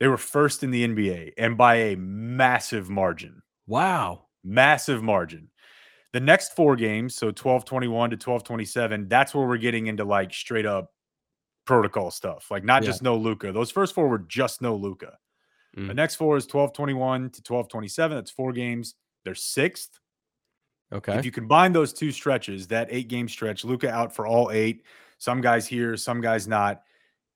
they 0.00 0.08
were 0.08 0.16
first 0.18 0.62
in 0.64 0.70
the 0.70 0.84
NBA 0.86 1.32
and 1.38 1.56
by 1.56 1.74
a 1.76 1.96
massive 1.96 2.90
margin 2.90 3.42
Wow. 3.66 4.26
massive 4.42 5.02
margin. 5.02 5.50
The 6.12 6.20
next 6.20 6.56
four 6.56 6.74
games, 6.74 7.14
so 7.14 7.30
12 7.30 7.64
21 7.64 8.10
to 8.10 8.16
12 8.16 8.42
27, 8.44 9.08
that's 9.08 9.34
where 9.34 9.46
we're 9.46 9.58
getting 9.58 9.86
into 9.86 10.04
like 10.04 10.32
straight 10.34 10.66
up 10.66 10.92
protocol 11.66 12.10
stuff. 12.10 12.50
Like 12.50 12.64
not 12.64 12.82
Yeah. 12.82 12.86
just 12.88 13.02
no 13.02 13.16
Luka. 13.16 13.52
Those 13.52 13.70
first 13.70 13.94
four 13.94 14.08
were 14.08 14.18
just 14.18 14.60
no 14.62 14.74
Luka. 14.74 15.16
The 15.74 15.82
Mm. 15.82 15.94
next 15.94 16.16
four 16.16 16.36
is 16.36 16.46
12 16.48 16.72
21 16.72 17.30
to 17.30 17.42
12 17.42 17.68
27. 17.68 18.16
That's 18.16 18.30
four 18.32 18.52
games. 18.52 18.96
They're 19.24 19.36
sixth. 19.36 20.00
Okay. 20.92 21.16
If 21.16 21.24
you 21.24 21.30
combine 21.30 21.72
those 21.72 21.92
two 21.92 22.10
stretches, 22.10 22.66
that 22.68 22.88
eight 22.90 23.06
game 23.06 23.28
stretch, 23.28 23.64
Luka 23.64 23.88
out 23.88 24.12
for 24.12 24.26
all 24.26 24.50
eight, 24.50 24.82
some 25.18 25.40
guys 25.40 25.68
here, 25.68 25.96
some 25.96 26.20
guys 26.20 26.48
not, 26.48 26.82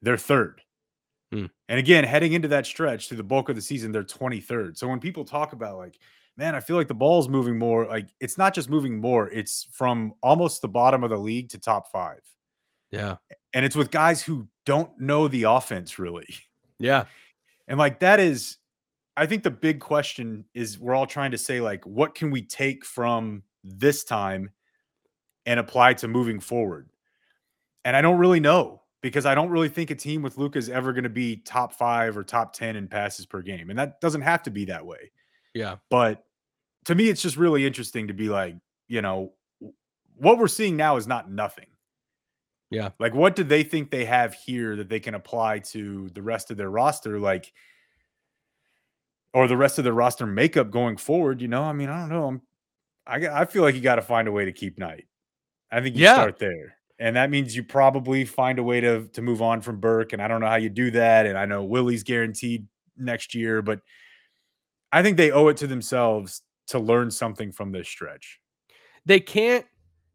they're 0.03 0.17
third. 0.19 0.63
Hmm. 1.33 1.47
And 1.69 1.79
again, 1.79 2.05
heading 2.05 2.33
into 2.33 2.49
that 2.49 2.67
stretch 2.67 3.09
through 3.09 3.17
the 3.17 3.25
bulk 3.25 3.49
of 3.49 3.57
the 3.57 3.63
season, 3.63 3.93
they're 3.93 4.05
23rd. 4.05 4.77
So 4.77 4.89
when 4.89 5.01
people 5.01 5.25
talk 5.25 5.53
about 5.53 5.79
like, 5.79 5.99
man, 6.37 6.55
I 6.55 6.61
feel 6.61 6.77
like 6.77 6.89
the 6.89 6.95
ball's 6.95 7.29
moving 7.29 7.59
more, 7.59 7.87
like 7.87 8.09
it's 8.21 8.39
not 8.39 8.55
just 8.55 8.69
moving 8.69 9.01
more, 9.01 9.29
it's 9.31 9.67
from 9.73 10.15
almost 10.23 10.63
the 10.63 10.69
bottom 10.69 11.05
of 11.05 11.11
the 11.11 11.17
league 11.17 11.49
to 11.51 11.59
top 11.59 11.91
five. 11.91 12.21
yeah. 12.91 13.17
And 13.53 13.65
it's 13.65 13.77
with 13.77 13.91
guys 13.91 14.23
who 14.23 14.49
don't 14.67 14.91
know 15.01 15.29
the 15.29 15.45
offense 15.45 15.99
really. 15.99 16.29
Yeah. 16.79 17.05
And 17.67 17.79
like 17.79 18.01
that 18.01 18.21
is, 18.21 18.59
I 19.17 19.25
think 19.25 19.43
the 19.43 19.51
big 19.51 19.81
question 19.81 20.45
is 20.53 20.79
we're 20.79 20.95
all 20.95 21.07
trying 21.07 21.31
to 21.31 21.39
say, 21.39 21.63
like, 21.63 21.83
what 21.87 22.15
can 22.15 22.31
we 22.31 22.43
take 22.43 22.85
from 22.85 23.43
this 23.63 24.05
time 24.05 24.51
and 25.47 25.59
apply 25.59 25.95
to 25.95 26.09
moving 26.09 26.41
forward? 26.41 26.91
And 27.87 27.97
I 27.97 28.03
don't 28.03 28.19
really 28.19 28.41
know 28.41 28.83
because 29.05 29.27
I 29.27 29.35
don't 29.35 29.51
really 29.51 29.69
think 29.69 29.91
a 29.91 29.95
team 29.95 30.23
with 30.23 30.39
Luka 30.39 30.59
is 30.59 30.71
ever 30.71 30.95
going 30.95 31.05
to 31.05 31.11
be 31.11 31.37
top 31.37 31.75
five 31.75 32.17
or 32.17 32.25
top 32.25 32.55
10 32.55 32.75
in 32.75 32.89
passes 32.89 33.27
per 33.27 33.43
game. 33.43 33.69
And 33.69 33.79
that 33.79 34.01
doesn't 34.01 34.23
have 34.23 34.43
to 34.45 34.51
be 34.51 34.65
that 34.65 34.87
way. 34.87 35.11
Yeah. 35.53 35.77
But 35.91 36.25
to 36.87 36.95
me, 36.95 37.11
it's 37.11 37.21
just 37.21 37.37
really 37.37 37.67
interesting 37.67 38.09
to 38.09 38.15
be 38.15 38.31
like, 38.31 38.57
you 38.89 39.03
know, 39.03 39.35
what 40.17 40.39
we're 40.39 40.49
seeing 40.49 40.75
now 40.79 40.97
is 40.97 41.07
not 41.07 41.31
nothing. 41.31 41.67
Yeah. 42.71 42.93
Like, 42.99 43.13
what 43.13 43.37
do 43.37 43.45
they 43.45 43.63
think 43.63 43.91
they 43.91 44.07
have 44.07 44.33
here 44.33 44.75
that 44.77 44.89
they 44.89 45.01
can 45.01 45.15
apply 45.15 45.59
to 45.59 46.09
the 46.15 46.23
rest 46.23 46.51
of 46.51 46.57
their 46.57 46.71
roster? 46.71 47.21
Like, 47.21 47.53
or 49.35 49.47
the 49.47 49.57
rest 49.59 49.77
of 49.77 49.85
their 49.85 49.93
roster 49.93 50.25
makeup 50.25 50.71
going 50.71 50.97
forward? 50.97 51.43
You 51.43 51.49
know, 51.49 51.63
I 51.63 51.75
mean, 51.75 51.91
I 51.91 52.01
don't 52.01 52.09
know. 52.09 52.27
I'm, 52.27 52.43
I, 53.07 53.43
I 53.43 53.45
feel 53.45 53.65
like 53.65 53.75
you 53.75 53.83
got 53.83 53.97
to 53.97 54.03
find 54.03 54.29
a 54.29 54.33
way 54.33 54.47
to 54.47 54.53
keep 54.53 54.79
Knight. 54.79 55.05
I 55.71 55.83
think 55.83 55.95
you 55.95 56.05
Yeah. 56.05 56.15
start 56.15 56.39
there. 56.39 56.79
And 56.99 57.17
that 57.17 57.31
means 57.31 57.57
you 57.57 57.65
probably 57.65 58.25
find 58.25 58.59
a 58.59 58.63
way 58.63 58.81
to 58.81 59.09
to 59.09 59.23
move 59.23 59.43
on 59.43 59.61
from 59.61 59.81
Burke. 59.81 60.13
And 60.13 60.23
I 60.23 60.29
don't 60.29 60.41
know 60.41 60.47
how 60.47 60.57
you 60.57 60.69
do 60.69 60.91
that. 60.93 61.27
And 61.27 61.37
I 61.37 61.45
know 61.45 61.65
Willie's 61.65 62.05
guaranteed 62.05 62.67
next 62.97 63.35
year, 63.35 63.63
but 63.63 63.81
I 64.93 65.03
think 65.03 65.17
they 65.17 65.33
owe 65.33 65.49
it 65.49 65.57
to 65.59 65.67
themselves 65.67 66.43
to 66.69 66.79
learn 66.79 67.11
something 67.11 67.53
from 67.53 67.73
this 67.73 67.89
stretch. 67.89 68.41
They 69.07 69.21
can't 69.21 69.67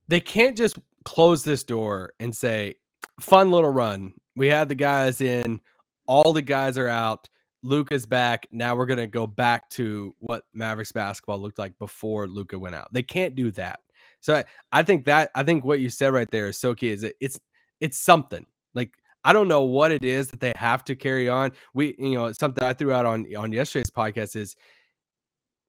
they 0.08 0.20
can't 0.20 0.58
just 0.58 0.80
close 1.04 1.44
this 1.44 1.64
door 1.64 2.14
and 2.20 2.36
say, 2.36 2.76
fun 3.20 3.52
little 3.52 3.70
run. 3.70 4.14
We 4.36 4.48
had 4.48 4.70
the 4.70 4.76
guys 4.76 5.22
in, 5.22 5.60
all 6.08 6.34
the 6.34 6.42
guys 6.42 6.78
are 6.78 6.88
out. 6.88 7.30
Luka's 7.62 8.06
back. 8.06 8.48
Now 8.52 8.76
we're 8.76 8.86
gonna 8.86 9.06
go 9.06 9.28
back 9.28 9.70
to 9.72 10.16
what 10.20 10.46
Mavericks 10.54 10.94
basketball 10.94 11.40
looked 11.40 11.60
like 11.60 11.78
before 11.78 12.28
Luka 12.28 12.58
went 12.58 12.76
out. 12.76 12.88
They 12.94 13.04
can't 13.04 13.36
do 13.36 13.52
that. 13.52 13.82
So 14.22 14.36
I, 14.36 14.46
I 14.72 14.84
think 14.84 15.06
that 15.06 15.32
I 15.36 15.44
think 15.44 15.64
what 15.64 15.80
you 15.80 15.90
said 15.90 16.14
right 16.14 16.30
there 16.30 16.48
is 16.48 16.58
so 16.58 16.76
key. 16.76 16.90
Is 16.90 17.04
it, 17.04 17.16
it's 17.20 17.40
it's 17.80 17.98
something 17.98 18.46
like 18.74 18.92
I 19.24 19.34
don't 19.34 19.48
know 19.48 19.64
what 19.64 19.92
it 19.92 20.04
is 20.04 20.30
that 20.30 20.40
they 20.40 20.54
have 20.56 20.84
to 20.86 20.96
carry 20.96 21.30
on. 21.30 21.52
We 21.74 21.96
you 21.98 22.16
know 22.16 22.32
something 22.32 22.64
I 22.64 22.74
threw 22.74 22.92
out 22.92 23.06
on 23.06 23.26
on 23.36 23.52
yesterday's 23.52 23.92
podcast 23.92 24.36
is 24.36 24.56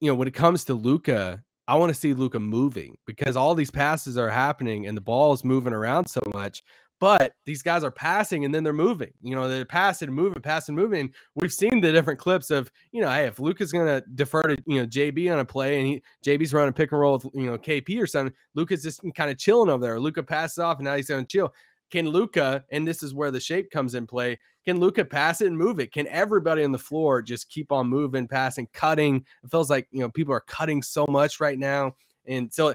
you 0.00 0.10
know 0.10 0.14
when 0.14 0.28
it 0.28 0.34
comes 0.34 0.64
to 0.64 0.74
Luka, 0.74 1.42
I 1.68 1.76
want 1.76 1.90
to 1.92 1.98
see 1.98 2.14
Luka 2.14 2.40
moving 2.40 2.96
because 3.06 3.36
all 3.36 3.54
these 3.54 3.70
passes 3.70 4.18
are 4.18 4.30
happening 4.30 4.86
and 4.86 4.96
the 4.96 5.02
ball 5.02 5.32
is 5.32 5.44
moving 5.44 5.72
around 5.72 6.08
so 6.08 6.20
much. 6.32 6.62
But 7.00 7.32
these 7.46 7.62
guys 7.62 7.82
are 7.82 7.90
passing 7.90 8.44
and 8.44 8.54
then 8.54 8.62
they're 8.62 8.74
moving. 8.74 9.10
You 9.22 9.34
know, 9.34 9.48
they're 9.48 9.64
passing 9.64 10.08
and 10.08 10.14
moving, 10.14 10.42
passing, 10.42 10.74
moving. 10.74 11.12
We've 11.34 11.52
seen 11.52 11.80
the 11.80 11.90
different 11.90 12.20
clips 12.20 12.50
of, 12.50 12.70
you 12.92 13.00
know, 13.00 13.08
hey, 13.10 13.24
if 13.24 13.40
Luka's 13.40 13.72
gonna 13.72 14.02
defer 14.14 14.42
to, 14.42 14.56
you 14.66 14.80
know, 14.80 14.86
JB 14.86 15.32
on 15.32 15.38
a 15.38 15.44
play 15.44 15.78
and 15.78 15.88
he 15.88 16.02
JB's 16.24 16.52
running 16.52 16.74
pick 16.74 16.92
and 16.92 17.00
roll 17.00 17.14
with, 17.14 17.26
you 17.34 17.46
know, 17.46 17.56
KP 17.56 18.00
or 18.00 18.06
something, 18.06 18.34
Luka's 18.54 18.82
just 18.82 19.00
kind 19.16 19.30
of 19.30 19.38
chilling 19.38 19.70
over 19.70 19.82
there. 19.82 19.98
Luka 19.98 20.22
passes 20.22 20.58
off 20.58 20.76
and 20.76 20.84
now 20.84 20.94
he's 20.94 21.08
gonna 21.08 21.24
chill. 21.24 21.54
Can 21.90 22.06
Luka, 22.08 22.64
and 22.70 22.86
this 22.86 23.02
is 23.02 23.14
where 23.14 23.30
the 23.30 23.40
shape 23.40 23.70
comes 23.70 23.94
in 23.94 24.06
play, 24.06 24.38
can 24.66 24.78
Luka 24.78 25.04
pass 25.04 25.40
it 25.40 25.46
and 25.46 25.56
move 25.56 25.80
it? 25.80 25.92
Can 25.92 26.06
everybody 26.08 26.62
on 26.62 26.70
the 26.70 26.78
floor 26.78 27.22
just 27.22 27.48
keep 27.48 27.72
on 27.72 27.88
moving, 27.88 28.28
passing, 28.28 28.68
cutting? 28.72 29.24
It 29.42 29.50
feels 29.50 29.70
like 29.70 29.88
you 29.90 30.00
know 30.00 30.10
people 30.10 30.34
are 30.34 30.40
cutting 30.40 30.82
so 30.82 31.06
much 31.08 31.40
right 31.40 31.58
now, 31.58 31.96
and 32.26 32.52
so 32.52 32.74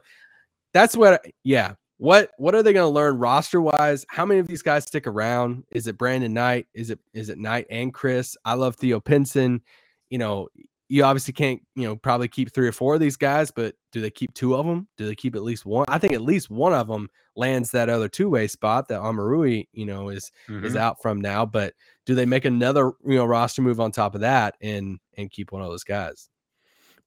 that's 0.74 0.98
what. 0.98 1.24
Yeah, 1.44 1.76
what 1.98 2.32
what 2.38 2.56
are 2.56 2.64
they 2.64 2.74
going 2.74 2.88
to 2.88 2.94
learn 2.94 3.18
roster 3.18 3.62
wise? 3.62 4.06
How 4.10 4.26
many 4.26 4.40
of 4.40 4.48
these 4.48 4.62
guys 4.62 4.86
stick 4.86 5.08
around? 5.08 5.64
Is 5.72 5.88
it 5.88 5.98
Brandon 5.98 6.34
Knight? 6.34 6.68
Is 6.74 6.90
it 6.90 7.00
is 7.14 7.30
it 7.30 7.38
Knight 7.38 7.68
and 7.70 7.94
Chris? 7.94 8.36
I 8.44 8.54
love 8.56 8.76
Theo 8.76 9.00
Pinson. 9.00 9.62
You 10.10 10.18
know, 10.18 10.50
you 10.90 11.04
obviously 11.04 11.34
can't 11.34 11.62
you 11.76 11.84
know 11.84 11.96
probably 11.96 12.28
keep 12.28 12.54
three 12.54 12.68
or 12.68 12.74
four 12.74 12.96
of 12.96 13.00
these 13.00 13.16
guys, 13.16 13.50
but 13.50 13.76
do 13.92 14.02
they 14.02 14.10
keep 14.10 14.34
two 14.34 14.56
of 14.56 14.66
them? 14.66 14.88
Do 14.98 15.06
they 15.06 15.16
keep 15.16 15.36
at 15.36 15.44
least 15.44 15.66
one? 15.66 15.86
I 15.88 15.98
think 15.98 16.14
at 16.14 16.22
least 16.22 16.50
one 16.50 16.74
of 16.74 16.88
them 16.88 17.10
lands 17.38 17.72
that 17.72 17.90
other 17.90 18.10
two 18.10 18.30
way 18.30 18.48
spot 18.48 18.88
that 18.90 19.02
Omoruyi 19.02 19.68
you 19.72 19.86
know 19.86 20.10
is 20.10 20.32
is 20.50 20.54
mm-hmm. 20.74 20.78
out 20.78 21.02
from 21.02 21.22
now. 21.22 21.46
But 21.46 21.74
do 22.06 22.14
they 22.14 22.26
make 22.26 22.46
another 22.46 22.92
you 23.06 23.16
know 23.16 23.26
roster 23.26 23.62
move 23.62 23.80
on 23.80 23.92
top 23.92 24.16
of 24.16 24.22
that 24.22 24.56
and 24.62 25.00
and 25.18 25.32
keep 25.32 25.54
one 25.54 25.62
of 25.62 25.70
those 25.70 25.86
guys? 25.86 26.30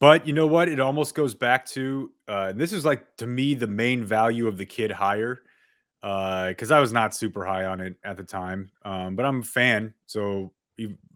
But 0.00 0.26
you 0.26 0.32
know 0.32 0.46
what? 0.46 0.68
It 0.68 0.80
almost 0.80 1.14
goes 1.14 1.34
back 1.34 1.66
to 1.66 2.12
uh, 2.28 2.52
this 2.52 2.72
is 2.72 2.84
like 2.84 3.16
to 3.16 3.26
me 3.26 3.54
the 3.54 3.66
main 3.66 4.04
value 4.04 4.46
of 4.46 4.56
the 4.56 4.66
Kidd 4.66 4.92
hire 4.92 5.42
because 6.00 6.70
I 6.70 6.78
was 6.78 6.92
not 6.92 7.14
super 7.14 7.44
high 7.44 7.64
on 7.64 7.80
it 7.80 7.96
at 8.04 8.16
the 8.16 8.22
time, 8.22 8.70
um, 8.84 9.16
but 9.16 9.24
I'm 9.24 9.40
a 9.40 9.44
fan, 9.44 9.92
so 10.06 10.52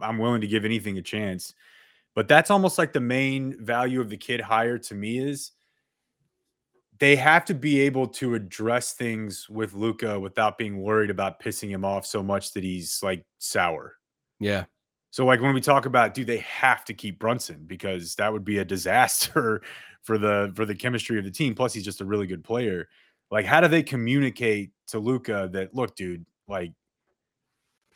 I'm 0.01 0.18
willing 0.18 0.40
to 0.40 0.49
give 0.49 0.64
anything 0.64 0.99
a 0.99 1.03
chance. 1.03 1.55
But 2.14 2.28
that's 2.28 2.51
almost 2.51 2.78
like 2.78 2.93
the 2.93 3.01
main 3.01 3.64
value 3.64 4.01
of 4.01 4.11
the 4.11 4.16
Kidd 4.16 4.41
hire 4.41 4.78
to 4.78 4.95
me 4.95 5.18
is 5.18 5.53
they 6.99 7.16
have 7.16 7.45
to 7.47 7.55
be 7.55 7.80
able 7.80 8.07
to 8.07 8.35
address 8.35 8.93
things 8.93 9.49
with 9.49 9.74
Luka 9.74 10.18
without 10.18 10.59
being 10.59 10.83
worried 10.83 11.11
about 11.11 11.41
pissing 11.41 11.68
him 11.68 11.85
off 11.85 12.05
so 12.05 12.22
much 12.22 12.53
that 12.53 12.64
he's 12.64 13.01
like 13.03 13.24
sour. 13.39 13.95
Yeah, 14.41 14.64
So 15.12 15.26
like 15.26 15.42
when 15.42 15.52
we 15.54 15.60
talk 15.60 15.84
about 15.84 16.14
do 16.14 16.24
they 16.24 16.38
have 16.38 16.86
to 16.86 16.94
keep 16.94 17.18
Brunson 17.18 17.64
because 17.66 18.14
that 18.16 18.32
would 18.32 18.44
be 18.44 18.58
a 18.58 18.64
disaster 18.74 19.62
for 20.02 20.18
the 20.18 20.50
for 20.56 20.64
the 20.64 20.74
chemistry 20.74 21.18
of 21.18 21.24
the 21.24 21.30
team. 21.30 21.54
Plus 21.54 21.72
he's 21.72 21.84
just 21.84 22.00
a 22.00 22.04
really 22.04 22.26
good 22.26 22.42
player. 22.42 22.88
Like 23.30 23.44
how 23.44 23.60
do 23.60 23.68
they 23.68 23.82
communicate 23.82 24.72
to 24.88 24.98
Luka 24.98 25.48
that 25.52 25.74
look, 25.74 25.94
dude, 25.94 26.24
like 26.48 26.72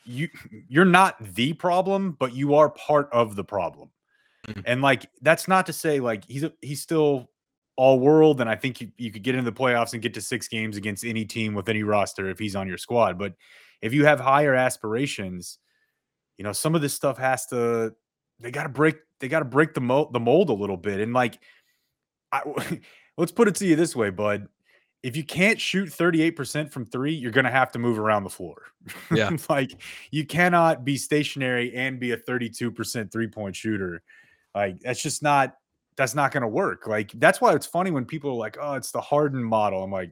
you 0.05 0.29
you're 0.69 0.85
not 0.85 1.17
the 1.35 1.55
problem, 1.55 2.13
but 2.13 2.35
you 2.35 2.55
are 2.55 2.69
part 2.71 3.09
of 3.13 3.35
the 3.35 3.45
problem. 3.45 3.91
Mhm. 4.47 4.63
And 4.67 4.83
like 4.83 5.07
that's 5.23 5.49
not 5.49 5.65
to 5.67 5.73
say 5.73 6.01
like 6.01 6.23
he's 6.27 6.45
a, 6.45 6.53
he's 6.61 6.83
still 6.83 7.31
all 7.77 7.99
world, 7.99 8.43
and 8.43 8.49
I 8.49 8.57
think 8.57 8.83
you, 8.83 8.93
you 8.99 9.11
could 9.11 9.23
get 9.23 9.35
into 9.35 9.51
the 9.51 9.57
playoffs 9.57 9.95
and 9.95 10.03
get 10.03 10.13
to 10.15 10.21
six 10.21 10.49
games 10.49 10.77
against 10.77 11.05
any 11.05 11.25
team 11.25 11.55
with 11.55 11.69
any 11.71 11.83
roster 11.83 12.29
if 12.29 12.39
he's 12.39 12.57
on 12.57 12.69
your 12.69 12.79
squad. 12.79 13.19
But 13.19 13.35
if 13.81 13.95
you 13.95 14.05
have 14.05 14.21
higher 14.21 14.55
aspirations, 14.55 15.59
you 16.39 16.45
know 16.45 16.53
some 16.53 16.75
of 16.75 16.83
this 16.83 16.95
stuff 16.95 17.19
has 17.19 17.47
to 17.47 17.95
they 18.41 18.51
got 18.51 18.65
to 18.65 18.69
break 18.69 18.97
they 19.21 19.29
got 19.29 19.41
to 19.41 19.45
break 19.45 19.75
the 19.75 19.81
mold 19.81 20.13
the 20.13 20.21
mold 20.21 20.51
a 20.51 20.55
little 20.55 20.77
bit. 20.77 21.01
And 21.01 21.13
like, 21.13 21.39
I, 22.33 22.43
let's 23.17 23.33
put 23.33 23.49
it 23.49 23.55
to 23.57 23.67
you 23.67 23.77
this 23.77 23.97
way, 23.97 24.11
bud. 24.11 24.49
If 25.03 25.17
you 25.17 25.25
can't 25.25 25.61
shoot 25.61 25.89
38% 25.89 26.73
from 26.73 26.85
three, 26.85 27.15
you're 27.15 27.31
going 27.31 27.45
to 27.45 27.51
have 27.51 27.71
to 27.73 27.79
move 27.79 27.99
around 27.99 28.25
the 28.25 28.31
floor. 28.31 28.63
Yeah. 29.15 29.31
like, 29.49 29.81
you 30.11 30.27
cannot 30.27 30.85
be 30.85 30.97
stationary 30.97 31.75
and 31.75 32.01
be 32.01 32.11
a 32.11 32.17
32% 32.17 33.13
three 33.13 33.29
point 33.29 33.55
shooter. 33.55 34.03
Like, 34.55 34.81
that's 34.81 35.01
just 35.01 35.23
not, 35.23 35.55
that's 35.97 36.15
not 36.15 36.33
going 36.33 36.43
to 36.43 36.49
work. 36.49 36.89
Like, 36.89 37.13
that's 37.13 37.41
why 37.41 37.55
it's 37.55 37.67
funny 37.67 37.93
when 37.93 38.05
people 38.05 38.31
are 38.31 38.37
like, 38.37 38.57
oh, 38.61 38.75
it's 38.75 38.91
the 38.91 39.01
Harden 39.01 39.45
model. 39.45 39.85
I'm 39.85 39.93
like, 39.93 40.11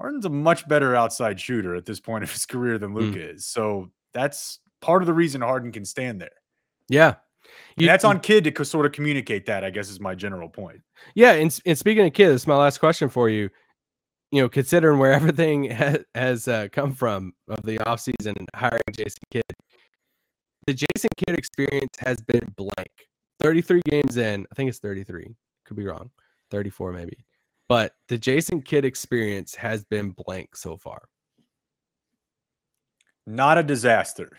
Harden's 0.00 0.26
a 0.26 0.30
much 0.30 0.66
better 0.68 0.94
outside 0.94 1.38
shooter 1.38 1.74
at 1.74 1.84
this 1.84 2.00
point 2.00 2.24
of 2.24 2.32
his 2.32 2.46
career 2.46 2.78
than 2.78 2.92
hmm. 2.92 2.98
Luke 2.98 3.16
is. 3.16 3.46
So 3.46 3.90
that's 4.14 4.60
part 4.80 5.02
of 5.02 5.06
the 5.06 5.14
reason 5.14 5.40
Harden 5.40 5.72
can 5.72 5.84
stand 5.84 6.20
there. 6.20 6.30
Yeah. 6.88 7.14
And 7.78 7.86
that's 7.86 8.04
on 8.04 8.20
Kidd 8.20 8.44
to 8.44 8.64
sort 8.64 8.86
of 8.86 8.92
communicate 8.92 9.46
that, 9.46 9.62
I 9.64 9.70
guess, 9.70 9.88
is 9.88 10.00
my 10.00 10.14
general 10.14 10.48
point. 10.48 10.80
Yeah, 11.14 11.32
and, 11.32 11.58
and 11.66 11.78
speaking 11.78 12.06
of 12.06 12.12
kids, 12.12 12.32
this 12.32 12.42
is 12.42 12.46
my 12.46 12.56
last 12.56 12.78
question 12.78 13.08
for 13.08 13.28
you. 13.28 13.50
You 14.32 14.42
know, 14.42 14.48
considering 14.48 14.98
where 14.98 15.12
everything 15.20 15.70
ha- 15.70 15.98
has 16.14 16.48
uh, 16.48 16.68
come 16.72 16.92
from 16.92 17.32
of 17.48 17.62
the 17.62 17.78
offseason 17.78 18.36
and 18.36 18.48
hiring 18.54 18.82
Jason 18.92 19.22
Kidd, 19.30 19.44
the 20.66 20.74
Jason 20.74 21.10
Kidd 21.16 21.38
experience 21.38 21.94
has 21.98 22.20
been 22.20 22.52
blank. 22.56 22.90
33 23.40 23.82
games 23.88 24.16
in, 24.16 24.46
I 24.50 24.54
think 24.54 24.68
it's 24.68 24.78
33, 24.78 25.36
could 25.66 25.76
be 25.76 25.86
wrong, 25.86 26.10
34 26.50 26.92
maybe. 26.92 27.24
But 27.68 27.92
the 28.08 28.18
Jason 28.18 28.62
Kidd 28.62 28.84
experience 28.84 29.54
has 29.54 29.84
been 29.84 30.10
blank 30.10 30.56
so 30.56 30.76
far. 30.76 31.02
Not 33.26 33.58
a 33.58 33.62
disaster. 33.62 34.38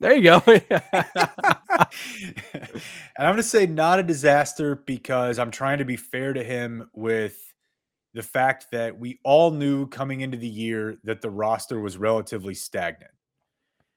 There 0.00 0.14
you 0.14 0.22
go. 0.22 0.42
and 0.46 0.60
I'm 3.18 3.26
going 3.26 3.36
to 3.36 3.42
say 3.42 3.66
not 3.66 3.98
a 3.98 4.02
disaster 4.02 4.76
because 4.86 5.38
I'm 5.38 5.50
trying 5.50 5.78
to 5.78 5.84
be 5.84 5.96
fair 5.96 6.32
to 6.32 6.44
him 6.44 6.88
with 6.94 7.36
the 8.14 8.22
fact 8.22 8.66
that 8.72 8.98
we 8.98 9.18
all 9.24 9.50
knew 9.50 9.86
coming 9.88 10.20
into 10.20 10.36
the 10.36 10.48
year 10.48 10.98
that 11.04 11.20
the 11.20 11.30
roster 11.30 11.80
was 11.80 11.96
relatively 11.96 12.54
stagnant. 12.54 13.10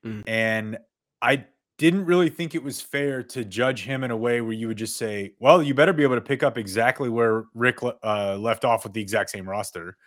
Mm. 0.05 0.23
And 0.27 0.77
I 1.21 1.45
didn't 1.77 2.05
really 2.05 2.29
think 2.29 2.53
it 2.53 2.63
was 2.63 2.81
fair 2.81 3.23
to 3.23 3.45
judge 3.45 3.83
him 3.83 4.03
in 4.03 4.11
a 4.11 4.17
way 4.17 4.41
where 4.41 4.53
you 4.53 4.67
would 4.67 4.77
just 4.77 4.97
say, 4.97 5.33
well, 5.39 5.63
you 5.63 5.73
better 5.73 5.93
be 5.93 6.03
able 6.03 6.15
to 6.15 6.21
pick 6.21 6.43
up 6.43 6.57
exactly 6.57 7.09
where 7.09 7.45
Rick 7.53 7.79
uh, 8.03 8.37
left 8.37 8.65
off 8.65 8.83
with 8.83 8.93
the 8.93 9.01
exact 9.01 9.29
same 9.29 9.47
roster. 9.47 9.97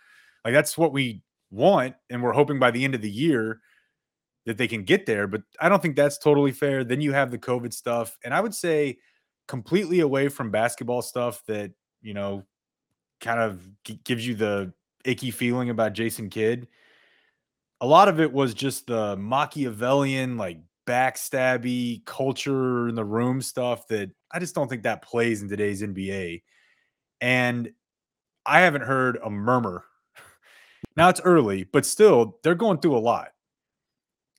Like 0.43 0.53
that's 0.53 0.77
what 0.77 0.93
we 0.93 1.21
want. 1.51 1.95
And 2.09 2.21
we're 2.21 2.33
hoping 2.33 2.59
by 2.59 2.71
the 2.71 2.83
end 2.83 2.95
of 2.95 3.01
the 3.01 3.11
year 3.11 3.59
that 4.45 4.57
they 4.57 4.67
can 4.67 4.83
get 4.83 5.05
there. 5.05 5.27
But 5.27 5.41
I 5.59 5.69
don't 5.69 5.81
think 5.81 5.95
that's 5.95 6.17
totally 6.17 6.51
fair. 6.51 6.83
Then 6.83 7.01
you 7.01 7.13
have 7.13 7.31
the 7.31 7.37
COVID 7.37 7.73
stuff. 7.73 8.17
And 8.23 8.33
I 8.33 8.41
would 8.41 8.55
say 8.55 8.97
completely 9.47 9.99
away 9.99 10.27
from 10.27 10.51
basketball 10.51 11.01
stuff 11.01 11.43
that, 11.47 11.71
you 12.01 12.13
know, 12.13 12.43
kind 13.21 13.39
of 13.39 13.67
gives 14.03 14.25
you 14.25 14.35
the 14.35 14.73
icky 15.03 15.31
feeling 15.31 15.69
about 15.69 15.93
Jason 15.93 16.29
Kidd. 16.29 16.67
A 17.81 17.87
lot 17.87 18.07
of 18.07 18.19
it 18.19 18.31
was 18.31 18.53
just 18.53 18.87
the 18.87 19.15
Machiavellian, 19.17 20.37
like 20.37 20.59
backstabby 20.87 22.05
culture 22.05 22.87
in 22.87 22.95
the 22.95 23.05
room 23.05 23.41
stuff 23.41 23.87
that 23.87 24.11
I 24.31 24.39
just 24.39 24.55
don't 24.55 24.67
think 24.67 24.83
that 24.83 25.01
plays 25.01 25.41
in 25.41 25.49
today's 25.49 25.81
NBA. 25.81 26.43
And 27.21 27.71
I 28.45 28.61
haven't 28.61 28.83
heard 28.83 29.17
a 29.23 29.29
murmur. 29.29 29.83
Now 30.97 31.09
it's 31.09 31.19
early, 31.25 31.65
but 31.65 31.85
still, 31.85 32.39
they're 32.41 32.55
going 32.55 32.77
through 32.77 32.95
a 32.95 32.99
lot. 32.99 33.31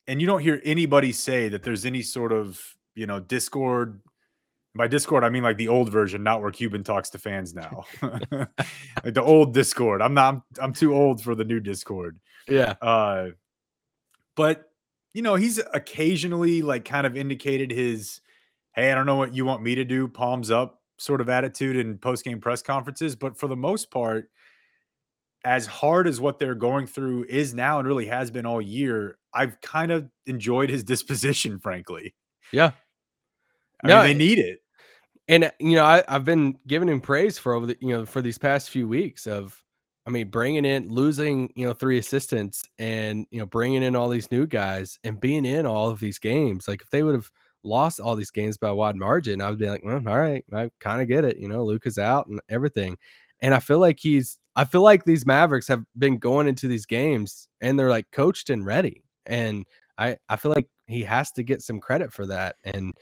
And 0.09 0.21
you 0.21 0.27
don't 0.27 0.41
hear 0.41 0.61
anybody 0.65 1.13
say 1.13 1.49
that 1.49 1.63
there's 1.63 1.85
any 1.85 2.03
sort 2.03 2.33
of, 2.33 2.61
you 2.95 3.07
know, 3.07 3.21
Discord. 3.21 4.01
By 4.75 4.89
Discord, 4.89 5.25
I 5.25 5.31
mean 5.31 5.43
like 5.43 5.57
the 5.57 5.69
old 5.69 5.91
version, 5.91 6.23
not 6.23 6.43
where 6.43 6.51
Cuban 6.51 6.85
talks 6.85 7.09
to 7.11 7.19
fans 7.19 7.55
now. 7.55 7.85
like 8.03 9.15
the 9.15 9.23
old 9.23 9.55
Discord. 9.55 10.03
I'm 10.03 10.15
not 10.15 10.35
I'm, 10.35 10.43
I'm 10.61 10.73
too 10.73 10.95
old 10.95 11.23
for 11.23 11.35
the 11.35 11.45
new 11.45 11.61
Discord. 11.61 12.19
yeah. 12.49 12.75
Uh 12.83 13.29
but 14.37 14.71
you 15.15 15.23
know, 15.23 15.35
he's 15.35 15.59
occasionally 15.73 16.61
like 16.61 16.85
kind 16.85 17.07
of 17.07 17.17
indicated 17.17 17.71
his 17.71 18.21
hey, 18.75 18.93
I 18.93 18.95
don't 18.95 19.07
know 19.07 19.17
what 19.17 19.35
you 19.35 19.47
want 19.47 19.63
me 19.63 19.75
to 19.77 19.85
do, 19.85 20.07
palms 20.07 20.51
up 20.51 20.83
sort 20.99 21.23
of 21.23 21.31
attitude 21.31 21.77
in 21.77 21.99
post-game 21.99 22.41
press 22.41 22.63
conferences, 22.63 23.17
but 23.17 23.39
for 23.39 23.49
the 23.49 23.57
most 23.57 23.91
part 23.91 24.31
as 25.47 25.65
hard 25.65 26.09
as 26.09 26.21
what 26.21 26.41
they're 26.41 26.57
going 26.57 26.89
through 26.89 27.25
is 27.29 27.55
now 27.55 27.79
and 27.79 27.87
really 27.87 28.07
has 28.07 28.33
been 28.33 28.45
all 28.45 28.61
year, 28.61 29.17
I've 29.33 29.61
kind 29.61 29.93
of 29.93 30.11
enjoyed 30.27 30.69
his 30.69 30.83
disposition 30.93 31.61
frankly. 31.61 32.15
Yeah. 32.53 32.73
I 33.83 33.89
No, 33.89 33.97
mean, 33.99 34.05
they 34.05 34.15
need 34.15 34.39
it. 34.41 34.59
And 35.29 35.45
uh, 35.45 35.51
you 35.61 35.77
know, 35.77 35.85
I, 35.85 36.03
I've 36.09 36.25
been 36.25 36.59
giving 36.67 36.89
him 36.89 37.01
praise 37.01 37.39
for 37.39 37.55
over 37.55 37.67
the 37.67 37.77
you 37.81 37.97
know 37.97 38.05
for 38.05 38.21
these 38.23 38.39
past 38.39 38.71
few 38.71 38.89
weeks 38.89 39.27
of, 39.27 39.63
I 40.07 40.11
mean, 40.11 40.31
bringing 40.31 40.65
in 40.65 40.89
losing 40.89 41.53
you 41.57 41.67
know 41.67 41.73
three 41.75 41.99
assistants 41.99 42.65
and 42.79 43.27
you 43.31 43.39
know 43.41 43.47
bringing 43.47 43.83
in 43.85 43.95
all 43.97 44.09
these 44.09 44.31
new 44.33 44.47
guys 44.47 44.99
and 45.05 45.21
being 45.21 45.45
in 45.45 45.65
all 45.67 45.91
of 45.91 46.01
these 46.01 46.19
games. 46.19 46.67
Like 46.69 46.83
if 46.83 46.91
they 46.91 47.03
would 47.05 47.15
have 47.15 47.31
lost 47.65 48.01
all 48.01 48.17
these 48.17 48.31
games 48.31 48.57
by 48.57 48.69
a 48.69 48.75
wide 48.75 48.97
margin, 48.97 49.41
I 49.41 49.51
would 49.51 49.59
be 49.59 49.69
like, 49.69 49.85
well, 49.85 50.03
all 50.07 50.19
right, 50.19 50.45
I 50.53 50.71
kind 50.81 51.03
of 51.03 51.09
get 51.09 51.25
it. 51.25 51.39
You 51.39 51.49
know, 51.49 51.65
Luke 51.65 51.87
is 51.87 51.99
out 51.99 52.29
and 52.29 52.41
everything, 52.49 52.97
and 53.41 53.55
I 53.55 53.61
feel 53.61 53.79
like 53.79 53.99
he's. 54.01 54.39
I 54.59 54.65
feel 54.65 54.83
like 54.83 55.05
these 55.05 55.27
Mavericks 55.27 55.69
have 55.69 55.85
been 55.99 56.17
going 56.17 56.49
into 56.49 56.67
these 56.67 56.87
games 56.87 57.47
and 57.61 57.79
they're 57.79 57.91
like 57.91 58.11
coached 58.11 58.49
and 58.51 58.65
ready, 58.65 59.05
and 59.27 59.67
I 59.99 60.17
I 60.29 60.37
feel 60.37 60.53
like 60.53 60.69
he 60.87 61.03
has 61.03 61.33
to 61.33 61.43
get 61.43 61.63
some 61.63 61.81
credit 61.81 62.13
for 62.13 62.27
that 62.27 62.57
and. 62.65 62.93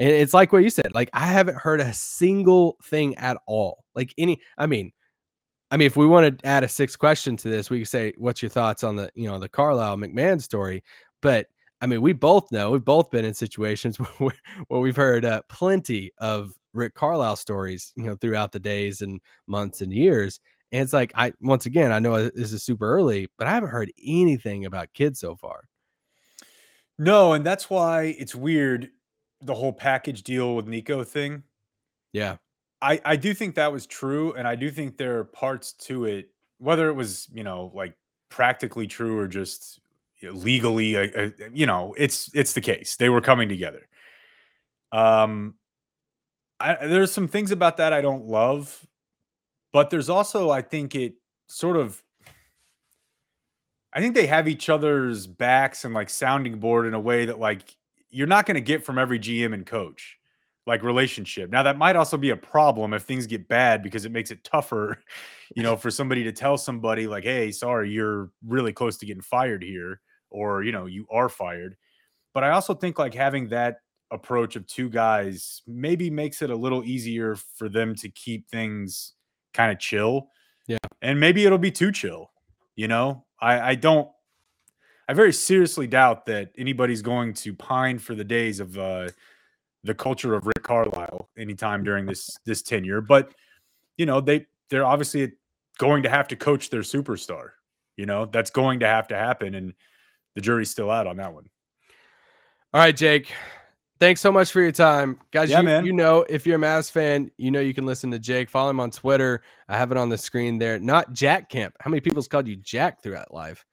And 0.00 0.10
it's 0.10 0.32
like 0.32 0.52
what 0.52 0.62
you 0.62 0.70
said. 0.70 0.94
Like 0.94 1.10
I 1.12 1.26
haven't 1.26 1.58
heard 1.58 1.80
a 1.80 1.92
single 1.92 2.76
thing 2.84 3.16
at 3.16 3.36
all. 3.48 3.82
Like 3.96 4.14
any. 4.16 4.40
I 4.56 4.66
mean, 4.66 4.92
I 5.70 5.76
mean, 5.76 5.86
if 5.86 5.96
we 5.96 6.06
want 6.06 6.38
to 6.38 6.46
add 6.46 6.64
a 6.64 6.68
sixth 6.68 6.98
question 6.98 7.36
to 7.38 7.48
this, 7.48 7.68
we 7.68 7.80
could 7.80 7.88
say, 7.88 8.12
"What's 8.16 8.40
your 8.40 8.48
thoughts 8.48 8.84
on 8.84 8.96
the 8.96 9.10
you 9.14 9.28
know 9.28 9.38
the 9.38 9.48
Carlisle 9.48 9.98
MacMahon 9.98 10.40
story?" 10.40 10.82
But 11.20 11.48
I 11.80 11.86
mean, 11.86 12.00
we 12.00 12.12
both 12.12 12.50
know 12.50 12.70
we've 12.70 12.84
both 12.84 13.10
been 13.10 13.24
in 13.24 13.34
situations 13.34 13.96
where, 14.18 14.34
where 14.68 14.80
we've 14.80 14.96
heard 14.96 15.24
uh, 15.24 15.42
plenty 15.48 16.12
of 16.18 16.52
Rick 16.78 16.94
Carlisle 16.94 17.36
stories, 17.36 17.92
you 17.96 18.04
know, 18.04 18.16
throughout 18.16 18.52
the 18.52 18.58
days 18.58 19.02
and 19.02 19.20
months 19.46 19.80
and 19.80 19.92
years. 19.92 20.40
And 20.72 20.82
it's 20.82 20.92
like 20.92 21.12
I 21.14 21.32
once 21.40 21.66
again, 21.66 21.92
I 21.92 21.98
know 21.98 22.28
this 22.28 22.52
is 22.52 22.62
super 22.62 22.90
early, 22.90 23.28
but 23.38 23.46
I 23.46 23.50
haven't 23.50 23.70
heard 23.70 23.92
anything 24.04 24.64
about 24.64 24.92
kids 24.94 25.20
so 25.20 25.36
far. 25.36 25.64
No, 26.98 27.32
and 27.32 27.44
that's 27.44 27.70
why 27.70 28.16
it's 28.18 28.34
weird 28.34 28.90
the 29.40 29.54
whole 29.54 29.72
package 29.72 30.22
deal 30.22 30.56
with 30.56 30.66
Nico 30.66 31.04
thing. 31.04 31.42
Yeah, 32.12 32.36
I 32.82 33.00
I 33.04 33.16
do 33.16 33.34
think 33.34 33.54
that 33.54 33.72
was 33.72 33.86
true, 33.86 34.34
and 34.34 34.46
I 34.46 34.56
do 34.56 34.70
think 34.70 34.96
there 34.96 35.18
are 35.18 35.24
parts 35.24 35.72
to 35.74 36.04
it, 36.04 36.30
whether 36.58 36.88
it 36.88 36.94
was 36.94 37.28
you 37.32 37.44
know 37.44 37.70
like 37.74 37.94
practically 38.28 38.86
true 38.86 39.18
or 39.18 39.26
just 39.26 39.80
legally, 40.22 40.96
uh, 40.96 41.06
uh, 41.16 41.30
you 41.52 41.66
know, 41.66 41.94
it's 41.96 42.30
it's 42.34 42.52
the 42.52 42.60
case. 42.60 42.96
They 42.96 43.08
were 43.08 43.20
coming 43.20 43.48
together. 43.48 43.88
Um, 44.92 45.54
I, 46.60 46.86
there's 46.86 47.12
some 47.12 47.28
things 47.28 47.50
about 47.50 47.76
that 47.76 47.92
I 47.92 48.00
don't 48.00 48.26
love, 48.26 48.86
but 49.72 49.90
there's 49.90 50.08
also 50.08 50.50
I 50.50 50.62
think 50.62 50.94
it 50.94 51.14
sort 51.46 51.76
of. 51.76 52.02
I 53.92 54.00
think 54.00 54.14
they 54.14 54.26
have 54.26 54.48
each 54.48 54.68
other's 54.68 55.26
backs 55.26 55.84
and 55.84 55.94
like 55.94 56.10
sounding 56.10 56.58
board 56.58 56.86
in 56.86 56.94
a 56.94 57.00
way 57.00 57.24
that 57.26 57.38
like 57.40 57.74
you're 58.10 58.26
not 58.26 58.46
going 58.46 58.56
to 58.56 58.60
get 58.60 58.84
from 58.84 58.98
every 58.98 59.18
GM 59.18 59.54
and 59.54 59.64
coach 59.64 60.18
like 60.68 60.82
relationship. 60.82 61.50
Now 61.50 61.62
that 61.62 61.78
might 61.78 61.96
also 61.96 62.18
be 62.18 62.30
a 62.30 62.36
problem 62.36 62.92
if 62.92 63.02
things 63.02 63.26
get 63.26 63.48
bad 63.48 63.82
because 63.82 64.04
it 64.04 64.12
makes 64.12 64.30
it 64.30 64.44
tougher, 64.44 65.02
you 65.56 65.62
know, 65.62 65.76
for 65.76 65.90
somebody 65.90 66.22
to 66.24 66.32
tell 66.32 66.58
somebody 66.58 67.06
like, 67.06 67.24
"Hey, 67.24 67.50
sorry, 67.50 67.90
you're 67.90 68.30
really 68.46 68.72
close 68.72 68.98
to 68.98 69.06
getting 69.06 69.22
fired 69.22 69.62
here," 69.62 70.00
or 70.30 70.62
you 70.62 70.70
know, 70.70 70.86
you 70.86 71.06
are 71.10 71.28
fired. 71.28 71.76
But 72.34 72.44
I 72.44 72.50
also 72.50 72.74
think 72.74 72.98
like 72.98 73.14
having 73.14 73.48
that 73.48 73.78
approach 74.10 74.56
of 74.56 74.66
two 74.66 74.88
guys 74.88 75.62
maybe 75.66 76.10
makes 76.10 76.42
it 76.42 76.50
a 76.50 76.56
little 76.56 76.84
easier 76.84 77.36
for 77.36 77.68
them 77.68 77.94
to 77.96 78.08
keep 78.08 78.48
things 78.48 79.14
kind 79.52 79.70
of 79.70 79.78
chill. 79.78 80.28
Yeah. 80.66 80.78
And 81.02 81.20
maybe 81.20 81.44
it'll 81.44 81.58
be 81.58 81.70
too 81.70 81.92
chill, 81.92 82.30
you 82.76 82.88
know? 82.88 83.24
I 83.40 83.70
I 83.70 83.74
don't 83.74 84.08
I 85.08 85.14
very 85.14 85.32
seriously 85.32 85.86
doubt 85.86 86.26
that 86.26 86.50
anybody's 86.58 87.02
going 87.02 87.34
to 87.34 87.54
pine 87.54 87.98
for 87.98 88.14
the 88.14 88.24
days 88.24 88.60
of 88.60 88.78
uh 88.78 89.08
the 89.84 89.94
culture 89.94 90.34
of 90.34 90.46
Rick 90.46 90.62
Carlisle 90.62 91.28
anytime 91.38 91.84
during 91.84 92.06
this 92.06 92.36
this 92.44 92.62
tenure. 92.62 93.00
But 93.00 93.32
you 93.96 94.06
know, 94.06 94.20
they 94.20 94.46
they're 94.70 94.84
obviously 94.84 95.32
going 95.78 96.02
to 96.02 96.08
have 96.10 96.28
to 96.28 96.36
coach 96.36 96.70
their 96.70 96.82
superstar. 96.82 97.50
You 97.96 98.06
know, 98.06 98.26
that's 98.26 98.50
going 98.50 98.80
to 98.80 98.86
have 98.86 99.08
to 99.08 99.16
happen, 99.16 99.54
and 99.54 99.74
the 100.34 100.40
jury's 100.40 100.70
still 100.70 100.90
out 100.90 101.06
on 101.06 101.16
that 101.16 101.32
one. 101.32 101.48
All 102.74 102.80
right, 102.80 102.96
Jake. 102.96 103.32
Thanks 104.00 104.20
so 104.20 104.30
much 104.30 104.52
for 104.52 104.60
your 104.60 104.70
time. 104.72 105.18
Guys, 105.32 105.50
Yeah, 105.50 105.58
you, 105.58 105.64
man. 105.64 105.84
you 105.84 105.92
know, 105.92 106.24
if 106.28 106.46
you're 106.46 106.56
a 106.56 106.60
Mavs 106.60 106.90
fan, 106.90 107.30
you 107.36 107.50
know 107.50 107.60
you 107.60 107.74
can 107.74 107.84
listen 107.84 108.10
to 108.12 108.18
Jake. 108.18 108.48
Follow 108.48 108.70
him 108.70 108.78
on 108.78 108.90
Twitter. 108.92 109.42
I 109.68 109.76
have 109.76 109.90
it 109.90 109.96
on 109.98 110.08
the 110.08 110.18
screen 110.18 110.58
there. 110.58 110.78
Not 110.78 111.12
Jack 111.12 111.48
Kemp. 111.50 111.74
How 111.80 111.90
many 111.90 112.00
people's 112.00 112.28
called 112.28 112.46
you 112.46 112.54
Jack 112.56 113.02
throughout 113.02 113.34
life? 113.34 113.64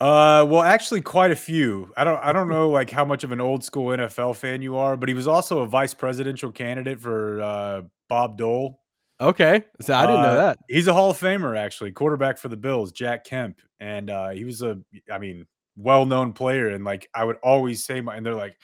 Uh, 0.00 0.44
well, 0.48 0.62
actually, 0.62 1.00
quite 1.02 1.30
a 1.30 1.36
few. 1.36 1.92
I 1.96 2.04
don't, 2.04 2.18
I 2.24 2.32
don't 2.32 2.48
know 2.48 2.70
like 2.70 2.90
how 2.90 3.04
much 3.04 3.22
of 3.22 3.32
an 3.32 3.40
old 3.40 3.62
school 3.62 3.88
NFL 3.88 4.34
fan 4.36 4.60
you 4.62 4.76
are, 4.76 4.96
but 4.96 5.08
he 5.08 5.14
was 5.14 5.28
also 5.28 5.60
a 5.60 5.66
vice 5.66 5.94
presidential 5.94 6.50
candidate 6.50 6.98
for 7.00 7.40
uh, 7.40 7.82
Bob 8.08 8.38
Dole. 8.38 8.80
Okay. 9.20 9.62
So 9.82 9.94
I 9.94 10.06
didn't 10.06 10.22
know 10.22 10.28
Uh, 10.30 10.36
that. 10.36 10.58
He's 10.68 10.88
a 10.88 10.94
Hall 10.94 11.10
of 11.10 11.18
Famer, 11.20 11.56
actually, 11.56 11.92
quarterback 11.92 12.38
for 12.38 12.48
the 12.48 12.56
Bills, 12.56 12.90
Jack 12.90 13.24
Kemp, 13.24 13.60
and 13.78 14.08
uh, 14.10 14.30
he 14.30 14.44
was 14.44 14.62
a, 14.62 14.78
I 15.12 15.18
mean, 15.18 15.46
well-known 15.76 16.32
player. 16.32 16.68
And 16.70 16.84
like, 16.84 17.06
I 17.14 17.24
would 17.24 17.36
always 17.42 17.84
say 17.84 18.00
my, 18.00 18.16
and 18.16 18.24
they're 18.24 18.34
like, 18.34 18.56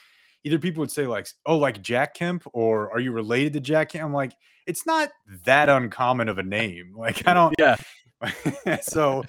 either 0.47 0.61
people 0.61 0.81
would 0.81 0.93
say 0.93 1.09
like, 1.09 1.27
oh, 1.45 1.59
like 1.59 1.83
Jack 1.83 2.15
Kemp, 2.15 2.45
or 2.53 2.93
are 2.93 3.01
you 3.01 3.11
related 3.11 3.53
to 3.55 3.61
Jack 3.61 3.91
Kemp? 3.91 4.05
I'm 4.05 4.13
like, 4.13 4.33
it's 4.65 4.87
not 4.87 5.11
that 5.45 5.69
uncommon 5.69 6.29
of 6.29 6.39
a 6.39 6.43
name. 6.45 6.95
Like, 6.97 7.27
I 7.27 7.35
don't. 7.35 7.55
Yeah. 7.59 7.77
so 8.83 9.25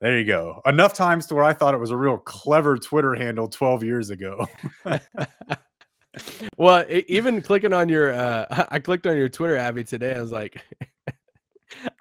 there 0.00 0.18
you 0.18 0.24
go. 0.24 0.60
Enough 0.66 0.94
times 0.94 1.26
to 1.26 1.36
where 1.36 1.44
I 1.44 1.52
thought 1.52 1.74
it 1.74 1.78
was 1.78 1.92
a 1.92 1.96
real 1.96 2.18
clever 2.18 2.76
Twitter 2.76 3.14
handle 3.14 3.46
12 3.46 3.84
years 3.84 4.10
ago. 4.10 4.48
well, 6.56 6.84
even 6.88 7.40
clicking 7.40 7.72
on 7.72 7.88
your, 7.88 8.12
uh, 8.12 8.66
I 8.70 8.80
clicked 8.80 9.06
on 9.06 9.16
your 9.16 9.28
Twitter, 9.28 9.56
Abby, 9.56 9.84
today. 9.84 10.16
I 10.16 10.20
was 10.20 10.32
like, 10.32 10.60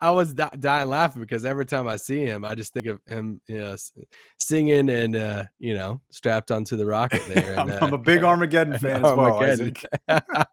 I 0.01 0.11
was 0.11 0.34
di- 0.34 0.49
dying 0.59 0.89
laughing 0.89 1.22
because 1.22 1.45
every 1.45 1.65
time 1.65 1.88
I 1.88 1.95
see 1.95 2.26
him, 2.26 2.45
I 2.45 2.55
just 2.55 2.74
think 2.74 2.86
of 2.86 2.99
him, 3.07 3.41
you 3.47 3.59
know, 3.59 3.76
singing 4.39 4.89
and, 4.89 5.15
uh, 5.15 5.43
you 5.59 5.74
know, 5.74 6.01
strapped 6.09 6.51
onto 6.51 6.76
the 6.76 6.86
rocket 6.86 7.22
there. 7.28 7.59
I'm, 7.59 7.70
and, 7.70 7.82
uh, 7.82 7.86
I'm 7.86 7.93
a 7.93 7.97
big 7.97 8.24
Armageddon 8.24 8.78
fan 8.80 8.97
as 8.97 9.01
well. 9.03 9.20
Armageddon. 9.20 9.76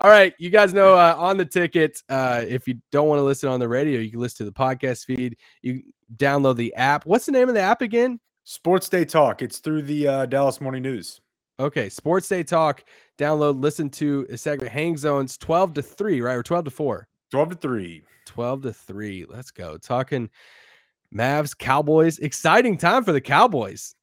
All 0.00 0.10
right, 0.10 0.34
you 0.38 0.50
guys 0.50 0.74
know 0.74 0.94
uh, 0.94 1.14
on 1.16 1.38
the 1.38 1.44
ticket. 1.44 2.02
Uh, 2.08 2.44
if 2.46 2.68
you 2.68 2.74
don't 2.92 3.08
want 3.08 3.18
to 3.18 3.22
listen 3.22 3.48
on 3.48 3.60
the 3.60 3.68
radio, 3.68 4.00
you 4.00 4.10
can 4.10 4.20
listen 4.20 4.44
to 4.44 4.50
the 4.50 4.52
podcast 4.52 5.06
feed. 5.06 5.36
You 5.62 5.82
download 6.16 6.56
the 6.56 6.74
app. 6.74 7.06
What's 7.06 7.26
the 7.26 7.32
name 7.32 7.48
of 7.48 7.54
the 7.54 7.62
app 7.62 7.80
again? 7.80 8.20
Sports 8.44 8.88
Day 8.88 9.04
Talk. 9.04 9.42
It's 9.42 9.58
through 9.58 9.82
the 9.82 10.06
uh, 10.06 10.26
Dallas 10.26 10.60
Morning 10.60 10.82
News. 10.82 11.20
Okay, 11.58 11.88
Sports 11.88 12.28
Day 12.28 12.42
Talk. 12.42 12.84
Download, 13.18 13.60
listen 13.60 13.88
to 13.90 14.26
a 14.30 14.36
segment 14.36 14.70
Hang 14.70 14.96
Zones 14.96 15.38
12 15.38 15.74
to 15.74 15.82
3, 15.82 16.20
right? 16.20 16.34
Or 16.34 16.42
12 16.42 16.66
to 16.66 16.70
4. 16.70 17.08
12 17.30 17.50
to 17.50 17.56
3. 17.56 18.02
12 18.26 18.62
to 18.62 18.72
3. 18.72 19.26
Let's 19.28 19.50
go. 19.50 19.78
Talking 19.78 20.30
Mavs, 21.14 21.56
Cowboys. 21.56 22.18
Exciting 22.18 22.78
time 22.78 23.04
for 23.04 23.12
the 23.12 23.20
Cowboys. 23.20 23.94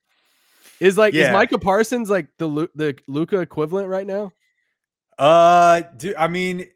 Is 0.79 0.97
like 0.97 1.13
is 1.13 1.31
Micah 1.31 1.59
Parsons 1.59 2.09
like 2.09 2.27
the 2.37 2.67
the 2.75 2.97
Luka 3.07 3.39
equivalent 3.39 3.87
right 3.87 4.07
now? 4.07 4.31
Uh, 5.17 5.83
do, 5.95 6.13
I 6.17 6.27
mean, 6.27 6.67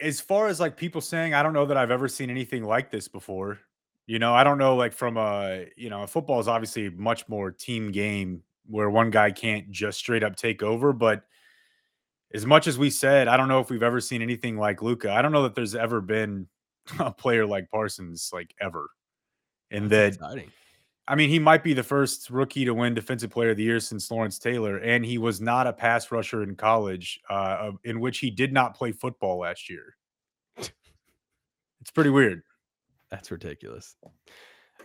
as 0.00 0.20
far 0.20 0.48
as 0.48 0.60
like 0.60 0.76
people 0.76 1.00
saying, 1.00 1.32
I 1.32 1.42
don't 1.42 1.52
know 1.52 1.66
that 1.66 1.76
I've 1.76 1.90
ever 1.90 2.08
seen 2.08 2.30
anything 2.30 2.64
like 2.64 2.90
this 2.90 3.08
before. 3.08 3.58
You 4.06 4.18
know, 4.18 4.34
I 4.34 4.44
don't 4.44 4.58
know, 4.58 4.76
like 4.76 4.92
from 4.92 5.16
a, 5.16 5.66
you 5.76 5.90
know, 5.90 6.06
football 6.06 6.38
is 6.40 6.48
obviously 6.48 6.90
much 6.90 7.28
more 7.28 7.50
team 7.50 7.90
game 7.90 8.42
where 8.66 8.90
one 8.90 9.10
guy 9.10 9.30
can't 9.30 9.70
just 9.70 9.98
straight 9.98 10.22
up 10.22 10.36
take 10.36 10.62
over. 10.62 10.92
But 10.92 11.24
as 12.34 12.44
much 12.46 12.66
as 12.66 12.78
we 12.78 12.90
said, 12.90 13.28
I 13.28 13.36
don't 13.36 13.48
know 13.48 13.60
if 13.60 13.70
we've 13.70 13.82
ever 13.82 14.00
seen 14.00 14.22
anything 14.22 14.56
like 14.56 14.82
Luka. 14.82 15.12
I 15.12 15.22
don't 15.22 15.32
know 15.32 15.44
that 15.44 15.54
there's 15.54 15.74
ever 15.74 16.00
been 16.00 16.48
a 16.98 17.12
player 17.12 17.46
like 17.46 17.70
Parsons, 17.70 18.30
like 18.32 18.54
ever. 18.60 18.88
And 19.70 19.90
that 19.90 20.14
Exciting. 20.14 20.50
I 21.08 21.14
mean, 21.14 21.28
he 21.28 21.38
might 21.38 21.62
be 21.62 21.72
the 21.72 21.84
first 21.84 22.30
rookie 22.30 22.64
to 22.64 22.74
win 22.74 22.92
Defensive 22.92 23.30
Player 23.30 23.50
of 23.50 23.56
the 23.56 23.62
Year 23.62 23.78
since 23.78 24.10
Lawrence 24.10 24.40
Taylor, 24.40 24.78
and 24.78 25.04
he 25.04 25.18
was 25.18 25.40
not 25.40 25.68
a 25.68 25.72
pass 25.72 26.10
rusher 26.10 26.42
in 26.42 26.56
college, 26.56 27.20
uh, 27.30 27.70
in 27.84 28.00
which 28.00 28.18
he 28.18 28.28
did 28.28 28.52
not 28.52 28.74
play 28.74 28.90
football 28.90 29.38
last 29.38 29.70
year. 29.70 29.96
It's 30.58 31.92
pretty 31.92 32.10
weird. 32.10 32.42
That's 33.08 33.30
ridiculous. 33.30 33.94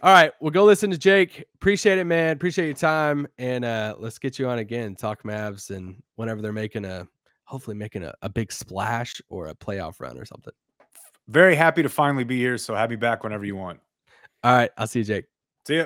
All 0.03 0.13
right, 0.13 0.31
we'll 0.39 0.51
go 0.51 0.63
listen 0.63 0.91
to 0.91 0.97
Jake. 0.97 1.45
Appreciate 1.55 1.97
it, 1.97 2.05
man. 2.05 2.35
Appreciate 2.35 2.65
your 2.65 2.75
time, 2.75 3.27
and 3.39 3.65
uh, 3.65 3.95
let's 3.97 4.19
get 4.19 4.37
you 4.37 4.47
on 4.47 4.59
again. 4.59 4.95
Talk 4.95 5.23
Mavs, 5.23 5.75
and 5.75 6.01
whenever 6.17 6.43
they're 6.43 6.53
making 6.53 6.85
a, 6.85 7.07
hopefully 7.51 7.75
making 7.75 8.01
a, 8.01 8.13
a 8.21 8.29
big 8.29 8.49
splash 8.51 9.21
or 9.29 9.47
a 9.47 9.53
playoff 9.53 9.99
run 9.99 10.17
or 10.17 10.23
something. 10.23 10.53
Very 11.27 11.53
happy 11.53 11.83
to 11.83 11.89
finally 11.89 12.23
be 12.23 12.37
here. 12.37 12.57
So 12.57 12.73
have 12.73 12.89
me 12.89 12.95
back 12.95 13.23
whenever 13.23 13.43
you 13.43 13.57
want. 13.57 13.79
All 14.43 14.55
right, 14.55 14.71
I'll 14.77 14.87
see 14.87 14.99
you, 14.99 15.05
Jake. 15.05 15.25
See 15.67 15.77
ya. 15.77 15.85